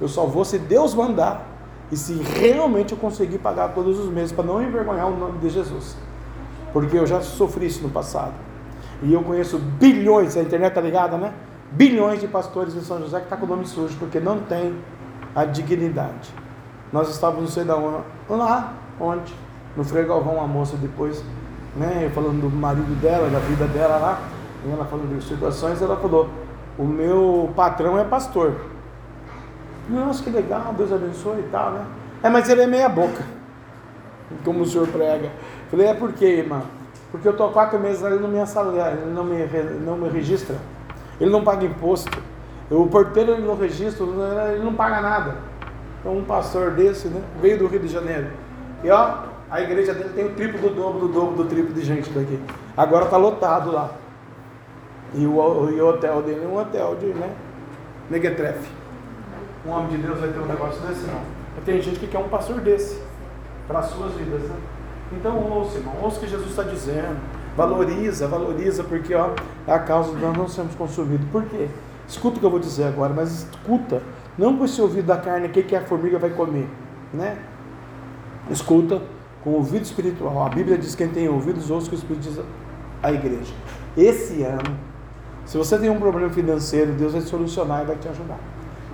Eu 0.00 0.08
só 0.08 0.26
vou 0.26 0.44
se 0.44 0.58
Deus 0.58 0.94
mandar 0.94 1.46
e 1.90 1.96
se 1.96 2.14
realmente 2.14 2.92
eu 2.92 2.98
conseguir 2.98 3.38
pagar 3.38 3.68
todos 3.68 3.98
os 3.98 4.10
meses 4.10 4.32
para 4.32 4.44
não 4.44 4.62
envergonhar 4.62 5.06
o 5.06 5.16
nome 5.16 5.38
de 5.38 5.48
Jesus. 5.48 5.96
Porque 6.72 6.98
eu 6.98 7.06
já 7.06 7.20
sofri 7.20 7.66
isso 7.66 7.82
no 7.82 7.90
passado. 7.90 8.32
E 9.02 9.12
eu 9.12 9.22
conheço 9.22 9.58
bilhões, 9.58 10.36
a 10.36 10.42
internet 10.42 10.74
tá 10.74 10.80
ligada, 10.80 11.16
né? 11.16 11.32
Bilhões 11.70 12.20
de 12.20 12.28
pastores 12.28 12.74
em 12.74 12.82
São 12.82 12.98
José 13.00 13.20
que 13.20 13.28
tá 13.28 13.36
com 13.36 13.46
o 13.46 13.48
nome 13.48 13.66
sujo, 13.66 13.96
porque 13.98 14.20
não 14.20 14.40
tem 14.40 14.74
a 15.34 15.44
dignidade. 15.44 16.30
Nós 16.92 17.08
estávamos, 17.08 17.44
não 17.44 17.50
sei 17.50 17.64
da 17.64 17.76
onde, 17.76 18.04
lá, 18.28 18.74
onde? 19.00 19.34
No 19.74 19.82
Frei 19.82 20.04
Galvão, 20.04 20.34
uma 20.34 20.46
moça 20.46 20.76
depois, 20.76 21.24
né? 21.76 22.10
Falando 22.14 22.42
do 22.42 22.50
marido 22.50 22.94
dela, 23.00 23.28
da 23.30 23.38
vida 23.38 23.66
dela 23.66 23.96
lá 23.96 24.20
ela 24.70 24.84
falando 24.84 25.18
de 25.18 25.24
situações, 25.24 25.80
ela 25.80 25.96
falou: 25.96 26.28
O 26.78 26.84
meu 26.84 27.50
patrão 27.56 27.98
é 27.98 28.04
pastor. 28.04 28.54
Nossa, 29.88 30.22
que 30.22 30.30
legal, 30.30 30.72
Deus 30.76 30.92
abençoe 30.92 31.40
e 31.40 31.48
tal, 31.50 31.72
né? 31.72 31.84
É, 32.22 32.30
mas 32.30 32.48
ele 32.48 32.62
é 32.62 32.66
meia 32.66 32.88
boca, 32.88 33.24
como 34.44 34.60
o 34.60 34.66
senhor 34.66 34.86
prega. 34.88 35.30
Falei: 35.70 35.88
É 35.88 35.94
por 35.94 36.12
quê, 36.12 36.26
irmã? 36.26 36.62
Porque 37.10 37.28
eu 37.28 37.32
estou 37.32 37.48
há 37.48 37.52
quatro 37.52 37.78
meses 37.78 38.02
ele 38.02 38.20
não 38.20 38.28
me 38.28 38.40
assalia, 38.40 38.86
ele 38.92 39.12
não 39.12 39.24
me, 39.24 39.36
não 39.84 39.96
me 39.98 40.08
registra, 40.08 40.56
ele 41.20 41.30
não 41.30 41.44
paga 41.44 41.64
imposto. 41.64 42.16
O 42.70 42.86
porteiro 42.86 43.32
ele 43.32 43.46
não 43.46 43.54
registra, 43.54 44.06
ele 44.54 44.64
não 44.64 44.74
paga 44.74 45.00
nada. 45.00 45.36
Então, 46.00 46.16
um 46.16 46.24
pastor 46.24 46.70
desse, 46.70 47.08
né? 47.08 47.20
Veio 47.40 47.58
do 47.58 47.66
Rio 47.66 47.80
de 47.80 47.88
Janeiro. 47.88 48.28
E 48.82 48.90
ó, 48.90 49.14
A 49.50 49.60
igreja 49.60 49.92
dele 49.92 50.08
tem 50.14 50.24
o 50.24 50.30
triplo 50.30 50.58
do 50.58 50.74
dobro, 50.74 51.00
do 51.00 51.08
dobro, 51.08 51.36
do 51.36 51.44
triplo 51.44 51.74
de 51.74 51.84
gente 51.84 52.08
daqui. 52.10 52.40
Agora 52.74 53.04
está 53.04 53.18
lotado 53.18 53.70
lá. 53.70 53.90
E 55.14 55.26
o, 55.26 55.70
e 55.70 55.80
o 55.80 55.88
hotel 55.88 56.22
dele 56.22 56.44
é 56.44 56.48
um 56.48 56.58
hotel 56.58 56.96
de, 56.96 57.06
né? 57.06 57.30
Negetrefe. 58.10 58.70
Um 59.66 59.70
homem 59.70 59.88
de 59.88 59.98
Deus 59.98 60.18
vai 60.18 60.30
ter 60.30 60.38
um 60.38 60.46
negócio 60.46 60.80
desse, 60.86 61.06
não. 61.06 61.20
Tem 61.64 61.80
gente 61.80 62.00
que 62.00 62.06
quer 62.06 62.18
um 62.18 62.28
pastor 62.28 62.60
desse 62.60 63.00
para 63.68 63.80
as 63.80 63.86
suas 63.86 64.12
vidas, 64.14 64.42
né? 64.42 64.56
Então 65.12 65.38
ouça, 65.38 65.78
irmão, 65.78 65.94
ouça 66.02 66.16
o 66.16 66.20
que 66.20 66.28
Jesus 66.28 66.50
está 66.50 66.62
dizendo. 66.62 67.20
Valoriza, 67.56 68.26
valoriza, 68.26 68.82
porque 68.82 69.14
ó, 69.14 69.30
é 69.66 69.72
a 69.72 69.78
causa 69.78 70.14
de 70.14 70.20
nós 70.22 70.36
não 70.36 70.48
sermos 70.48 70.74
consumidos. 70.74 71.26
Por 71.30 71.44
quê? 71.44 71.68
Escuta 72.08 72.38
o 72.38 72.40
que 72.40 72.46
eu 72.46 72.50
vou 72.50 72.58
dizer 72.58 72.84
agora, 72.84 73.12
mas 73.14 73.46
escuta, 73.50 74.02
não 74.36 74.56
com 74.56 74.64
esse 74.64 74.80
ouvido 74.80 75.06
da 75.06 75.18
carne, 75.18 75.46
o 75.46 75.50
que, 75.50 75.62
que 75.62 75.76
a 75.76 75.82
formiga 75.82 76.18
vai 76.18 76.30
comer, 76.30 76.68
né? 77.12 77.38
Escuta 78.50 79.02
com 79.44 79.50
o 79.50 79.54
ouvido 79.54 79.84
espiritual. 79.84 80.44
A 80.44 80.48
Bíblia 80.48 80.78
diz 80.78 80.94
que 80.94 81.04
quem 81.04 81.12
tem 81.12 81.28
ouvidos, 81.28 81.70
ouça 81.70 81.86
o 81.86 81.90
que 81.90 81.96
o 81.96 81.98
Espírito 81.98 82.22
diz 82.22 82.40
à 83.02 83.12
igreja. 83.12 83.52
Esse 83.96 84.42
ano, 84.42 84.76
se 85.46 85.58
você 85.58 85.78
tem 85.78 85.90
um 85.90 85.98
problema 85.98 86.30
financeiro, 86.30 86.92
Deus 86.92 87.12
vai 87.12 87.22
solucionar 87.22 87.82
e 87.82 87.86
vai 87.86 87.96
te 87.96 88.08
ajudar. 88.08 88.38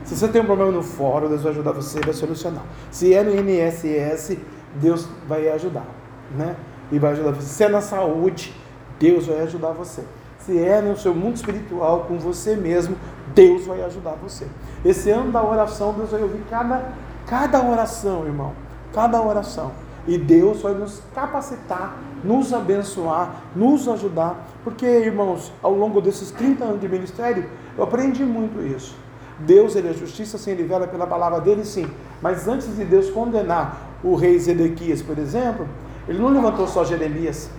Se 0.05 0.17
você 0.17 0.29
tem 0.29 0.41
um 0.41 0.47
problema 0.47 0.73
no 0.73 0.83
fórum, 0.83 1.29
Deus 1.29 1.43
vai 1.43 1.53
ajudar 1.53 1.73
você 1.73 1.99
e 1.99 2.05
vai 2.05 2.15
solucionar. 2.15 2.63
Se 2.91 3.13
é 3.13 3.23
no 3.23 3.31
INSS, 3.35 4.39
Deus 4.75 5.07
vai 5.27 5.49
ajudar, 5.51 5.87
né? 6.35 6.57
E 6.91 6.99
vai 6.99 7.13
ajudar 7.13 7.33
você. 7.33 7.47
Se 7.47 7.65
é 7.65 7.69
na 7.69 7.81
saúde, 7.81 8.55
Deus 8.99 9.27
vai 9.27 9.41
ajudar 9.43 9.73
você. 9.73 10.03
Se 10.39 10.59
é 10.59 10.81
no 10.81 10.97
seu 10.97 11.15
mundo 11.15 11.37
espiritual, 11.37 12.07
com 12.09 12.19
você 12.19 12.57
mesmo, 12.57 12.97
Deus 13.35 13.67
vai 13.67 13.83
ajudar 13.83 14.13
você. 14.13 14.47
Esse 14.83 15.11
ano 15.11 15.31
da 15.31 15.45
oração, 15.45 15.93
Deus 15.93 16.11
vai 16.11 16.23
ouvir 16.23 16.43
cada, 16.49 16.91
cada 17.27 17.63
oração, 17.63 18.25
irmão. 18.25 18.55
Cada 18.95 19.21
oração. 19.21 19.73
E 20.07 20.17
Deus 20.17 20.63
vai 20.63 20.73
nos 20.73 21.03
capacitar, 21.15 21.99
nos 22.23 22.53
abençoar, 22.53 23.43
nos 23.55 23.89
ajudar. 23.89 24.47
Porque, 24.65 24.87
irmãos, 24.87 25.53
ao 25.63 25.73
longo 25.73 26.01
desses 26.01 26.31
30 26.31 26.65
anos 26.65 26.81
de 26.81 26.89
ministério, 26.89 27.47
eu 27.77 27.85
aprendi 27.85 28.25
muito 28.25 28.61
isso. 28.61 28.97
Deus, 29.39 29.77
ele 29.77 29.89
é 29.89 29.93
justiça, 29.93 30.37
sim, 30.37 30.51
ele 30.51 30.65
vela 30.65 30.87
pela 30.87 31.07
palavra 31.07 31.41
dele, 31.41 31.65
sim. 31.65 31.89
Mas 32.21 32.49
antes 32.49 32.75
de 32.77 32.85
Deus 32.85 33.09
condenar 33.11 33.77
o 34.03 34.15
rei 34.15 34.39
Zedequias, 34.39 35.01
por 35.01 35.19
exemplo, 35.19 35.67
ele 36.09 36.19
não 36.19 36.29
levantou 36.29 36.67
só 36.67 36.85
Jeremias, 36.85 37.51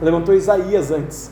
levantou 0.00 0.34
Isaías 0.34 0.90
antes, 0.90 1.30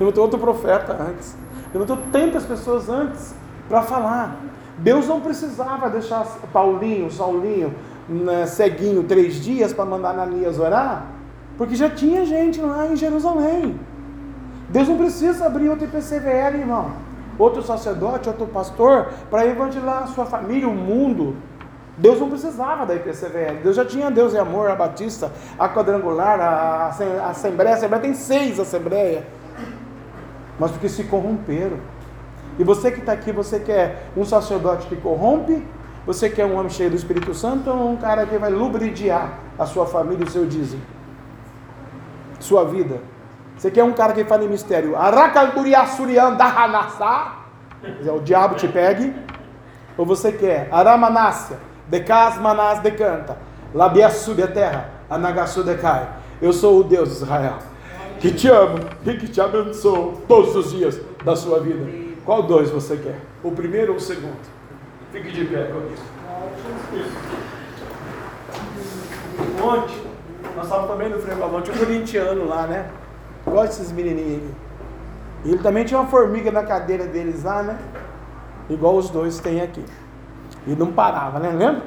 levantou 0.00 0.24
outro 0.24 0.38
profeta 0.38 0.96
antes, 1.00 1.36
levantou 1.72 1.98
tantas 2.10 2.44
pessoas 2.44 2.88
antes 2.88 3.34
para 3.68 3.82
falar. 3.82 4.40
Deus 4.78 5.06
não 5.06 5.20
precisava 5.20 5.88
deixar 5.88 6.24
Paulinho, 6.52 7.10
Saulinho, 7.10 7.74
né, 8.08 8.46
ceguinho 8.46 9.04
três 9.04 9.36
dias 9.36 9.72
para 9.72 9.84
mandar 9.84 10.10
Ananias 10.10 10.58
orar, 10.58 11.06
porque 11.56 11.74
já 11.74 11.88
tinha 11.88 12.24
gente 12.24 12.60
lá 12.60 12.86
em 12.86 12.96
Jerusalém. 12.96 13.78
Deus 14.68 14.88
não 14.88 14.96
precisa 14.96 15.46
abrir 15.46 15.68
outro 15.68 15.84
IPCVL, 15.84 16.58
irmão, 16.58 16.92
outro 17.38 17.62
sacerdote, 17.62 18.28
outro 18.28 18.46
pastor, 18.46 19.10
para 19.30 19.46
evangelizar 19.46 20.02
a 20.02 20.06
sua 20.06 20.26
família, 20.26 20.68
o 20.68 20.74
mundo. 20.74 21.36
Deus 21.98 22.20
não 22.20 22.28
precisava 22.28 22.84
da 22.84 22.94
IPCVL, 22.94 23.62
Deus 23.62 23.76
já 23.76 23.84
tinha 23.84 24.10
Deus 24.10 24.34
e 24.34 24.38
Amor, 24.38 24.70
a 24.70 24.74
Batista, 24.74 25.32
a 25.58 25.68
Quadrangular, 25.68 26.38
a, 26.40 26.44
a 26.44 27.30
Assembleia, 27.30 27.72
a 27.72 27.76
Assembleia 27.76 28.02
tem 28.02 28.12
seis 28.12 28.60
Assembleias, 28.60 29.24
mas 30.58 30.70
porque 30.72 30.88
se 30.88 31.04
corromperam. 31.04 31.78
E 32.58 32.64
você 32.64 32.90
que 32.90 33.00
está 33.00 33.12
aqui, 33.12 33.32
você 33.32 33.60
quer 33.60 34.08
um 34.16 34.24
sacerdote 34.24 34.86
que 34.88 34.96
corrompe 34.96 35.62
você 36.06 36.30
quer 36.30 36.46
um 36.46 36.56
homem 36.56 36.70
cheio 36.70 36.88
do 36.88 36.94
Espírito 36.94 37.34
Santo 37.34 37.68
ou 37.68 37.90
um 37.90 37.96
cara 37.96 38.24
que 38.24 38.38
vai 38.38 38.48
lubridiar 38.48 39.40
a 39.58 39.66
sua 39.66 39.84
família 39.86 40.24
e 40.24 40.28
o 40.28 40.30
seu 40.30 40.46
dízimo? 40.46 40.80
Sua 42.40 42.64
vida. 42.64 43.00
Você 43.56 43.70
quer 43.70 43.84
um 43.84 43.92
cara 43.92 44.12
que 44.12 44.24
fala 44.24 44.44
em 44.44 44.48
mistério? 44.48 44.94
O 48.14 48.20
diabo 48.20 48.54
te 48.54 48.68
pegue. 48.68 49.14
Ou 49.96 50.04
você 50.04 50.30
quer 50.30 50.68
Aramanácia, 50.70 51.58
Decas 51.88 52.38
Manás 52.38 52.80
decanta, 52.80 53.38
Labia 53.74 54.10
sube 54.10 54.42
a 54.42 54.48
terra, 54.48 54.90
Anagasu 55.08 55.62
decai. 55.62 56.08
Eu 56.40 56.52
sou 56.52 56.80
o 56.80 56.84
Deus 56.84 57.08
de 57.08 57.14
Israel, 57.16 57.58
que 58.20 58.30
te 58.30 58.48
amo 58.48 58.78
e 59.04 59.16
que 59.16 59.28
te 59.28 59.40
abençoo 59.40 60.20
todos 60.28 60.54
os 60.54 60.70
dias 60.70 61.00
da 61.24 61.34
sua 61.34 61.60
vida. 61.60 61.86
Qual 62.24 62.42
dois 62.42 62.70
você 62.70 62.96
quer? 62.96 63.20
O 63.42 63.52
primeiro 63.52 63.92
ou 63.92 63.98
o 63.98 64.00
segundo? 64.00 64.36
Fique 65.12 65.30
de 65.30 65.44
pé 65.46 65.64
comigo. 65.64 66.02
Ontem, 69.62 70.05
nós 70.56 70.64
estávamos 70.64 70.90
também 70.90 71.10
no 71.10 71.18
freio 71.18 71.62
tinha 71.62 71.74
um 71.74 71.78
corintiano 71.78 72.48
lá, 72.48 72.66
né? 72.66 72.90
Gosto 73.44 73.78
desses 73.78 73.92
menininhos. 73.92 74.50
E 75.44 75.50
ele 75.50 75.62
também 75.62 75.84
tinha 75.84 76.00
uma 76.00 76.08
formiga 76.08 76.50
na 76.50 76.64
cadeira 76.64 77.06
deles 77.06 77.44
lá, 77.44 77.62
né? 77.62 77.78
Igual 78.68 78.96
os 78.96 79.10
dois 79.10 79.38
têm 79.38 79.60
aqui. 79.60 79.84
E 80.66 80.74
não 80.74 80.90
parava, 80.90 81.38
né? 81.38 81.50
Lembra? 81.50 81.82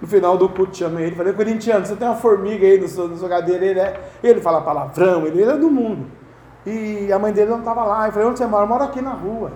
No 0.00 0.06
final 0.06 0.36
do 0.36 0.48
culto 0.48 0.76
chamei 0.76 1.06
ele, 1.06 1.16
falei, 1.16 1.32
corintiano, 1.32 1.86
você 1.86 1.96
tem 1.96 2.06
uma 2.06 2.16
formiga 2.16 2.66
aí 2.66 2.78
no 2.78 2.86
seu, 2.86 3.08
na 3.08 3.16
sua 3.16 3.28
cadeira? 3.28 3.64
Ele, 3.64 3.80
é, 3.80 4.00
ele 4.22 4.40
fala 4.40 4.60
palavrão, 4.60 5.26
ele, 5.26 5.40
ele 5.40 5.50
é 5.50 5.56
do 5.56 5.70
mundo. 5.70 6.06
E 6.66 7.10
a 7.10 7.18
mãe 7.18 7.32
dele 7.32 7.50
não 7.50 7.60
estava 7.60 7.84
lá. 7.84 8.06
Eu 8.06 8.12
falei, 8.12 8.28
onde 8.28 8.38
você 8.38 8.46
mora? 8.46 8.64
Eu 8.64 8.68
moro 8.68 8.84
aqui 8.84 9.00
na 9.00 9.12
rua 9.12 9.52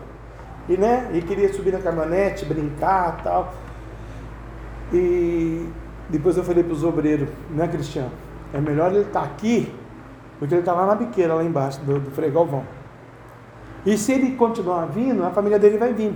e, 0.68 0.76
né, 0.76 1.10
e 1.12 1.22
queria 1.22 1.52
subir 1.52 1.72
na 1.72 1.80
caminhonete, 1.80 2.44
brincar 2.44 3.22
tal. 3.22 3.52
E 4.92 5.68
depois 6.08 6.36
eu 6.36 6.44
falei 6.44 6.64
para 6.64 6.72
os 6.72 6.82
obreiros, 6.82 7.28
né, 7.50 7.68
Cristiano? 7.68 8.10
É 8.52 8.60
melhor 8.60 8.90
ele 8.92 9.00
estar 9.00 9.20
tá 9.20 9.26
aqui 9.26 9.72
do 10.40 10.46
que 10.46 10.54
ele 10.54 10.60
estar 10.60 10.74
tá 10.74 10.80
lá 10.80 10.86
na 10.86 10.94
biqueira, 10.94 11.34
lá 11.34 11.44
embaixo 11.44 11.80
do, 11.80 11.98
do 11.98 12.10
Frei 12.10 12.30
Galvão. 12.30 12.64
E 13.84 13.96
se 13.96 14.12
ele 14.12 14.36
continuar 14.36 14.86
vindo, 14.86 15.24
a 15.24 15.30
família 15.30 15.58
dele 15.58 15.78
vai 15.78 15.92
vir. 15.92 16.14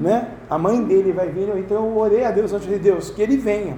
Né? 0.00 0.28
A 0.48 0.58
mãe 0.58 0.82
dele 0.82 1.12
vai 1.12 1.28
vir. 1.28 1.48
Então 1.58 1.86
eu 1.86 1.96
orei 1.96 2.24
a 2.24 2.30
Deus 2.30 2.52
antes 2.52 2.68
de 2.68 2.78
Deus 2.78 3.10
que 3.10 3.22
ele 3.22 3.36
venha. 3.36 3.76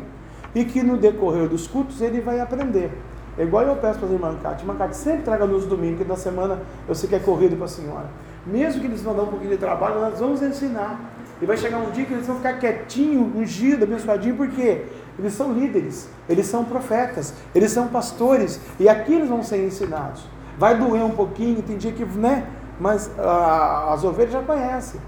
E 0.55 0.65
que 0.65 0.83
no 0.83 0.97
decorrer 0.97 1.49
dos 1.49 1.67
cultos 1.67 2.01
ele 2.01 2.21
vai 2.21 2.41
aprender. 2.41 2.91
É 3.37 3.43
igual 3.43 3.65
eu 3.65 3.77
peço 3.77 3.99
para 3.99 4.09
a 4.09 4.13
irmã 4.13 4.37
Cátia. 4.41 4.63
Irmã 4.63 4.77
Cátia, 4.77 4.95
sempre 4.95 5.23
traga 5.23 5.45
nos 5.45 5.67
domingos, 5.67 5.99
que 5.99 6.09
na 6.09 6.17
semana 6.17 6.61
eu 6.89 6.95
sei 6.95 7.09
que 7.09 7.17
é 7.17 7.19
corrido 7.19 7.57
para 7.57 7.65
a 7.65 7.69
senhora. 7.69 8.07
Mesmo 8.47 8.81
que 8.81 8.87
eles 8.87 9.03
vão 9.03 9.15
dar 9.15 9.23
um 9.23 9.27
pouquinho 9.27 9.51
de 9.51 9.57
trabalho, 9.57 10.01
nós 10.01 10.21
vamos 10.21 10.41
ensinar. 10.41 11.01
E 11.43 11.47
vai 11.47 11.57
chegar 11.57 11.79
um 11.79 11.91
dia 11.91 12.05
que 12.05 12.13
eles 12.13 12.27
vão 12.27 12.37
ficar 12.37 12.59
quietinhos, 12.59 13.35
ungidos, 13.35 13.83
abençoadinhos, 13.83 14.37
porque 14.37 14.83
eles 15.19 15.35
são 15.35 15.53
líderes, 15.53 16.09
eles 16.29 16.47
são 16.47 16.65
profetas, 16.65 17.35
eles 17.55 17.71
são 17.71 17.89
pastores, 17.89 18.61
e 18.79 18.89
aqui 18.89 19.15
eles 19.15 19.29
vão 19.29 19.43
ser 19.43 19.65
ensinados. 19.65 20.27
Vai 20.59 20.77
doer 20.77 21.05
um 21.05 21.11
pouquinho, 21.11 21.63
tem 21.63 21.77
dia 21.77 21.93
que, 21.93 22.05
né? 22.05 22.47
Mas 22.79 23.11
ah, 23.19 23.93
as 23.93 24.05
ovelhas 24.05 24.33
já 24.33 24.43
conhecem. 24.43 25.01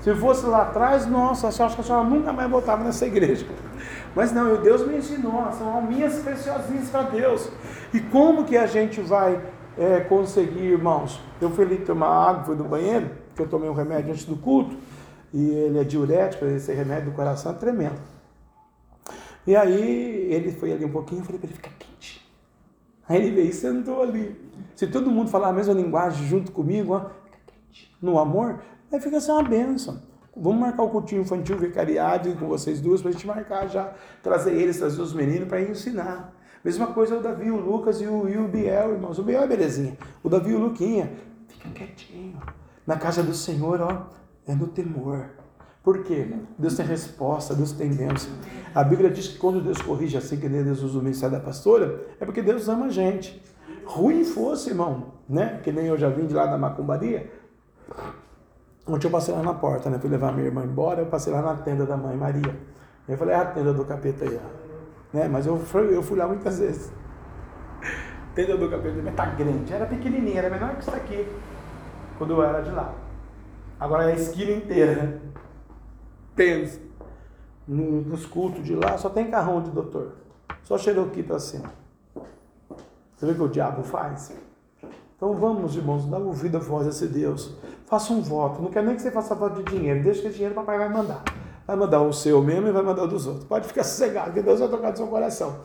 Se 0.00 0.14
fosse 0.14 0.46
lá 0.46 0.62
atrás, 0.62 1.06
nossa, 1.06 1.46
eu 1.46 1.66
acho 1.66 1.74
que 1.74 1.80
a 1.82 1.84
senhora 1.84 2.04
nunca 2.04 2.32
mais 2.32 2.50
voltava 2.50 2.82
nessa 2.82 3.06
igreja. 3.06 3.46
Mas 4.14 4.32
não, 4.32 4.56
Deus 4.56 4.86
me 4.86 4.96
ensinou, 4.96 5.46
são 5.52 5.68
alminhas 5.68 6.14
preciosíssimas 6.20 6.88
para 6.88 7.02
Deus. 7.02 7.50
E 7.92 8.00
como 8.00 8.44
que 8.44 8.56
a 8.56 8.66
gente 8.66 9.00
vai 9.00 9.40
é, 9.78 10.00
conseguir, 10.00 10.72
irmãos? 10.72 11.20
Eu 11.40 11.50
fui 11.50 11.64
ali 11.64 11.76
tomar 11.76 12.08
água, 12.08 12.44
fui 12.44 12.56
no 12.56 12.64
banheiro, 12.64 13.10
que 13.36 13.42
eu 13.42 13.46
tomei 13.46 13.68
um 13.68 13.74
remédio 13.74 14.10
antes 14.12 14.24
do 14.24 14.36
culto, 14.36 14.74
e 15.32 15.50
ele 15.50 15.78
é 15.78 15.84
diurético, 15.84 16.44
esse 16.46 16.72
remédio 16.72 17.10
do 17.10 17.12
coração 17.12 17.52
é 17.52 17.54
tremendo. 17.54 18.00
E 19.46 19.56
aí 19.56 20.32
ele 20.32 20.52
foi 20.52 20.72
ali 20.72 20.84
um 20.84 20.90
pouquinho, 20.90 21.20
eu 21.20 21.24
falei 21.24 21.38
para 21.38 21.48
ele, 21.48 21.56
fica 21.56 21.70
quente. 21.78 22.28
Aí 23.08 23.18
ele 23.18 23.30
veio 23.32 23.48
e 23.48 23.52
sentou 23.52 24.02
ali. 24.02 24.40
Se 24.76 24.86
todo 24.86 25.10
mundo 25.10 25.30
falar 25.30 25.48
a 25.48 25.52
mesma 25.52 25.74
linguagem 25.74 26.26
junto 26.26 26.52
comigo, 26.52 26.94
ó, 26.94 27.00
fica 27.24 27.38
quente. 27.46 27.96
No 28.00 28.18
amor, 28.18 28.60
aí 28.92 29.00
fica 29.00 29.16
assim 29.16 29.32
uma 29.32 29.42
benção. 29.42 30.02
Vamos 30.36 30.60
marcar 30.60 30.84
o 30.84 30.90
cultinho 30.90 31.22
infantil 31.22 31.58
vicariado 31.58 32.34
com 32.36 32.46
vocês 32.46 32.80
duas, 32.80 33.00
para 33.00 33.10
a 33.10 33.12
gente 33.12 33.26
marcar 33.26 33.66
já, 33.66 33.92
trazer 34.22 34.54
eles, 34.54 34.78
trazer 34.78 35.02
os 35.02 35.12
meninos 35.12 35.48
para 35.48 35.60
ensinar. 35.60 36.32
Mesma 36.62 36.88
coisa 36.88 37.16
o 37.16 37.22
Davi, 37.22 37.50
o 37.50 37.56
Lucas 37.56 38.00
e 38.00 38.06
o, 38.06 38.28
e 38.28 38.36
o 38.36 38.46
Biel, 38.46 38.92
irmãos. 38.92 39.18
O 39.18 39.22
Biel 39.22 39.42
é 39.42 39.46
belezinha. 39.46 39.96
O 40.22 40.28
Davi 40.28 40.50
e 40.50 40.54
o 40.54 40.58
Luquinha, 40.58 41.10
fica 41.48 41.70
quietinho. 41.70 42.38
Na 42.86 42.96
casa 42.96 43.22
do 43.22 43.34
Senhor, 43.34 43.80
ó, 43.80 44.06
é 44.46 44.54
no 44.54 44.68
temor. 44.68 45.30
Por 45.82 46.02
quê? 46.04 46.28
Deus 46.58 46.76
tem 46.76 46.84
resposta, 46.84 47.54
Deus 47.54 47.72
tem 47.72 47.90
bênção. 47.92 48.30
A 48.74 48.84
Bíblia 48.84 49.10
diz 49.10 49.28
que 49.28 49.38
quando 49.38 49.62
Deus 49.62 49.80
corrige 49.80 50.16
assim, 50.16 50.38
que 50.38 50.48
Deus 50.48 50.82
usa 50.82 50.98
o 50.98 51.02
ministério 51.02 51.36
da 51.36 51.42
pastora, 51.42 52.06
é 52.20 52.24
porque 52.24 52.42
Deus 52.42 52.68
ama 52.68 52.86
a 52.86 52.90
gente. 52.90 53.42
Ruim 53.84 54.24
fosse, 54.24 54.70
irmão, 54.70 55.14
né? 55.28 55.58
Que 55.64 55.72
nem 55.72 55.86
eu 55.86 55.96
já 55.96 56.08
vim 56.08 56.26
de 56.26 56.34
lá 56.34 56.46
da 56.46 56.58
macumbaria. 56.58 57.32
Ontem 58.86 59.06
eu 59.06 59.10
passei 59.10 59.34
lá 59.34 59.42
na 59.42 59.54
porta, 59.54 59.88
né? 59.88 59.98
Fui 59.98 60.10
levar 60.10 60.32
minha 60.32 60.46
irmã 60.46 60.64
embora, 60.64 61.00
eu 61.00 61.06
passei 61.06 61.32
lá 61.32 61.40
na 61.40 61.54
tenda 61.54 61.86
da 61.86 61.96
mãe 61.96 62.16
Maria. 62.16 62.54
Eu 63.08 63.16
falei, 63.16 63.34
é 63.34 63.38
a 63.38 63.44
tenda 63.46 63.72
do 63.72 63.84
capeta 63.84 64.24
aí, 64.24 64.38
ó. 64.38 65.16
Né? 65.16 65.28
Mas 65.28 65.46
eu 65.46 65.58
fui, 65.58 65.94
eu 65.94 66.02
fui 66.02 66.16
lá 66.16 66.28
muitas 66.28 66.60
vezes. 66.60 66.92
Tenda 68.34 68.56
do 68.56 68.70
capeta, 68.70 69.00
mas 69.02 69.14
tá 69.14 69.26
grande. 69.26 69.72
Era 69.72 69.86
pequenininha, 69.86 70.38
era 70.38 70.50
menor 70.50 70.76
que 70.76 70.82
isso 70.82 70.94
aqui. 70.94 71.26
Quando 72.16 72.34
eu 72.34 72.42
era 72.44 72.60
de 72.60 72.70
lá. 72.70 72.94
Agora 73.80 74.04
é 74.04 74.12
a 74.12 74.14
esquina 74.14 74.52
inteira. 74.52 75.20
Pensa. 76.34 76.80
Nos 77.66 78.26
cultos 78.26 78.64
de 78.64 78.74
lá 78.74 78.98
só 78.98 79.08
tem 79.08 79.30
carrão 79.30 79.62
de 79.62 79.70
doutor. 79.70 80.14
Só 80.64 80.76
Cherokee 80.76 81.22
para 81.22 81.38
cima. 81.38 81.72
Você 83.16 83.26
vê 83.26 83.32
o 83.32 83.34
que 83.34 83.42
o 83.42 83.48
diabo 83.48 83.82
faz? 83.82 84.32
Então 85.16 85.34
vamos, 85.34 85.76
irmãos, 85.76 86.06
dar 86.06 86.18
ouvido 86.18 86.56
à 86.56 86.60
voz 86.60 86.86
desse 86.86 87.06
Deus. 87.06 87.54
Faça 87.86 88.12
um 88.12 88.22
voto. 88.22 88.62
Não 88.62 88.70
quero 88.70 88.86
nem 88.86 88.96
que 88.96 89.02
você 89.02 89.10
faça 89.10 89.34
voto 89.34 89.62
de 89.62 89.74
dinheiro. 89.74 90.02
Deixa 90.02 90.22
que 90.22 90.28
o 90.28 90.32
dinheiro 90.32 90.52
o 90.52 90.56
papai 90.56 90.78
vai 90.78 90.88
mandar. 90.88 91.22
Vai 91.66 91.76
mandar 91.76 92.00
o 92.00 92.12
seu 92.12 92.42
mesmo 92.42 92.68
e 92.68 92.72
vai 92.72 92.82
mandar 92.82 93.04
o 93.04 93.06
dos 93.06 93.26
outros. 93.26 93.44
Pode 93.44 93.68
ficar 93.68 93.84
sossegado, 93.84 94.32
que 94.32 94.40
Deus 94.40 94.58
vai 94.58 94.68
tocar 94.68 94.90
no 94.90 94.96
seu 94.96 95.06
coração. 95.06 95.58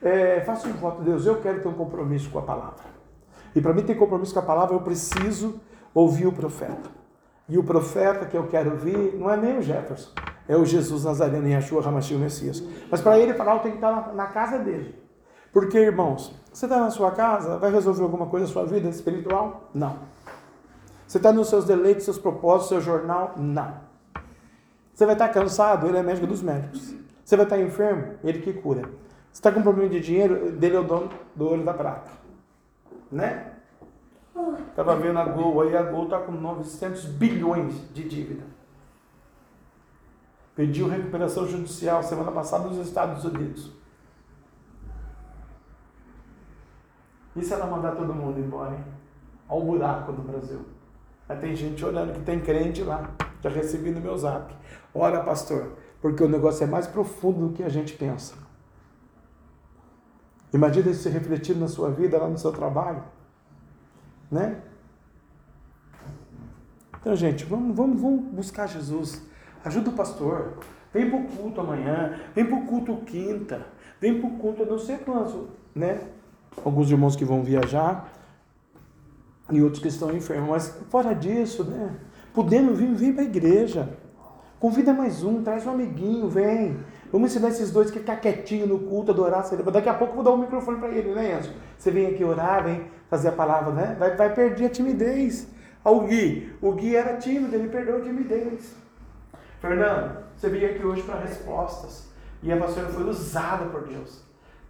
É, 0.00 0.40
faça 0.40 0.66
um 0.66 0.72
voto, 0.72 1.02
Deus. 1.02 1.26
Eu 1.26 1.40
quero 1.40 1.60
ter 1.60 1.68
um 1.68 1.74
compromisso 1.74 2.30
com 2.30 2.38
a 2.38 2.42
palavra. 2.42 2.84
E 3.54 3.60
para 3.60 3.74
mim 3.74 3.82
ter 3.82 3.94
compromisso 3.94 4.32
com 4.32 4.40
a 4.40 4.44
palavra, 4.44 4.74
eu 4.74 4.80
preciso 4.80 5.60
ouvir 5.94 6.26
o 6.26 6.32
profeta. 6.32 7.01
E 7.48 7.58
o 7.58 7.64
profeta 7.64 8.24
que 8.26 8.36
eu 8.36 8.46
quero 8.46 8.72
ouvir 8.72 9.14
não 9.16 9.30
é 9.30 9.36
nem 9.36 9.58
o 9.58 9.62
Jefferson, 9.62 10.10
é 10.48 10.56
o 10.56 10.64
Jesus 10.64 11.04
Nazareno, 11.04 11.48
Yeshua 11.48 11.86
Hamashim, 11.86 12.16
o 12.16 12.18
Messias. 12.18 12.62
Mas 12.90 13.00
para 13.00 13.18
ele 13.18 13.34
falar, 13.34 13.54
eu 13.54 13.60
tenho 13.60 13.76
que 13.76 13.84
estar 13.84 14.14
na, 14.14 14.26
casa 14.26 14.58
dele. 14.58 14.94
Porque, 15.52 15.78
irmãos, 15.78 16.34
você 16.52 16.66
está 16.66 16.78
na 16.78 16.90
sua 16.90 17.10
casa, 17.10 17.58
vai 17.58 17.70
resolver 17.70 18.02
alguma 18.02 18.26
coisa 18.26 18.46
na 18.46 18.52
sua 18.52 18.64
vida 18.64 18.88
espiritual? 18.88 19.68
Não. 19.74 19.98
Você 21.06 21.18
está 21.18 21.32
nos 21.32 21.48
seus 21.48 21.64
deleites, 21.64 22.04
seus 22.04 22.18
propósitos, 22.18 22.68
seu 22.68 22.80
jornal? 22.80 23.34
Não. 23.36 23.74
Você 24.94 25.04
vai 25.04 25.14
estar 25.14 25.28
cansado? 25.28 25.86
Ele 25.86 25.98
é 25.98 26.02
médico 26.02 26.26
dos 26.26 26.42
médicos. 26.42 26.94
Você 27.24 27.36
vai 27.36 27.44
estar 27.44 27.58
enfermo? 27.58 28.14
Ele 28.24 28.40
que 28.40 28.52
cura. 28.52 28.82
Você 29.32 29.40
está 29.40 29.50
com 29.50 29.62
problema 29.62 29.90
de 29.90 30.00
dinheiro? 30.00 30.52
Dele 30.52 30.76
é 30.76 30.80
o 30.80 30.84
dono 30.84 31.10
do 31.34 31.46
ouro 31.46 31.64
da 31.64 31.74
prata. 31.74 32.10
Né? 33.10 33.51
Estava 34.70 34.96
vendo 34.96 35.18
a 35.18 35.24
Gol 35.24 35.60
aí, 35.60 35.76
a 35.76 35.82
Gol 35.82 36.04
está 36.04 36.18
com 36.18 36.32
900 36.32 37.04
bilhões 37.06 37.92
de 37.92 38.08
dívida. 38.08 38.44
Pediu 40.54 40.88
recuperação 40.88 41.46
judicial 41.46 42.02
semana 42.02 42.30
passada 42.32 42.68
nos 42.68 42.78
Estados 42.78 43.24
Unidos. 43.24 43.70
E 47.34 47.42
se 47.42 47.52
ela 47.52 47.66
mandar 47.66 47.92
todo 47.92 48.14
mundo 48.14 48.38
embora, 48.38 48.74
hein? 48.74 48.84
Olha 49.48 49.62
o 49.62 49.66
buraco 49.66 50.12
do 50.12 50.22
Brasil. 50.22 50.60
Aí 51.28 51.36
tem 51.38 51.56
gente 51.56 51.84
olhando 51.84 52.12
que 52.12 52.20
tem 52.20 52.40
crente 52.40 52.82
lá. 52.82 53.10
Já 53.42 53.50
recebi 53.50 53.90
no 53.90 54.00
meu 54.00 54.16
zap. 54.16 54.54
Ora, 54.94 55.22
pastor, 55.22 55.72
porque 56.00 56.22
o 56.22 56.28
negócio 56.28 56.64
é 56.64 56.66
mais 56.66 56.86
profundo 56.86 57.48
do 57.48 57.54
que 57.54 57.62
a 57.62 57.68
gente 57.68 57.94
pensa. 57.94 58.34
Imagina 60.52 60.90
isso 60.90 61.02
se 61.02 61.08
refletir 61.08 61.56
na 61.56 61.66
sua 61.66 61.90
vida, 61.90 62.18
lá 62.18 62.28
no 62.28 62.36
seu 62.36 62.52
trabalho. 62.52 63.02
Né? 64.32 64.56
Então, 67.00 67.14
gente, 67.14 67.44
vamos, 67.44 67.76
vamos, 67.76 68.00
vamos 68.00 68.24
buscar 68.32 68.66
Jesus. 68.66 69.22
Ajuda 69.64 69.90
o 69.90 69.92
pastor. 69.92 70.58
Vem 70.92 71.08
para 71.08 71.20
o 71.20 71.24
culto 71.24 71.60
amanhã. 71.60 72.18
Vem 72.34 72.44
para 72.44 72.56
o 72.56 72.66
culto 72.66 72.96
quinta. 73.06 73.66
Vem 74.00 74.20
para 74.20 74.28
o 74.28 74.32
culto, 74.38 74.62
eu 74.62 74.66
não 74.66 74.78
sei 74.78 74.98
quanto, 74.98 75.48
né? 75.72 76.00
alguns 76.64 76.90
irmãos 76.90 77.16
que 77.16 77.24
vão 77.24 77.42
viajar 77.42 78.12
e 79.50 79.62
outros 79.62 79.82
que 79.82 79.88
estão 79.88 80.14
enfermos. 80.14 80.48
Mas 80.48 80.68
fora 80.90 81.14
disso, 81.14 81.64
né? 81.64 81.96
Podendo 82.34 82.74
vir, 82.74 82.92
vem 82.94 83.12
para 83.12 83.22
a 83.22 83.26
igreja. 83.26 83.88
Convida 84.58 84.92
mais 84.92 85.22
um, 85.24 85.42
traz 85.42 85.66
um 85.66 85.70
amiguinho, 85.70 86.28
vem. 86.28 86.78
Vamos 87.10 87.30
ensinar 87.30 87.48
esses 87.48 87.70
dois 87.70 87.90
que 87.90 87.98
ficar 87.98 88.16
quietinho 88.16 88.66
no 88.66 88.78
culto, 88.78 89.10
adorar, 89.10 89.44
celebrar. 89.44 89.72
Daqui 89.72 89.88
a 89.88 89.94
pouco 89.94 90.12
eu 90.12 90.16
vou 90.16 90.24
dar 90.24 90.30
um 90.30 90.38
microfone 90.38 90.78
para 90.78 90.88
ele, 90.88 91.12
né, 91.12 91.38
Enzo? 91.38 91.50
Você 91.76 91.90
vem 91.90 92.06
aqui 92.06 92.24
orar, 92.24 92.64
vem 92.64 92.86
fazer 93.12 93.28
a 93.28 93.32
palavra, 93.32 93.72
né? 93.72 93.96
Vai, 93.98 94.16
vai 94.16 94.34
perder 94.34 94.66
a 94.66 94.70
timidez. 94.70 95.46
O 95.84 96.00
Gui, 96.00 96.56
o 96.62 96.72
Gui 96.72 96.96
era 96.96 97.16
tímido, 97.18 97.54
ele 97.54 97.68
perdeu 97.68 97.98
a 97.98 98.00
timidez. 98.00 98.74
Fernando, 99.60 100.24
você 100.36 100.48
veio 100.48 100.70
aqui 100.70 100.84
hoje 100.84 101.02
para 101.02 101.20
respostas. 101.20 102.10
E 102.42 102.50
a 102.50 102.56
pastora 102.56 102.88
foi 102.88 103.04
usada 103.04 103.66
por 103.66 103.86
Deus 103.86 104.22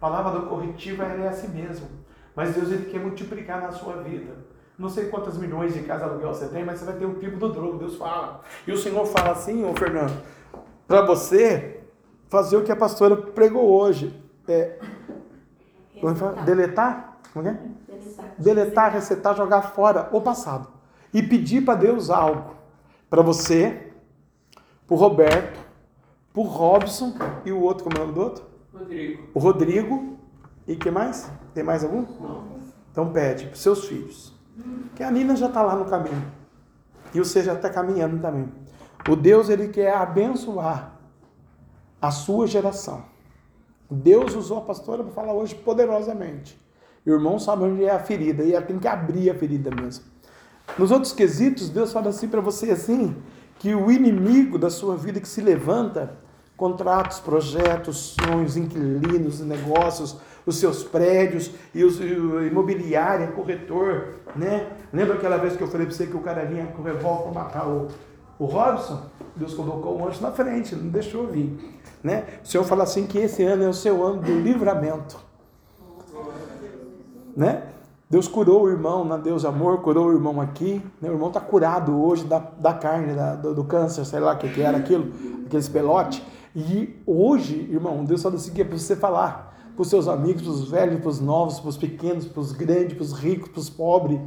palavra 0.03 0.37
do 0.37 0.47
corretivo 0.47 1.01
é 1.01 1.27
assim 1.29 1.47
mesmo. 1.47 1.87
Mas 2.35 2.53
Deus 2.53 2.69
ele 2.69 2.91
quer 2.91 2.99
multiplicar 2.99 3.61
na 3.61 3.71
sua 3.71 4.01
vida. 4.03 4.35
Não 4.77 4.89
sei 4.89 5.07
quantas 5.07 5.37
milhões 5.37 5.73
de 5.73 5.83
casa 5.83 6.03
aluguel 6.03 6.33
você 6.33 6.47
tem, 6.47 6.65
mas 6.65 6.79
você 6.79 6.85
vai 6.85 6.95
ter 6.95 7.05
o 7.05 7.13
tipo 7.13 7.37
do 7.37 7.53
drogo, 7.53 7.77
Deus 7.77 7.95
fala. 7.95 8.41
E 8.67 8.71
o 8.73 8.77
Senhor 8.77 9.05
fala 9.05 9.31
assim, 9.31 9.63
ô 9.63 9.73
Fernando, 9.73 10.21
para 10.85 11.05
você 11.05 11.79
fazer 12.27 12.57
o 12.57 12.63
que 12.63 12.71
a 12.71 12.75
pastora 12.75 13.15
pregou 13.15 13.63
hoje. 13.63 14.13
É, 14.45 14.77
deletar. 16.43 17.12
Deletar? 17.33 17.33
Como 17.33 17.47
é? 17.47 17.59
Deletar, 17.87 18.35
deletar 18.37 18.93
resetar, 18.93 19.35
jogar 19.35 19.61
fora 19.61 20.09
o 20.11 20.21
passado. 20.21 20.67
E 21.13 21.21
pedir 21.21 21.63
para 21.63 21.75
Deus 21.75 22.09
algo. 22.09 22.55
Para 23.09 23.21
você, 23.21 23.91
para 24.87 24.95
o 24.95 24.97
Roberto, 24.97 25.59
para 26.31 26.41
o 26.41 26.45
Robson 26.45 27.13
e 27.45 27.51
o 27.51 27.59
outro, 27.59 27.83
como 27.83 27.97
é 27.97 27.99
o 27.99 28.03
nome 28.03 28.13
do 28.13 28.21
outro? 28.21 28.45
Rodrigo. 28.73 29.29
O 29.33 29.39
Rodrigo. 29.39 30.17
E 30.67 30.75
que 30.75 30.89
mais? 30.89 31.29
Tem 31.53 31.63
mais 31.63 31.83
algum? 31.83 32.01
Não. 32.01 32.43
Então 32.91 33.11
pede 33.11 33.47
para 33.47 33.55
seus 33.55 33.85
filhos. 33.85 34.33
Que 34.95 35.03
a 35.03 35.11
Nina 35.11 35.35
já 35.35 35.47
está 35.47 35.61
lá 35.61 35.75
no 35.75 35.85
caminho. 35.85 36.31
E 37.13 37.19
você 37.19 37.43
já 37.43 37.53
está 37.53 37.69
caminhando 37.69 38.19
também. 38.21 38.51
O 39.07 39.15
Deus, 39.15 39.49
ele 39.49 39.67
quer 39.67 39.93
abençoar 39.95 40.93
a 42.01 42.11
sua 42.11 42.47
geração. 42.47 43.03
Deus 43.89 44.33
usou 44.33 44.57
a 44.57 44.61
pastora 44.61 45.03
para 45.03 45.13
falar 45.13 45.33
hoje 45.33 45.53
poderosamente. 45.53 46.59
O 47.05 47.09
irmão 47.09 47.37
sabe 47.37 47.63
onde 47.63 47.83
é 47.83 47.91
a 47.91 47.99
ferida 47.99 48.43
e 48.43 48.53
ela 48.53 48.65
tem 48.65 48.79
que 48.79 48.87
abrir 48.87 49.29
a 49.29 49.35
ferida 49.35 49.69
mesmo. 49.69 50.05
Nos 50.77 50.91
outros 50.91 51.11
quesitos, 51.11 51.69
Deus 51.69 51.91
fala 51.91 52.09
assim 52.09 52.27
para 52.27 52.41
você 52.41 52.71
assim, 52.71 53.15
que 53.59 53.75
o 53.75 53.91
inimigo 53.91 54.57
da 54.57 54.69
sua 54.69 54.95
vida 54.95 55.19
que 55.19 55.27
se 55.27 55.41
levanta, 55.41 56.15
contratos, 56.55 57.19
projetos, 57.19 58.15
sonhos, 58.21 58.55
inquilinos, 58.55 59.41
negócios, 59.41 60.17
os 60.45 60.57
seus 60.57 60.83
prédios 60.83 61.51
e 61.73 61.83
os 61.83 61.99
imobiliária, 61.99 63.27
corretor, 63.27 64.15
né? 64.35 64.67
Lembra 64.91 65.15
aquela 65.15 65.37
vez 65.37 65.55
que 65.55 65.63
eu 65.63 65.67
falei 65.67 65.87
para 65.87 65.95
você 65.95 66.07
que 66.07 66.17
o 66.17 66.21
cara 66.21 66.45
vinha 66.45 66.67
com 66.67 66.81
revólver 66.83 67.31
para 67.31 67.43
matar 67.43 67.67
o, 67.67 67.87
o 68.37 68.45
Robson? 68.45 69.05
Deus 69.35 69.53
colocou 69.53 69.99
um 69.99 70.07
anjo 70.07 70.21
na 70.21 70.31
frente, 70.31 70.75
não 70.75 70.89
deixou 70.89 71.27
vir, 71.27 71.57
né? 72.03 72.25
O 72.43 72.47
Senhor 72.47 72.63
fala 72.63 72.83
assim 72.83 73.07
que 73.07 73.17
esse 73.17 73.43
ano 73.43 73.63
é 73.63 73.69
o 73.69 73.73
seu 73.73 74.05
ano 74.05 74.21
do 74.21 74.39
livramento, 74.39 75.17
né? 77.35 77.63
Deus 78.09 78.27
curou 78.27 78.63
o 78.63 78.69
irmão 78.69 79.03
na 79.03 79.17
Deus 79.17 79.43
Amor, 79.43 79.81
curou 79.81 80.07
o 80.07 80.13
irmão 80.13 80.39
aqui. 80.39 80.81
Né? 81.01 81.09
O 81.09 81.13
irmão 81.13 81.29
está 81.29 81.41
curado 81.41 81.99
hoje 81.99 82.25
da, 82.25 82.37
da 82.37 82.73
carne, 82.73 83.15
da, 83.15 83.35
do, 83.35 83.55
do, 83.55 83.63
câncer, 83.63 84.05
sei 84.05 84.19
lá 84.19 84.33
o 84.33 84.37
que, 84.37 84.49
que 84.49 84.61
era 84.61 84.77
aquilo, 84.77 85.11
aqueles 85.45 85.67
pelote. 85.67 86.23
E 86.55 87.01
hoje, 87.07 87.67
irmão, 87.71 88.05
Deus 88.05 88.21
fala 88.21 88.35
assim 88.35 88.53
que 88.53 88.61
é 88.61 88.65
para 88.65 88.77
você 88.77 88.95
falar 88.95 89.53
para 89.75 89.81
os 89.81 89.89
seus 89.89 90.07
amigos, 90.07 90.43
para 90.43 90.51
os 90.51 90.69
velhos, 90.69 90.99
para 90.99 91.09
os 91.09 91.19
novos, 91.19 91.59
para 91.59 91.69
os 91.69 91.77
pequenos, 91.77 92.25
para 92.25 92.39
os 92.39 92.51
grandes, 92.51 92.93
para 92.93 93.03
os 93.03 93.13
ricos, 93.13 93.49
para 93.49 93.59
os 93.59 93.69
pobres, 93.69 94.19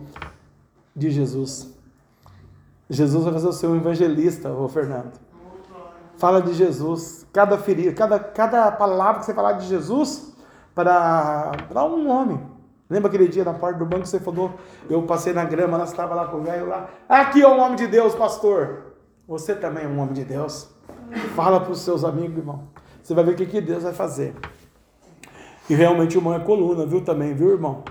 de 0.94 1.10
Jesus. 1.10 1.72
Jesus 2.88 3.24
vai 3.24 3.32
fazer 3.32 3.48
o 3.48 3.52
seu 3.52 3.76
evangelista, 3.76 4.50
ô 4.50 4.68
Fernando. 4.68 5.12
Fala 6.16 6.40
de 6.40 6.54
Jesus. 6.54 7.26
Cada 7.32 7.58
ferida, 7.58 7.92
cada, 7.92 8.18
cada 8.18 8.72
palavra 8.72 9.20
que 9.20 9.26
você 9.26 9.34
falar 9.34 9.52
de 9.52 9.66
Jesus 9.66 10.32
para, 10.74 11.52
para 11.68 11.84
um 11.84 12.08
homem. 12.08 12.40
Lembra 12.88 13.08
aquele 13.08 13.26
dia 13.26 13.44
na 13.44 13.52
porta 13.52 13.78
do 13.78 13.84
banco 13.84 14.02
que 14.02 14.08
você 14.08 14.20
falou? 14.20 14.52
Eu 14.88 15.02
passei 15.02 15.32
na 15.32 15.44
grama, 15.44 15.76
nós 15.76 15.90
estava 15.90 16.14
lá 16.14 16.26
com 16.28 16.38
o 16.38 16.42
velho 16.42 16.66
lá. 16.66 16.88
Aqui 17.08 17.42
é 17.42 17.48
um 17.48 17.58
homem 17.58 17.76
de 17.76 17.86
Deus, 17.88 18.14
pastor. 18.14 18.94
Você 19.26 19.54
também 19.54 19.84
é 19.84 19.88
um 19.88 19.98
homem 19.98 20.14
de 20.14 20.24
Deus. 20.24 20.70
Fala 21.34 21.60
para 21.60 21.72
os 21.72 21.80
seus 21.80 22.04
amigos, 22.04 22.38
irmão. 22.38 22.68
Você 23.02 23.12
vai 23.12 23.24
ver 23.24 23.32
o 23.32 23.36
que, 23.36 23.46
que 23.46 23.60
Deus 23.60 23.82
vai 23.82 23.92
fazer. 23.92 24.34
E 25.68 25.74
realmente 25.74 26.16
o 26.16 26.20
irmão 26.20 26.34
é 26.34 26.38
coluna, 26.38 26.86
viu 26.86 27.00
também, 27.00 27.34
viu, 27.34 27.50
irmão? 27.50 27.82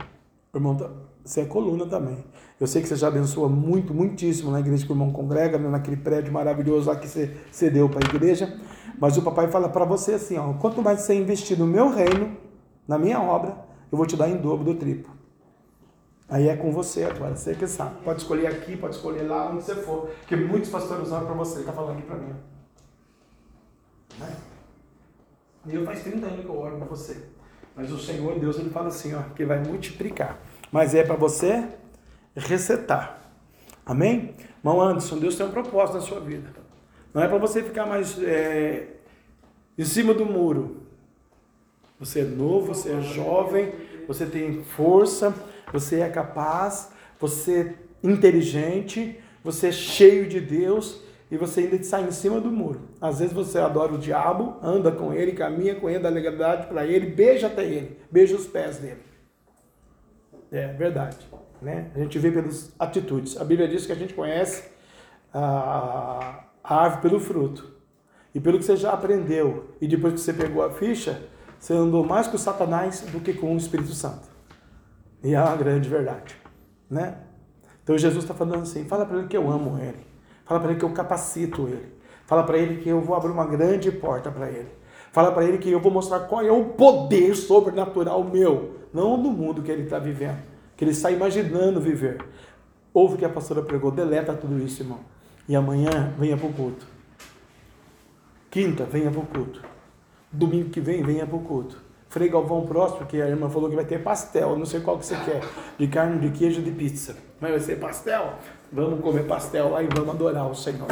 Irmão, 0.53 0.75
tá, 0.75 0.89
você 1.25 1.41
é 1.41 1.45
coluna 1.45 1.85
também. 1.85 2.23
Eu 2.57 2.67
sei 2.67 2.81
que 2.81 2.87
você 2.87 2.95
já 2.95 3.09
abençoa 3.09 3.49
muito, 3.49 3.93
muitíssimo 3.93 4.49
na 4.49 4.61
igreja 4.61 4.85
que 4.85 4.91
o 4.91 4.93
irmão 4.93 5.11
congrega, 5.11 5.57
né, 5.57 5.67
naquele 5.67 5.97
prédio 5.97 6.31
maravilhoso 6.31 6.89
lá 6.89 6.95
que 6.95 7.07
você 7.07 7.35
cedeu 7.51 7.89
para 7.89 8.05
a 8.05 8.15
igreja. 8.15 8.57
Mas 8.97 9.17
o 9.17 9.21
papai 9.21 9.49
fala 9.49 9.67
para 9.67 9.83
você 9.83 10.13
assim: 10.13 10.37
ó, 10.37 10.53
quanto 10.53 10.81
mais 10.81 11.01
você 11.01 11.15
investir 11.15 11.59
no 11.59 11.67
meu 11.67 11.89
reino, 11.89 12.37
na 12.87 12.97
minha 12.97 13.19
obra, 13.21 13.57
eu 13.95 13.97
vou 13.97 14.05
te 14.05 14.17
dar 14.17 14.27
em 14.27 14.35
dobro 14.35 14.65
do 14.65 14.75
triplo. 14.75 15.15
Aí 16.27 16.49
é 16.49 16.57
com 16.57 16.69
você 16.69 17.05
agora, 17.05 17.33
você 17.33 17.55
que 17.55 17.65
sabe. 17.65 18.03
Pode 18.03 18.21
escolher 18.21 18.47
aqui, 18.47 18.75
pode 18.75 18.95
escolher 18.95 19.23
lá, 19.23 19.49
onde 19.49 19.63
você 19.63 19.75
for. 19.75 20.09
Porque 20.19 20.35
muitos 20.35 20.69
pastores 20.69 21.13
olham 21.13 21.25
para 21.25 21.35
você, 21.35 21.61
está 21.61 21.71
falando 21.71 21.97
aqui 21.97 22.01
para 22.01 22.17
mim. 22.17 22.35
Né? 24.19 24.35
E 25.67 25.75
eu 25.75 25.85
faz 25.85 26.03
30 26.03 26.25
anos 26.25 26.41
que 26.41 26.45
eu 26.45 26.59
oro 26.59 26.77
para 26.77 26.87
você. 26.87 27.23
Mas 27.73 27.89
o 27.89 27.97
Senhor 27.97 28.37
Deus 28.37 28.59
ele 28.59 28.69
fala 28.69 28.89
assim, 28.89 29.13
ó, 29.13 29.21
que 29.33 29.45
vai 29.45 29.63
multiplicar. 29.63 30.39
Mas 30.71 30.93
é 30.93 31.03
para 31.03 31.15
você 31.15 31.69
resetar. 32.35 33.21
Amém? 33.85 34.35
Irmão 34.57 34.81
Anderson, 34.81 35.19
Deus 35.19 35.37
tem 35.37 35.45
um 35.45 35.51
propósito 35.51 35.95
na 35.95 36.01
sua 36.01 36.19
vida. 36.19 36.49
Não 37.13 37.23
é 37.23 37.29
para 37.29 37.37
você 37.37 37.63
ficar 37.63 37.85
mais 37.85 38.21
é, 38.21 38.87
em 39.77 39.85
cima 39.85 40.13
do 40.13 40.25
muro. 40.25 40.84
Você 41.99 42.21
é 42.21 42.23
novo, 42.23 42.73
você 42.73 42.91
é 42.91 43.01
jovem, 43.01 43.73
você 44.07 44.25
tem 44.25 44.63
força, 44.63 45.33
você 45.71 46.01
é 46.01 46.09
capaz, 46.09 46.91
você 47.19 47.75
é 48.03 48.07
inteligente, 48.07 49.19
você 49.43 49.67
é 49.67 49.71
cheio 49.71 50.27
de 50.27 50.39
Deus 50.39 51.01
e 51.31 51.37
você 51.37 51.61
ainda 51.61 51.81
sai 51.83 52.03
em 52.03 52.11
cima 52.11 52.39
do 52.39 52.51
muro. 52.51 52.81
Às 52.99 53.19
vezes 53.19 53.33
você 53.33 53.57
adora 53.57 53.93
o 53.93 53.97
diabo, 53.97 54.57
anda 54.61 54.91
com 54.91 55.13
ele, 55.13 55.31
caminha 55.31 55.75
com 55.75 55.89
ele, 55.89 55.99
dá 55.99 56.09
legalidade 56.09 56.67
para 56.67 56.85
ele, 56.85 57.07
beija 57.07 57.47
até 57.47 57.63
ele, 57.63 57.99
beija 58.11 58.35
os 58.35 58.45
pés 58.45 58.77
dele. 58.77 59.01
É 60.51 60.67
verdade. 60.67 61.17
Né? 61.61 61.89
A 61.95 61.99
gente 61.99 62.19
vê 62.19 62.31
pelas 62.31 62.73
atitudes. 62.77 63.39
A 63.39 63.43
Bíblia 63.43 63.67
diz 63.67 63.85
que 63.85 63.91
a 63.91 63.95
gente 63.95 64.13
conhece 64.13 64.63
a, 65.33 66.43
a 66.63 66.75
árvore 66.83 67.01
pelo 67.01 67.19
fruto. 67.19 67.73
E 68.33 68.39
pelo 68.39 68.59
que 68.59 68.65
você 68.65 68.75
já 68.75 68.91
aprendeu, 68.91 69.69
e 69.79 69.87
depois 69.87 70.13
que 70.13 70.19
você 70.19 70.33
pegou 70.33 70.61
a 70.61 70.69
ficha, 70.69 71.21
você 71.65 71.73
andou 71.73 72.05
mais 72.05 72.27
com 72.27 72.37
Satanás 72.37 73.01
do 73.11 73.19
que 73.19 73.33
com 73.33 73.51
o 73.51 73.57
Espírito 73.57 73.91
Santo. 73.91 74.29
E 75.23 75.33
é 75.33 75.41
uma 75.41 75.55
grande 75.55 75.89
verdade. 75.89 76.35
Né? 76.87 77.17
Então 77.83 77.97
Jesus 77.97 78.23
está 78.23 78.35
falando 78.35 78.61
assim: 78.61 78.85
fala 78.85 79.03
para 79.03 79.17
ele 79.17 79.27
que 79.27 79.35
eu 79.35 79.49
amo 79.49 79.79
ele. 79.79 80.05
Fala 80.45 80.59
para 80.59 80.69
ele 80.69 80.79
que 80.79 80.85
eu 80.85 80.91
capacito 80.91 81.67
ele. 81.67 81.91
Fala 82.27 82.43
para 82.43 82.59
ele 82.59 82.83
que 82.83 82.89
eu 82.89 83.01
vou 83.01 83.15
abrir 83.15 83.31
uma 83.31 83.47
grande 83.47 83.91
porta 83.91 84.29
para 84.29 84.47
ele. 84.47 84.69
Fala 85.11 85.31
para 85.31 85.43
ele 85.43 85.57
que 85.57 85.71
eu 85.71 85.79
vou 85.79 85.91
mostrar 85.91 86.19
qual 86.27 86.43
é 86.43 86.51
o 86.51 86.65
poder 86.65 87.35
sobrenatural 87.35 88.23
meu, 88.23 88.81
não 88.93 89.19
do 89.19 89.31
mundo 89.31 89.63
que 89.63 89.71
ele 89.71 89.85
está 89.85 89.97
vivendo, 89.97 90.43
que 90.77 90.83
ele 90.83 90.91
está 90.91 91.09
imaginando 91.09 91.81
viver. 91.81 92.23
Ouve 92.93 93.15
o 93.15 93.17
que 93.17 93.25
a 93.25 93.29
pastora 93.29 93.63
pregou, 93.63 93.89
deleta 93.89 94.35
tudo 94.35 94.63
isso, 94.63 94.83
irmão. 94.83 94.99
E 95.49 95.55
amanhã 95.55 96.13
venha 96.19 96.37
para 96.37 96.47
o 96.47 96.53
culto. 96.53 96.85
Quinta, 98.51 98.83
venha 98.83 99.09
para 99.09 99.19
o 99.19 99.25
culto. 99.25 99.74
Domingo 100.35 100.69
que 100.69 100.81
vem, 100.81 101.01
venha 101.01 101.25
para 101.25 101.35
o 101.35 101.39
culto. 101.39 101.81
Frei 102.09 102.29
Galvão 102.29 102.65
próximo, 102.65 103.05
que 103.05 103.21
a 103.21 103.27
irmã 103.27 103.49
falou 103.49 103.69
que 103.69 103.75
vai 103.75 103.85
ter 103.85 104.01
pastel, 104.01 104.57
não 104.57 104.65
sei 104.65 104.79
qual 104.79 104.97
que 104.97 105.05
você 105.05 105.15
quer, 105.17 105.41
de 105.77 105.87
carne, 105.87 106.19
de 106.19 106.37
queijo, 106.37 106.61
de 106.61 106.71
pizza. 106.71 107.15
Mas 107.41 107.51
vai 107.51 107.59
ser 107.59 107.79
pastel? 107.79 108.35
Vamos 108.71 109.01
comer 109.01 109.25
pastel 109.25 109.71
lá 109.71 109.83
e 109.83 109.87
vamos 109.87 110.09
adorar 110.09 110.49
o 110.49 110.55
Senhor. 110.55 110.87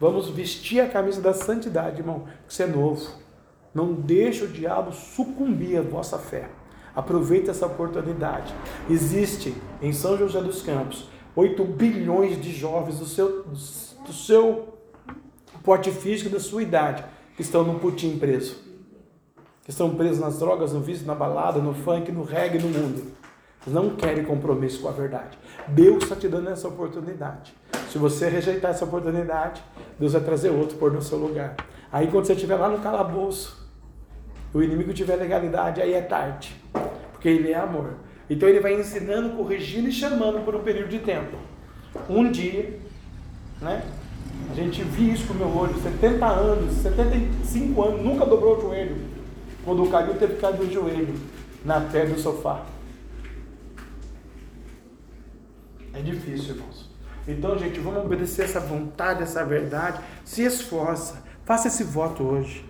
Vamos 0.00 0.28
vestir 0.28 0.80
a 0.80 0.88
camisa 0.88 1.20
da 1.20 1.32
santidade, 1.32 2.00
irmão, 2.00 2.24
que 2.46 2.52
você 2.52 2.64
é 2.64 2.66
novo. 2.66 3.08
Não 3.74 3.92
deixe 3.92 4.44
o 4.44 4.48
diabo 4.48 4.92
sucumbir 4.92 5.78
à 5.78 5.82
vossa 5.82 6.18
fé. 6.18 6.48
Aproveite 6.94 7.50
essa 7.50 7.66
oportunidade. 7.66 8.52
Existe 8.90 9.54
em 9.80 9.92
São 9.92 10.16
José 10.16 10.40
dos 10.40 10.62
Campos 10.62 11.08
8 11.34 11.64
bilhões 11.64 12.40
de 12.42 12.52
jovens 12.52 12.98
do 12.98 13.06
seu, 13.06 13.44
do 13.44 14.12
seu 14.12 14.74
porte 15.62 15.90
físico 15.90 16.28
da 16.30 16.40
sua 16.40 16.62
idade 16.62 17.04
que 17.36 17.42
estão 17.42 17.62
no 17.62 17.78
putim 17.78 18.18
preso. 18.18 18.67
Que 19.68 19.72
estão 19.72 19.90
presos 19.90 20.18
nas 20.18 20.38
drogas, 20.38 20.72
no 20.72 20.80
vício, 20.80 21.06
na 21.06 21.14
balada, 21.14 21.60
no 21.60 21.74
funk, 21.74 22.10
no 22.10 22.22
reggae, 22.22 22.58
no 22.58 22.70
mundo. 22.70 23.02
Eles 23.66 23.74
não 23.74 23.90
querem 23.90 24.24
compromisso 24.24 24.80
com 24.80 24.88
a 24.88 24.92
verdade. 24.92 25.38
Deus 25.68 26.04
está 26.04 26.16
te 26.16 26.26
dando 26.26 26.48
essa 26.48 26.66
oportunidade. 26.66 27.54
Se 27.90 27.98
você 27.98 28.30
rejeitar 28.30 28.70
essa 28.70 28.86
oportunidade, 28.86 29.62
Deus 29.98 30.14
vai 30.14 30.22
trazer 30.22 30.48
outro 30.48 30.78
por 30.78 30.90
no 30.90 31.02
seu 31.02 31.18
lugar. 31.18 31.54
Aí 31.92 32.06
quando 32.06 32.24
você 32.24 32.32
estiver 32.32 32.56
lá 32.56 32.70
no 32.70 32.78
calabouço, 32.78 33.68
o 34.54 34.62
inimigo 34.62 34.94
tiver 34.94 35.16
legalidade, 35.16 35.82
aí 35.82 35.92
é 35.92 36.00
tarde. 36.00 36.56
Porque 37.12 37.28
ele 37.28 37.52
é 37.52 37.58
amor. 37.58 37.90
Então 38.30 38.48
ele 38.48 38.60
vai 38.60 38.72
ensinando, 38.72 39.36
corrigindo 39.36 39.90
e 39.90 39.92
chamando 39.92 40.42
por 40.46 40.56
um 40.56 40.62
período 40.62 40.88
de 40.88 41.00
tempo. 41.00 41.36
Um 42.08 42.30
dia, 42.30 42.80
né? 43.60 43.82
A 44.50 44.54
gente 44.54 44.82
viu 44.82 45.12
isso 45.12 45.26
com 45.26 45.34
o 45.34 45.36
meu 45.36 45.54
olho, 45.54 45.78
70 45.78 46.24
anos, 46.24 46.72
75 46.76 47.82
anos, 47.82 48.02
nunca 48.02 48.24
dobrou 48.24 48.56
o 48.56 48.60
joelho. 48.62 48.96
Quando 49.68 49.86
caiu, 49.90 50.14
teve 50.14 50.36
que 50.36 50.40
cair 50.40 50.56
do 50.56 50.72
joelho 50.72 51.14
na 51.62 51.78
terra 51.78 52.06
do 52.06 52.18
sofá. 52.18 52.62
É 55.92 56.00
difícil, 56.00 56.54
irmãos. 56.54 56.90
Então, 57.28 57.58
gente, 57.58 57.78
vamos 57.78 58.02
obedecer 58.02 58.46
essa 58.46 58.60
vontade, 58.60 59.22
essa 59.22 59.44
verdade. 59.44 60.00
Se 60.24 60.42
esforça. 60.42 61.22
Faça 61.44 61.68
esse 61.68 61.84
voto 61.84 62.22
hoje. 62.22 62.64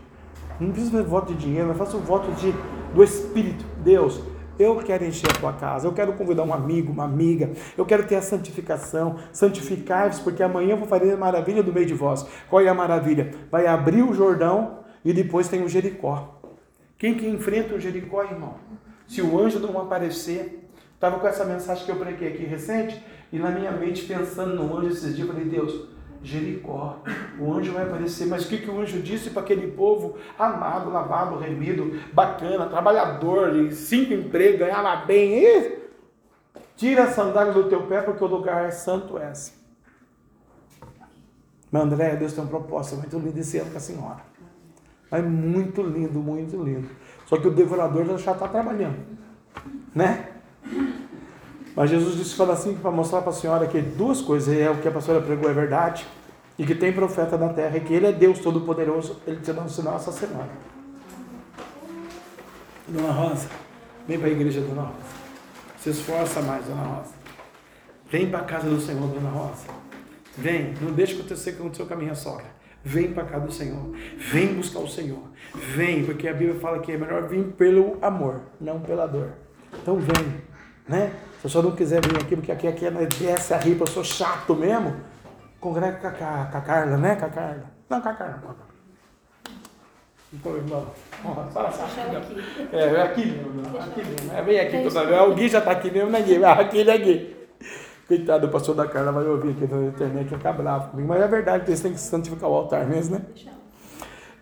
Não 0.59 0.73
precisa 0.73 0.91
fazer 0.91 1.05
voto 1.05 1.33
de 1.33 1.39
dinheiro, 1.39 1.69
mas 1.69 1.79
faça 1.79 1.97
o 1.97 2.01
voto 2.01 2.33
de, 2.33 2.53
do 2.93 3.05
Espírito. 3.05 3.65
Deus, 3.77 4.21
eu 4.59 4.75
quero 4.79 5.05
encher 5.05 5.31
a 5.31 5.39
tua 5.39 5.53
casa, 5.53 5.87
eu 5.87 5.93
quero 5.93 6.15
convidar 6.15 6.43
um 6.43 6.53
amigo, 6.53 6.93
uma 6.93 7.05
amiga, 7.05 7.53
eu 7.77 7.87
quero 7.87 8.09
ter 8.09 8.17
a 8.17 8.23
santificação, 8.23 9.19
santificar-vos, 9.33 10.19
porque 10.19 10.43
amanhã 10.43 10.73
eu 10.73 10.79
vou 10.79 10.89
fazer 10.89 11.13
a 11.13 11.17
maravilha 11.17 11.63
do 11.63 11.73
meio 11.73 11.87
de 11.87 11.95
vós. 11.95 12.27
Qual 12.51 12.61
é 12.61 12.67
a 12.67 12.75
maravilha? 12.75 13.31
Vai 13.53 13.69
abrir 13.69 14.03
o 14.03 14.13
Jordão 14.13 14.81
e 15.05 15.13
depois 15.13 15.47
tem 15.47 15.63
o 15.63 15.69
Jericó. 15.69 16.38
Quem 16.99 17.15
que 17.15 17.29
enfrenta 17.29 17.75
o 17.75 17.81
Jericó, 17.81 18.25
irmão? 18.25 18.57
Se 19.07 19.23
o 19.23 19.41
anjo 19.41 19.61
não 19.61 19.81
aparecer, 19.81 20.69
estava 20.95 21.21
com 21.21 21.29
essa 21.29 21.45
mensagem 21.45 21.85
que 21.85 21.93
eu 21.93 21.97
preguei 21.97 22.29
aqui 22.29 22.45
recente, 22.45 23.01
e 23.33 23.39
na 23.39 23.51
minha 23.51 23.71
mente 23.71 24.05
pensando 24.05 24.55
no 24.55 24.77
anjo 24.77 24.89
esses 24.89 25.15
dias, 25.15 25.29
eu 25.29 25.33
falei, 25.33 25.49
Deus, 25.49 25.89
Jericó, 26.23 27.01
o 27.39 27.53
anjo 27.55 27.73
vai 27.73 27.85
aparecer, 27.85 28.27
mas 28.27 28.45
o 28.45 28.49
que, 28.49 28.59
que 28.59 28.69
o 28.69 28.81
anjo 28.81 29.01
disse 29.01 29.31
para 29.31 29.43
aquele 29.43 29.71
povo 29.71 30.19
amado, 30.37 30.91
lavado, 30.91 31.39
remido, 31.39 32.01
bacana, 32.13 32.67
trabalhador, 32.67 33.71
cinco 33.71 34.13
empregos, 34.13 34.59
ganhava 34.59 35.07
bem, 35.07 35.45
e 35.45 35.79
tira 36.77 37.05
a 37.05 37.13
sandália 37.13 37.53
do 37.53 37.69
teu 37.69 37.87
pé, 37.87 38.03
porque 38.03 38.25
o 38.25 38.27
lugar 38.27 38.65
é 38.65 38.73
santo 38.73 39.17
é 39.17 39.31
esse. 39.31 39.53
Mas 41.71 41.83
André, 41.83 42.17
Deus 42.17 42.33
tem 42.33 42.43
uma 42.43 42.51
proposta 42.51 42.97
muito 42.97 43.17
linda 43.19 43.39
esse 43.39 43.59
ano 43.59 43.71
com 43.71 43.77
a 43.77 43.81
senhora. 43.81 44.28
Mas 45.11 45.25
muito 45.25 45.83
lindo, 45.83 46.19
muito 46.19 46.63
lindo. 46.63 46.89
Só 47.27 47.37
que 47.37 47.49
o 47.49 47.51
devorador 47.51 48.05
já 48.19 48.33
está 48.33 48.49
trabalhando, 48.49 48.99
né? 49.95 50.29
Mas 51.75 51.91
Jesus 51.91 52.17
disse 52.17 52.35
fala 52.35 52.55
assim 52.55 52.75
para 52.75 52.91
mostrar 52.91 53.21
para 53.21 53.31
a 53.31 53.35
senhora 53.35 53.67
que 53.67 53.81
duas 53.81 54.21
coisas, 54.21 54.53
é 54.57 54.69
o 54.71 54.79
que 54.79 54.89
a 54.89 54.91
pastora 54.91 55.21
pregou 55.21 55.49
é 55.49 55.53
verdade, 55.53 56.07
e 56.59 56.67
que 56.67 56.75
tem 56.75 56.93
profeta 56.93 57.39
na 57.39 57.51
terra, 57.51 57.77
e 57.77 57.81
que 57.81 57.95
ele 57.95 58.07
é 58.07 58.13
Deus 58.13 58.41
Todo-Poderoso, 58.41 59.21
ele 59.27 59.41
te 59.41 59.53
dá 59.53 59.63
um 59.63 59.69
sinal 59.69 59.97
essa 59.97 60.11
semana. 60.11 60.49
Dona 62.89 63.13
Rosa, 63.13 63.49
vem 64.09 64.19
para 64.19 64.29
a 64.29 64.33
igreja, 64.33 64.61
Dona 64.61 64.83
Rosa. 64.83 65.19
Se 65.79 65.91
esforça 65.91 66.41
mais, 66.41 66.65
Dona 66.65 66.83
Rosa. 66.83 67.13
Vem 68.11 68.29
para 68.29 68.41
a 68.41 68.45
casa 68.45 68.69
do 68.69 68.81
Senhor, 68.81 69.07
Dona 69.07 69.31
Rosa. 69.31 69.67
Vem, 70.37 70.75
não 70.81 70.93
deixe 70.93 71.15
acontecer 71.15 71.53
com 71.53 71.69
o 71.69 71.75
seu 71.75 71.87
caminho 71.87 72.13
a 72.13 72.15
sogra. 72.17 72.58
Vem 72.85 73.13
para 73.13 73.25
casa 73.25 73.47
do 73.47 73.53
Senhor. 73.53 73.93
Vem 74.17 74.55
buscar 74.55 74.79
o 74.79 74.89
Senhor. 74.89 75.23
Vem, 75.55 76.05
porque 76.05 76.29
a 76.29 76.33
Bíblia 76.33 76.59
fala 76.61 76.79
que 76.79 76.93
é 76.93 76.97
melhor 76.97 77.27
vir 77.29 77.45
pelo 77.53 77.99
amor, 78.01 78.43
não 78.61 78.81
pela 78.81 79.07
dor. 79.07 79.33
Então 79.83 79.97
vem, 79.97 80.43
né? 80.89 81.13
Se 81.43 81.49
só 81.49 81.63
não 81.63 81.73
quiser 81.73 82.01
vir 82.01 82.17
aqui, 82.17 82.37
porque 82.37 82.53
aqui, 82.53 82.67
aqui 82.67 82.87
é 82.87 82.91
desce 82.91 83.55
a 83.55 83.59
ripa, 83.59 83.83
eu 83.83 83.87
sou 83.87 84.03
chato 84.03 84.55
mesmo, 84.55 84.97
congrega 85.61 85.99
com 85.99 86.25
a, 86.25 86.47
com 86.51 86.59
a 86.59 86.61
Carla, 86.61 86.97
né? 86.97 87.17
Com 87.17 87.27
a 87.27 87.29
Carla. 87.29 87.65
Não, 87.89 88.01
com 88.01 88.09
a 88.09 88.15
Carla. 88.15 88.57
Então, 90.33 90.57
irmão, 90.57 90.87
fala 91.53 91.69
aqui. 91.69 92.77
É, 92.77 92.81
é 92.81 93.03
aqui 93.03 93.27
mesmo, 93.27 93.79
aqui 93.79 94.05
mesmo. 94.05 94.33
É, 94.37 94.43
vem 94.43 94.61
aqui 94.61 94.83
toda 94.83 95.07
vez. 95.07 95.23
O 95.23 95.35
Gui 95.35 95.49
já 95.49 95.59
está 95.59 95.71
aqui 95.71 95.91
mesmo, 95.91 96.11
né, 96.11 96.21
Gui? 96.21 96.45
Aqui, 96.45 96.85
né, 96.85 96.99
Gui? 96.99 97.38
Coitado, 98.09 98.47
o 98.47 98.51
pastor 98.51 98.75
da 98.75 98.87
Carla 98.87 99.13
vai 99.13 99.27
ouvir 99.27 99.51
aqui 99.51 99.71
na 99.71 99.83
internet, 99.83 100.31
vai 100.31 100.39
ficar 100.39 100.55
bravo 100.55 100.89
comigo. 100.89 101.07
Mas 101.07 101.21
é 101.21 101.29
verdade, 101.29 101.65
eles 101.69 101.79
têm 101.79 101.93
que 101.93 102.01
santificar 102.01 102.49
o 102.49 102.55
altar 102.55 102.87
mesmo, 102.87 103.17
né? 103.17 103.23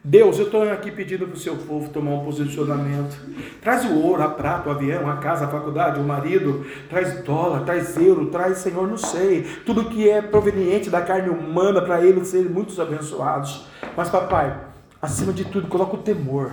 Deus, 0.05 0.39
eu 0.39 0.45
estou 0.45 0.63
aqui 0.71 0.93
pedindo 0.93 1.27
para 1.27 1.35
o 1.35 1.37
seu 1.37 1.57
povo 1.57 1.91
tomar 1.91 2.13
um 2.13 2.25
posicionamento. 2.25 3.17
Traz 3.61 3.85
o 3.85 4.01
ouro, 4.01 4.23
a 4.23 4.29
prata, 4.29 4.69
o 4.69 4.73
avião, 4.73 5.11
a 5.11 5.17
casa, 5.17 5.47
a 5.47 5.49
faculdade, 5.49 5.99
o 5.99 6.05
marido. 6.05 6.65
Traz 6.89 7.25
dólar, 7.25 7.65
traz 7.65 7.97
euro, 7.97 8.27
traz, 8.27 8.59
Senhor, 8.59 8.87
não 8.87 8.97
sei. 8.97 9.43
Tudo 9.67 9.87
que 9.87 10.09
é 10.09 10.23
proveniente 10.23 10.89
da 10.89 11.03
carne 11.03 11.29
humana 11.29 11.83
para 11.83 12.05
eles 12.05 12.29
serem 12.29 12.49
muitos 12.49 12.79
abençoados. 12.79 13.67
Mas, 13.97 14.09
papai, 14.09 14.57
acima 15.03 15.33
de 15.33 15.45
tudo, 15.45 15.67
coloca 15.67 15.97
o 15.97 16.03
temor, 16.03 16.53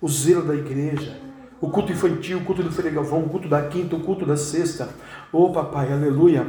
o 0.00 0.08
zelo 0.08 0.40
da 0.40 0.54
igreja. 0.54 1.23
O 1.60 1.70
culto 1.70 1.92
infantil, 1.92 2.38
o 2.38 2.44
culto 2.44 2.62
do 2.62 2.70
Frei 2.70 2.92
Galvão, 2.92 3.20
o 3.20 3.28
culto 3.28 3.48
da 3.48 3.62
quinta, 3.68 3.96
o 3.96 4.00
culto 4.00 4.26
da 4.26 4.36
sexta. 4.36 4.88
Oh, 5.32 5.50
papai, 5.50 5.92
aleluia. 5.92 6.46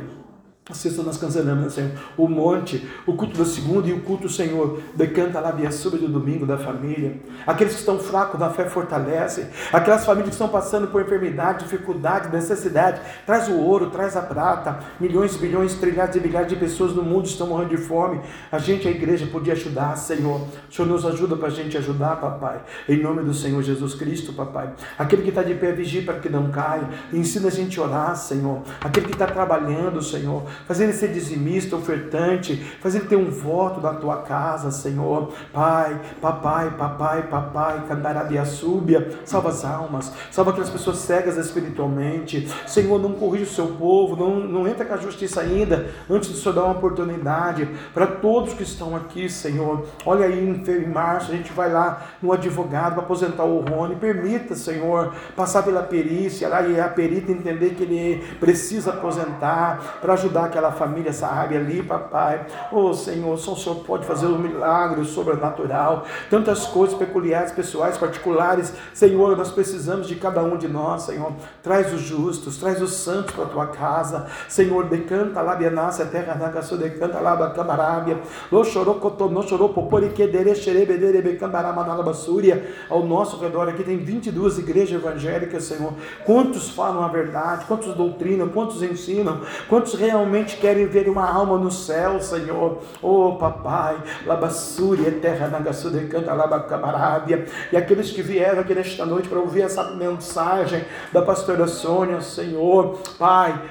A 0.68 0.74
sexta 0.74 1.04
nós 1.04 1.16
cancelamos, 1.16 1.74
Senhor. 1.74 1.92
O 2.18 2.28
monte, 2.28 2.90
o 3.06 3.14
culto 3.14 3.38
da 3.38 3.46
segunda 3.46 3.88
e 3.88 3.94
o 3.94 4.02
culto, 4.02 4.28
Senhor, 4.28 4.82
decanta 4.96 5.40
lá 5.40 5.52
via 5.52 5.70
sub 5.70 5.96
do 5.96 6.08
domingo 6.08 6.44
da 6.44 6.58
família. 6.58 7.20
Aqueles 7.46 7.74
que 7.74 7.80
estão 7.82 8.00
fracos 8.00 8.40
na 8.40 8.50
fé 8.50 8.66
fortalece. 8.68 9.46
Aquelas 9.72 10.04
famílias 10.04 10.30
que 10.30 10.34
estão 10.34 10.50
passando 10.50 10.88
por 10.88 11.04
enfermidade, 11.04 11.66
dificuldade, 11.66 12.36
necessidade. 12.36 13.00
Traz 13.28 13.48
o 13.48 13.60
ouro, 13.60 13.92
traz 13.92 14.18
a 14.18 14.24
prata. 14.24 14.80
Milhões, 15.00 15.36
bilhões, 15.36 15.76
trilhares 15.76 16.16
e 16.16 16.20
bilhares 16.20 16.50
de 16.50 16.56
pessoas 16.56 16.96
no 16.96 17.04
mundo 17.04 17.28
estão 17.28 17.46
morrendo 17.46 17.70
de 17.70 17.78
fome. 17.78 18.20
A 18.52 18.58
gente, 18.58 18.88
a 18.88 18.92
igreja, 18.92 19.28
podia 19.28 19.54
ajudar, 19.54 19.96
Senhor. 19.98 20.48
O 20.68 20.74
Senhor 20.74 20.88
nos 20.88 21.06
ajuda 21.06 21.36
para 21.36 21.50
a 21.50 21.52
gente 21.52 21.78
ajudar, 21.78 22.16
papai. 22.16 22.60
Em 22.90 23.00
nome 23.00 23.22
do 23.22 23.36
Senhor 23.36 23.62
Jesus 23.62 23.94
Cristo, 23.94 24.34
papai. 24.34 24.74
Aquele 24.98 25.22
que 25.22 25.30
está 25.30 25.44
de 25.44 25.54
pé, 25.54 25.72
vigia 25.74 26.02
para 26.02 26.18
que 26.18 26.28
não 26.28 26.50
caia. 26.50 26.90
Ensina 27.14 27.50
a 27.50 27.52
gente 27.52 27.80
a 27.80 27.84
orar, 27.84 28.16
Senhor. 28.16 28.64
Aquele 28.82 29.06
que 29.06 29.14
está 29.14 29.28
trabalhando, 29.28 30.02
Senhor 30.02 30.55
Faz 30.68 30.80
ele 30.80 30.94
ser 30.94 31.10
dizimista, 31.10 31.76
ofertante. 31.76 32.56
Faz 32.82 32.95
ele 32.95 33.06
ter 33.06 33.15
um 33.15 33.30
voto 33.30 33.82
na 33.82 33.94
tua 33.94 34.18
casa, 34.23 34.72
Senhor. 34.72 35.34
Pai, 35.53 35.99
papai, 36.22 36.72
papai, 36.72 37.23
papai, 37.23 37.84
súbia. 38.45 39.19
Salva 39.26 39.49
as 39.49 39.64
almas. 39.64 40.11
Salva 40.32 40.52
aquelas 40.52 40.69
pessoas 40.69 40.98
cegas 40.98 41.38
espiritualmente. 41.38 42.48
Senhor, 42.68 42.99
não 43.02 43.14
corrija 43.14 43.45
o 43.45 43.53
seu 43.53 43.68
povo. 43.68 44.15
Não, 44.15 44.40
não 44.40 44.68
entra 44.68 44.86
com 44.86 44.94
a 44.94 44.98
justiça 44.98 45.41
ainda. 45.41 45.88
Antes 46.10 46.30
do 46.30 46.36
Senhor 46.36 46.56
dar 46.56 46.64
uma 46.64 46.73
oportunidade 46.73 47.68
para 47.94 48.07
todos 48.07 48.53
que 48.53 48.64
estão 48.64 48.95
aqui, 48.95 49.30
Senhor. 49.30 49.86
Olha 50.06 50.26
aí, 50.26 50.40
em 50.40 50.88
março, 50.88 51.32
a 51.32 51.36
gente 51.36 51.52
vai 51.52 51.72
lá 51.72 52.02
no 52.22 52.32
advogado 52.32 52.94
para 52.94 53.03
aposentar 53.03 53.44
o 53.44 53.60
Rony. 53.60 53.95
Permita, 53.95 54.56
Senhor, 54.56 55.14
passar 55.36 55.64
pela 55.64 55.84
perícia 55.84 56.48
lá 56.48 56.61
e 56.61 56.80
a 56.80 56.88
perita 56.88 57.32
entender 57.32 57.72
que 57.72 57.84
ele 57.84 58.23
precisa 58.40 58.91
aposentar 58.91 59.99
para 60.02 60.14
ajudar 60.14 60.45
aquela 60.46 60.72
família, 60.72 61.10
essa 61.10 61.28
área 61.28 61.60
ali, 61.60 61.82
papai. 61.82 62.46
Oh, 62.72 62.94
Senhor, 62.94 63.38
só 63.38 63.54
o 63.54 63.58
Senhor 63.58 63.76
pode 63.78 64.06
fazer 64.06 64.28
um 64.28 64.38
milagre 64.38 65.04
sobrenatural. 65.06 66.06
Tantas 66.30 66.66
coisas 66.68 66.96
peculiares, 66.98 67.52
pessoais, 67.52 67.98
particulares. 67.98 68.74
Senhor, 68.94 69.36
nós 69.36 69.52
precisamos 69.52 70.08
de 70.08 70.16
cada 70.16 70.44
um 70.44 70.58
de 70.58 70.68
nós, 70.68 71.04
Senhor. 71.04 71.32
Traz 71.64 71.94
os 71.94 72.02
justos, 72.02 72.58
traz 72.58 72.82
os 72.82 72.94
santos 72.94 73.34
para 73.34 73.46
a 73.46 73.48
tua 73.48 73.68
casa. 73.68 74.28
Senhor, 74.48 74.86
decanta 74.86 75.42
lá, 75.42 75.54
a 75.54 76.06
terra 76.06 76.36
na 76.36 76.50
decanta 76.78 77.20
lá, 77.20 77.50
camarábia. 77.52 78.20
Lo 78.52 78.64
chorou, 78.64 79.00
no 79.32 79.44
chorou, 79.48 79.70
poporiquedere, 79.70 80.56
xerebedere, 80.56 81.22
becambaramanalabassúria. 81.22 82.66
Ao 82.90 83.06
nosso 83.06 83.38
redor 83.38 83.70
aqui 83.70 83.84
tem 83.84 83.98
22 83.98 84.60
igrejas 84.60 85.02
evangélicas, 85.02 85.64
Senhor. 85.64 85.94
Quantos 86.26 86.70
falam 86.70 87.04
a 87.04 87.08
verdade? 87.08 87.66
Quantos 87.66 87.94
doutrinam? 87.94 88.50
Quantos 88.50 88.82
ensinam? 88.84 89.42
Quantos 89.70 89.94
realmente 89.96 90.35
querem 90.44 90.86
ver 90.86 91.07
uma 91.07 91.30
alma 91.30 91.57
no 91.57 91.72
céu, 91.72 92.20
Senhor? 92.20 92.82
Oh, 93.02 93.38
papai, 93.38 93.98
labassúria, 94.26 95.12
terra 95.12 95.48
nagasudecanta, 95.48 96.34
labacamarábia. 96.34 97.45
E 97.72 97.78
aqueles 97.78 98.12
que 98.12 98.22
vieram 98.22 98.60
aqui 98.60 98.74
nesta 98.74 99.06
noite 99.06 99.30
para 99.30 99.40
ouvir 99.40 99.62
essa 99.62 99.91
mensagem 99.91 100.84
da 101.14 101.22
pastora 101.22 101.68
Sônia, 101.68 102.22
Senhor, 102.22 102.99
Pai, 103.18 103.62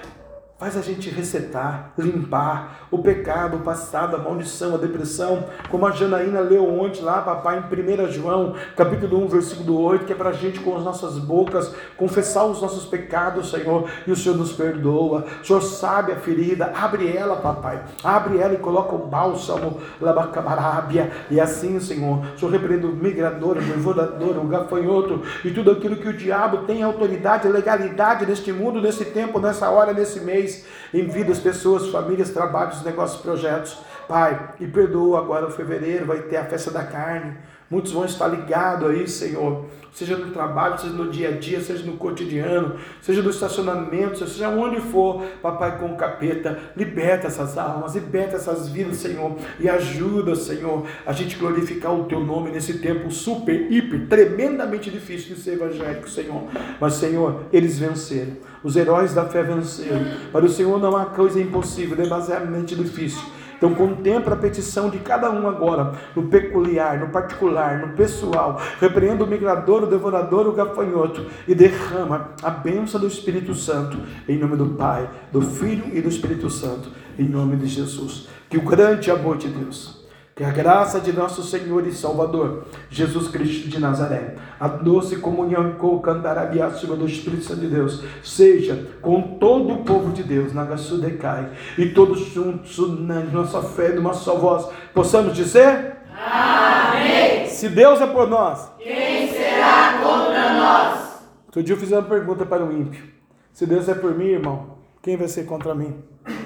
Faz 0.56 0.76
a 0.76 0.80
gente 0.80 1.10
resetar, 1.10 1.92
limpar 1.98 2.83
o 2.94 2.98
pecado, 3.02 3.56
o 3.56 3.60
passado, 3.60 4.14
a 4.14 4.18
maldição, 4.20 4.74
a 4.74 4.78
depressão, 4.78 5.46
como 5.68 5.84
a 5.84 5.90
Janaína 5.90 6.38
leu 6.38 6.64
ontem 6.80 7.02
lá, 7.02 7.20
papai, 7.22 7.58
em 7.58 8.04
1 8.06 8.12
João, 8.12 8.54
capítulo 8.76 9.24
1, 9.24 9.28
versículo 9.28 9.80
8, 9.82 10.04
que 10.04 10.12
é 10.12 10.16
para 10.16 10.30
a 10.30 10.32
gente 10.32 10.60
com 10.60 10.76
as 10.76 10.84
nossas 10.84 11.18
bocas 11.18 11.74
confessar 11.96 12.44
os 12.44 12.62
nossos 12.62 12.86
pecados, 12.86 13.50
Senhor, 13.50 13.90
e 14.06 14.12
o 14.12 14.16
Senhor 14.16 14.36
nos 14.36 14.52
perdoa. 14.52 15.24
O 15.42 15.44
Senhor 15.44 15.60
sabe 15.60 16.12
a 16.12 16.16
ferida, 16.16 16.72
abre 16.72 17.16
ela, 17.16 17.34
papai, 17.34 17.82
abre 18.04 18.38
ela 18.38 18.54
e 18.54 18.58
coloca 18.58 18.94
o 18.94 19.06
bálsamo, 19.08 19.80
labacabarábia, 20.00 21.10
e 21.28 21.40
assim, 21.40 21.80
Senhor, 21.80 22.24
o 22.36 22.38
Senhor 22.38 22.52
repreende 22.52 22.86
o 22.86 22.94
migrador, 22.94 23.58
o 23.58 23.60
devorador, 23.60 24.38
o 24.38 24.46
gafanhoto, 24.46 25.22
e 25.44 25.50
tudo 25.50 25.72
aquilo 25.72 25.96
que 25.96 26.08
o 26.08 26.16
diabo 26.16 26.58
tem 26.58 26.84
autoridade, 26.84 27.48
legalidade 27.48 28.24
neste 28.24 28.52
mundo, 28.52 28.80
nesse 28.80 29.06
tempo, 29.06 29.40
nessa 29.40 29.68
hora, 29.68 29.92
nesse 29.92 30.20
mês 30.20 30.64
em 30.94 31.08
vida 31.08 31.32
as 31.32 31.40
pessoas, 31.40 31.88
famílias, 31.88 32.30
trabalhos, 32.30 32.80
negócios, 32.84 33.20
projetos. 33.20 33.78
Pai, 34.06 34.54
e 34.60 34.66
perdoa 34.66 35.18
agora 35.18 35.46
o 35.46 35.50
fevereiro, 35.50 36.06
vai 36.06 36.22
ter 36.22 36.36
a 36.36 36.44
festa 36.44 36.70
da 36.70 36.84
carne. 36.84 37.36
Muitos 37.70 37.92
vão 37.92 38.04
estar 38.04 38.28
ligados 38.28 38.90
aí, 38.90 39.08
Senhor, 39.08 39.64
seja 39.90 40.16
no 40.16 40.30
trabalho, 40.32 40.78
seja 40.78 40.92
no 40.92 41.10
dia 41.10 41.30
a 41.30 41.32
dia, 41.32 41.60
seja 41.62 41.82
no 41.84 41.96
cotidiano, 41.96 42.76
seja 43.00 43.22
no 43.22 43.30
estacionamento, 43.30 44.18
seja 44.18 44.50
onde 44.50 44.80
for, 44.80 45.24
papai, 45.40 45.78
com 45.78 45.86
o 45.86 45.96
capeta, 45.96 46.58
liberta 46.76 47.26
essas 47.26 47.56
almas, 47.56 47.94
liberta 47.94 48.36
essas 48.36 48.68
vidas, 48.68 48.98
Senhor, 48.98 49.36
e 49.58 49.68
ajuda, 49.68 50.36
Senhor, 50.36 50.86
a 51.06 51.12
gente 51.12 51.36
glorificar 51.36 51.94
o 51.94 52.04
teu 52.04 52.20
nome 52.20 52.50
nesse 52.50 52.78
tempo 52.80 53.10
super, 53.10 53.72
hiper, 53.72 54.08
tremendamente 54.08 54.90
difícil 54.90 55.34
de 55.34 55.40
ser 55.40 55.54
evangélico, 55.54 56.08
Senhor. 56.08 56.44
Mas, 56.78 56.94
Senhor, 56.94 57.44
eles 57.50 57.78
venceram. 57.78 58.36
Os 58.64 58.76
heróis 58.76 59.12
da 59.12 59.26
fé 59.26 59.42
venceram. 59.42 60.06
Para 60.32 60.46
o 60.46 60.48
Senhor 60.48 60.80
não 60.80 60.96
há 60.96 61.04
coisa 61.04 61.40
impossível, 61.40 61.94
demasiadamente 61.94 62.74
difícil. 62.74 63.22
Então 63.56 63.74
contempla 63.74 64.34
a 64.34 64.38
petição 64.38 64.90
de 64.90 64.98
cada 64.98 65.30
um 65.30 65.46
agora, 65.46 65.92
no 66.16 66.24
peculiar, 66.24 66.98
no 66.98 67.08
particular, 67.08 67.86
no 67.86 67.94
pessoal. 67.94 68.60
Repreenda 68.80 69.22
o 69.22 69.26
migrador, 69.26 69.84
o 69.84 69.86
devorador, 69.86 70.46
o 70.46 70.52
gafanhoto 70.52 71.26
e 71.46 71.54
derrama 71.54 72.30
a 72.42 72.50
bênção 72.50 73.00
do 73.00 73.06
Espírito 73.06 73.54
Santo 73.54 73.98
em 74.28 74.38
nome 74.38 74.56
do 74.56 74.66
Pai, 74.66 75.08
do 75.30 75.40
Filho 75.40 75.84
e 75.92 76.00
do 76.00 76.08
Espírito 76.08 76.50
Santo, 76.50 76.88
em 77.18 77.28
nome 77.28 77.56
de 77.56 77.66
Jesus. 77.66 78.28
Que 78.48 78.58
o 78.58 78.62
grande 78.62 79.10
amor 79.10 79.36
de 79.36 79.48
Deus 79.48 80.03
que 80.34 80.42
a 80.42 80.50
graça 80.50 81.00
de 81.00 81.12
nosso 81.12 81.44
Senhor 81.44 81.86
e 81.86 81.92
Salvador, 81.92 82.64
Jesus 82.90 83.28
Cristo 83.28 83.68
de 83.68 83.78
Nazaré, 83.78 84.34
a 84.58 84.66
doce 84.66 85.16
comunhão 85.16 85.74
com 85.74 85.94
o 85.94 86.00
cantarabiássima 86.00 86.96
do 86.96 87.06
Espírito 87.06 87.44
Santo 87.44 87.60
de 87.60 87.68
Deus, 87.68 88.02
seja 88.22 88.90
com 89.00 89.38
todo 89.38 89.74
o 89.74 89.84
povo 89.84 90.12
de 90.12 90.24
Deus, 90.24 90.52
Nagasudecai, 90.52 91.50
e 91.78 91.90
todos 91.90 92.18
juntos, 92.32 92.76
unânimes, 92.78 93.32
nossa 93.32 93.62
fé, 93.62 93.92
de 93.92 93.98
uma 93.98 94.12
só 94.12 94.34
voz, 94.34 94.66
possamos 94.92 95.36
dizer? 95.36 95.98
Amém! 96.12 97.46
Se 97.46 97.68
Deus 97.68 98.00
é 98.00 98.06
por 98.06 98.28
nós, 98.28 98.72
quem 98.78 99.28
será 99.32 100.00
contra 100.02 100.52
nós? 100.54 101.14
Outro 101.46 101.62
dia 101.62 101.76
eu 101.76 101.78
fiz 101.78 101.92
uma 101.92 102.02
pergunta 102.02 102.44
para 102.44 102.64
o 102.64 102.72
ímpio: 102.72 103.04
Se 103.52 103.64
Deus 103.64 103.88
é 103.88 103.94
por 103.94 104.12
mim, 104.12 104.26
irmão, 104.26 104.78
quem 105.00 105.16
vai 105.16 105.28
ser 105.28 105.44
contra 105.44 105.76
mim? 105.76 105.94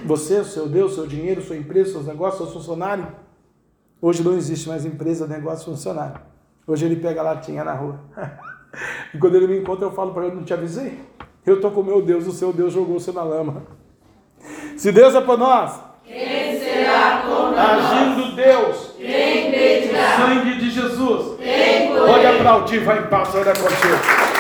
Você, 0.04 0.40
o 0.40 0.44
seu 0.44 0.68
Deus, 0.68 0.94
seu 0.94 1.06
dinheiro, 1.06 1.40
sua 1.40 1.56
empresa, 1.56 1.92
seus 1.92 2.06
negócios, 2.06 2.42
seus 2.42 2.52
funcionários? 2.52 3.06
Hoje 4.00 4.22
não 4.22 4.34
existe 4.36 4.68
mais 4.68 4.84
empresa, 4.84 5.26
negócio, 5.26 5.64
funcionário. 5.64 6.20
Hoje 6.66 6.86
ele 6.86 6.96
pega 6.96 7.20
a 7.20 7.24
latinha 7.24 7.64
na 7.64 7.72
rua. 7.72 8.00
e 9.12 9.18
quando 9.18 9.34
ele 9.36 9.46
me 9.46 9.58
encontra, 9.58 9.86
eu 9.86 9.92
falo 9.92 10.12
para 10.12 10.26
ele: 10.26 10.36
não 10.36 10.44
te 10.44 10.54
avisei? 10.54 11.00
Eu 11.44 11.56
estou 11.56 11.70
com 11.70 11.82
meu 11.82 12.02
Deus, 12.02 12.26
o 12.26 12.32
seu 12.32 12.52
Deus 12.52 12.72
jogou 12.72 13.00
você 13.00 13.10
na 13.10 13.22
lama. 13.22 13.62
Se 14.76 14.92
Deus 14.92 15.14
é 15.14 15.20
para 15.20 15.36
nós, 15.36 15.80
quem 16.04 16.58
será 16.58 17.22
contra 17.26 17.60
Agindo 17.60 18.20
nós? 18.20 18.34
Deus, 18.34 18.94
quem 18.96 19.48
impedirá? 19.48 20.16
Sangue 20.16 20.58
de 20.58 20.70
Jesus. 20.70 21.38
Quem 21.38 21.88
Pode 21.88 22.26
aplaudir, 22.26 22.78
vai 22.80 23.00
em 23.00 23.06
paz, 23.08 23.34
olha 23.34 23.52
contigo. 23.52 24.37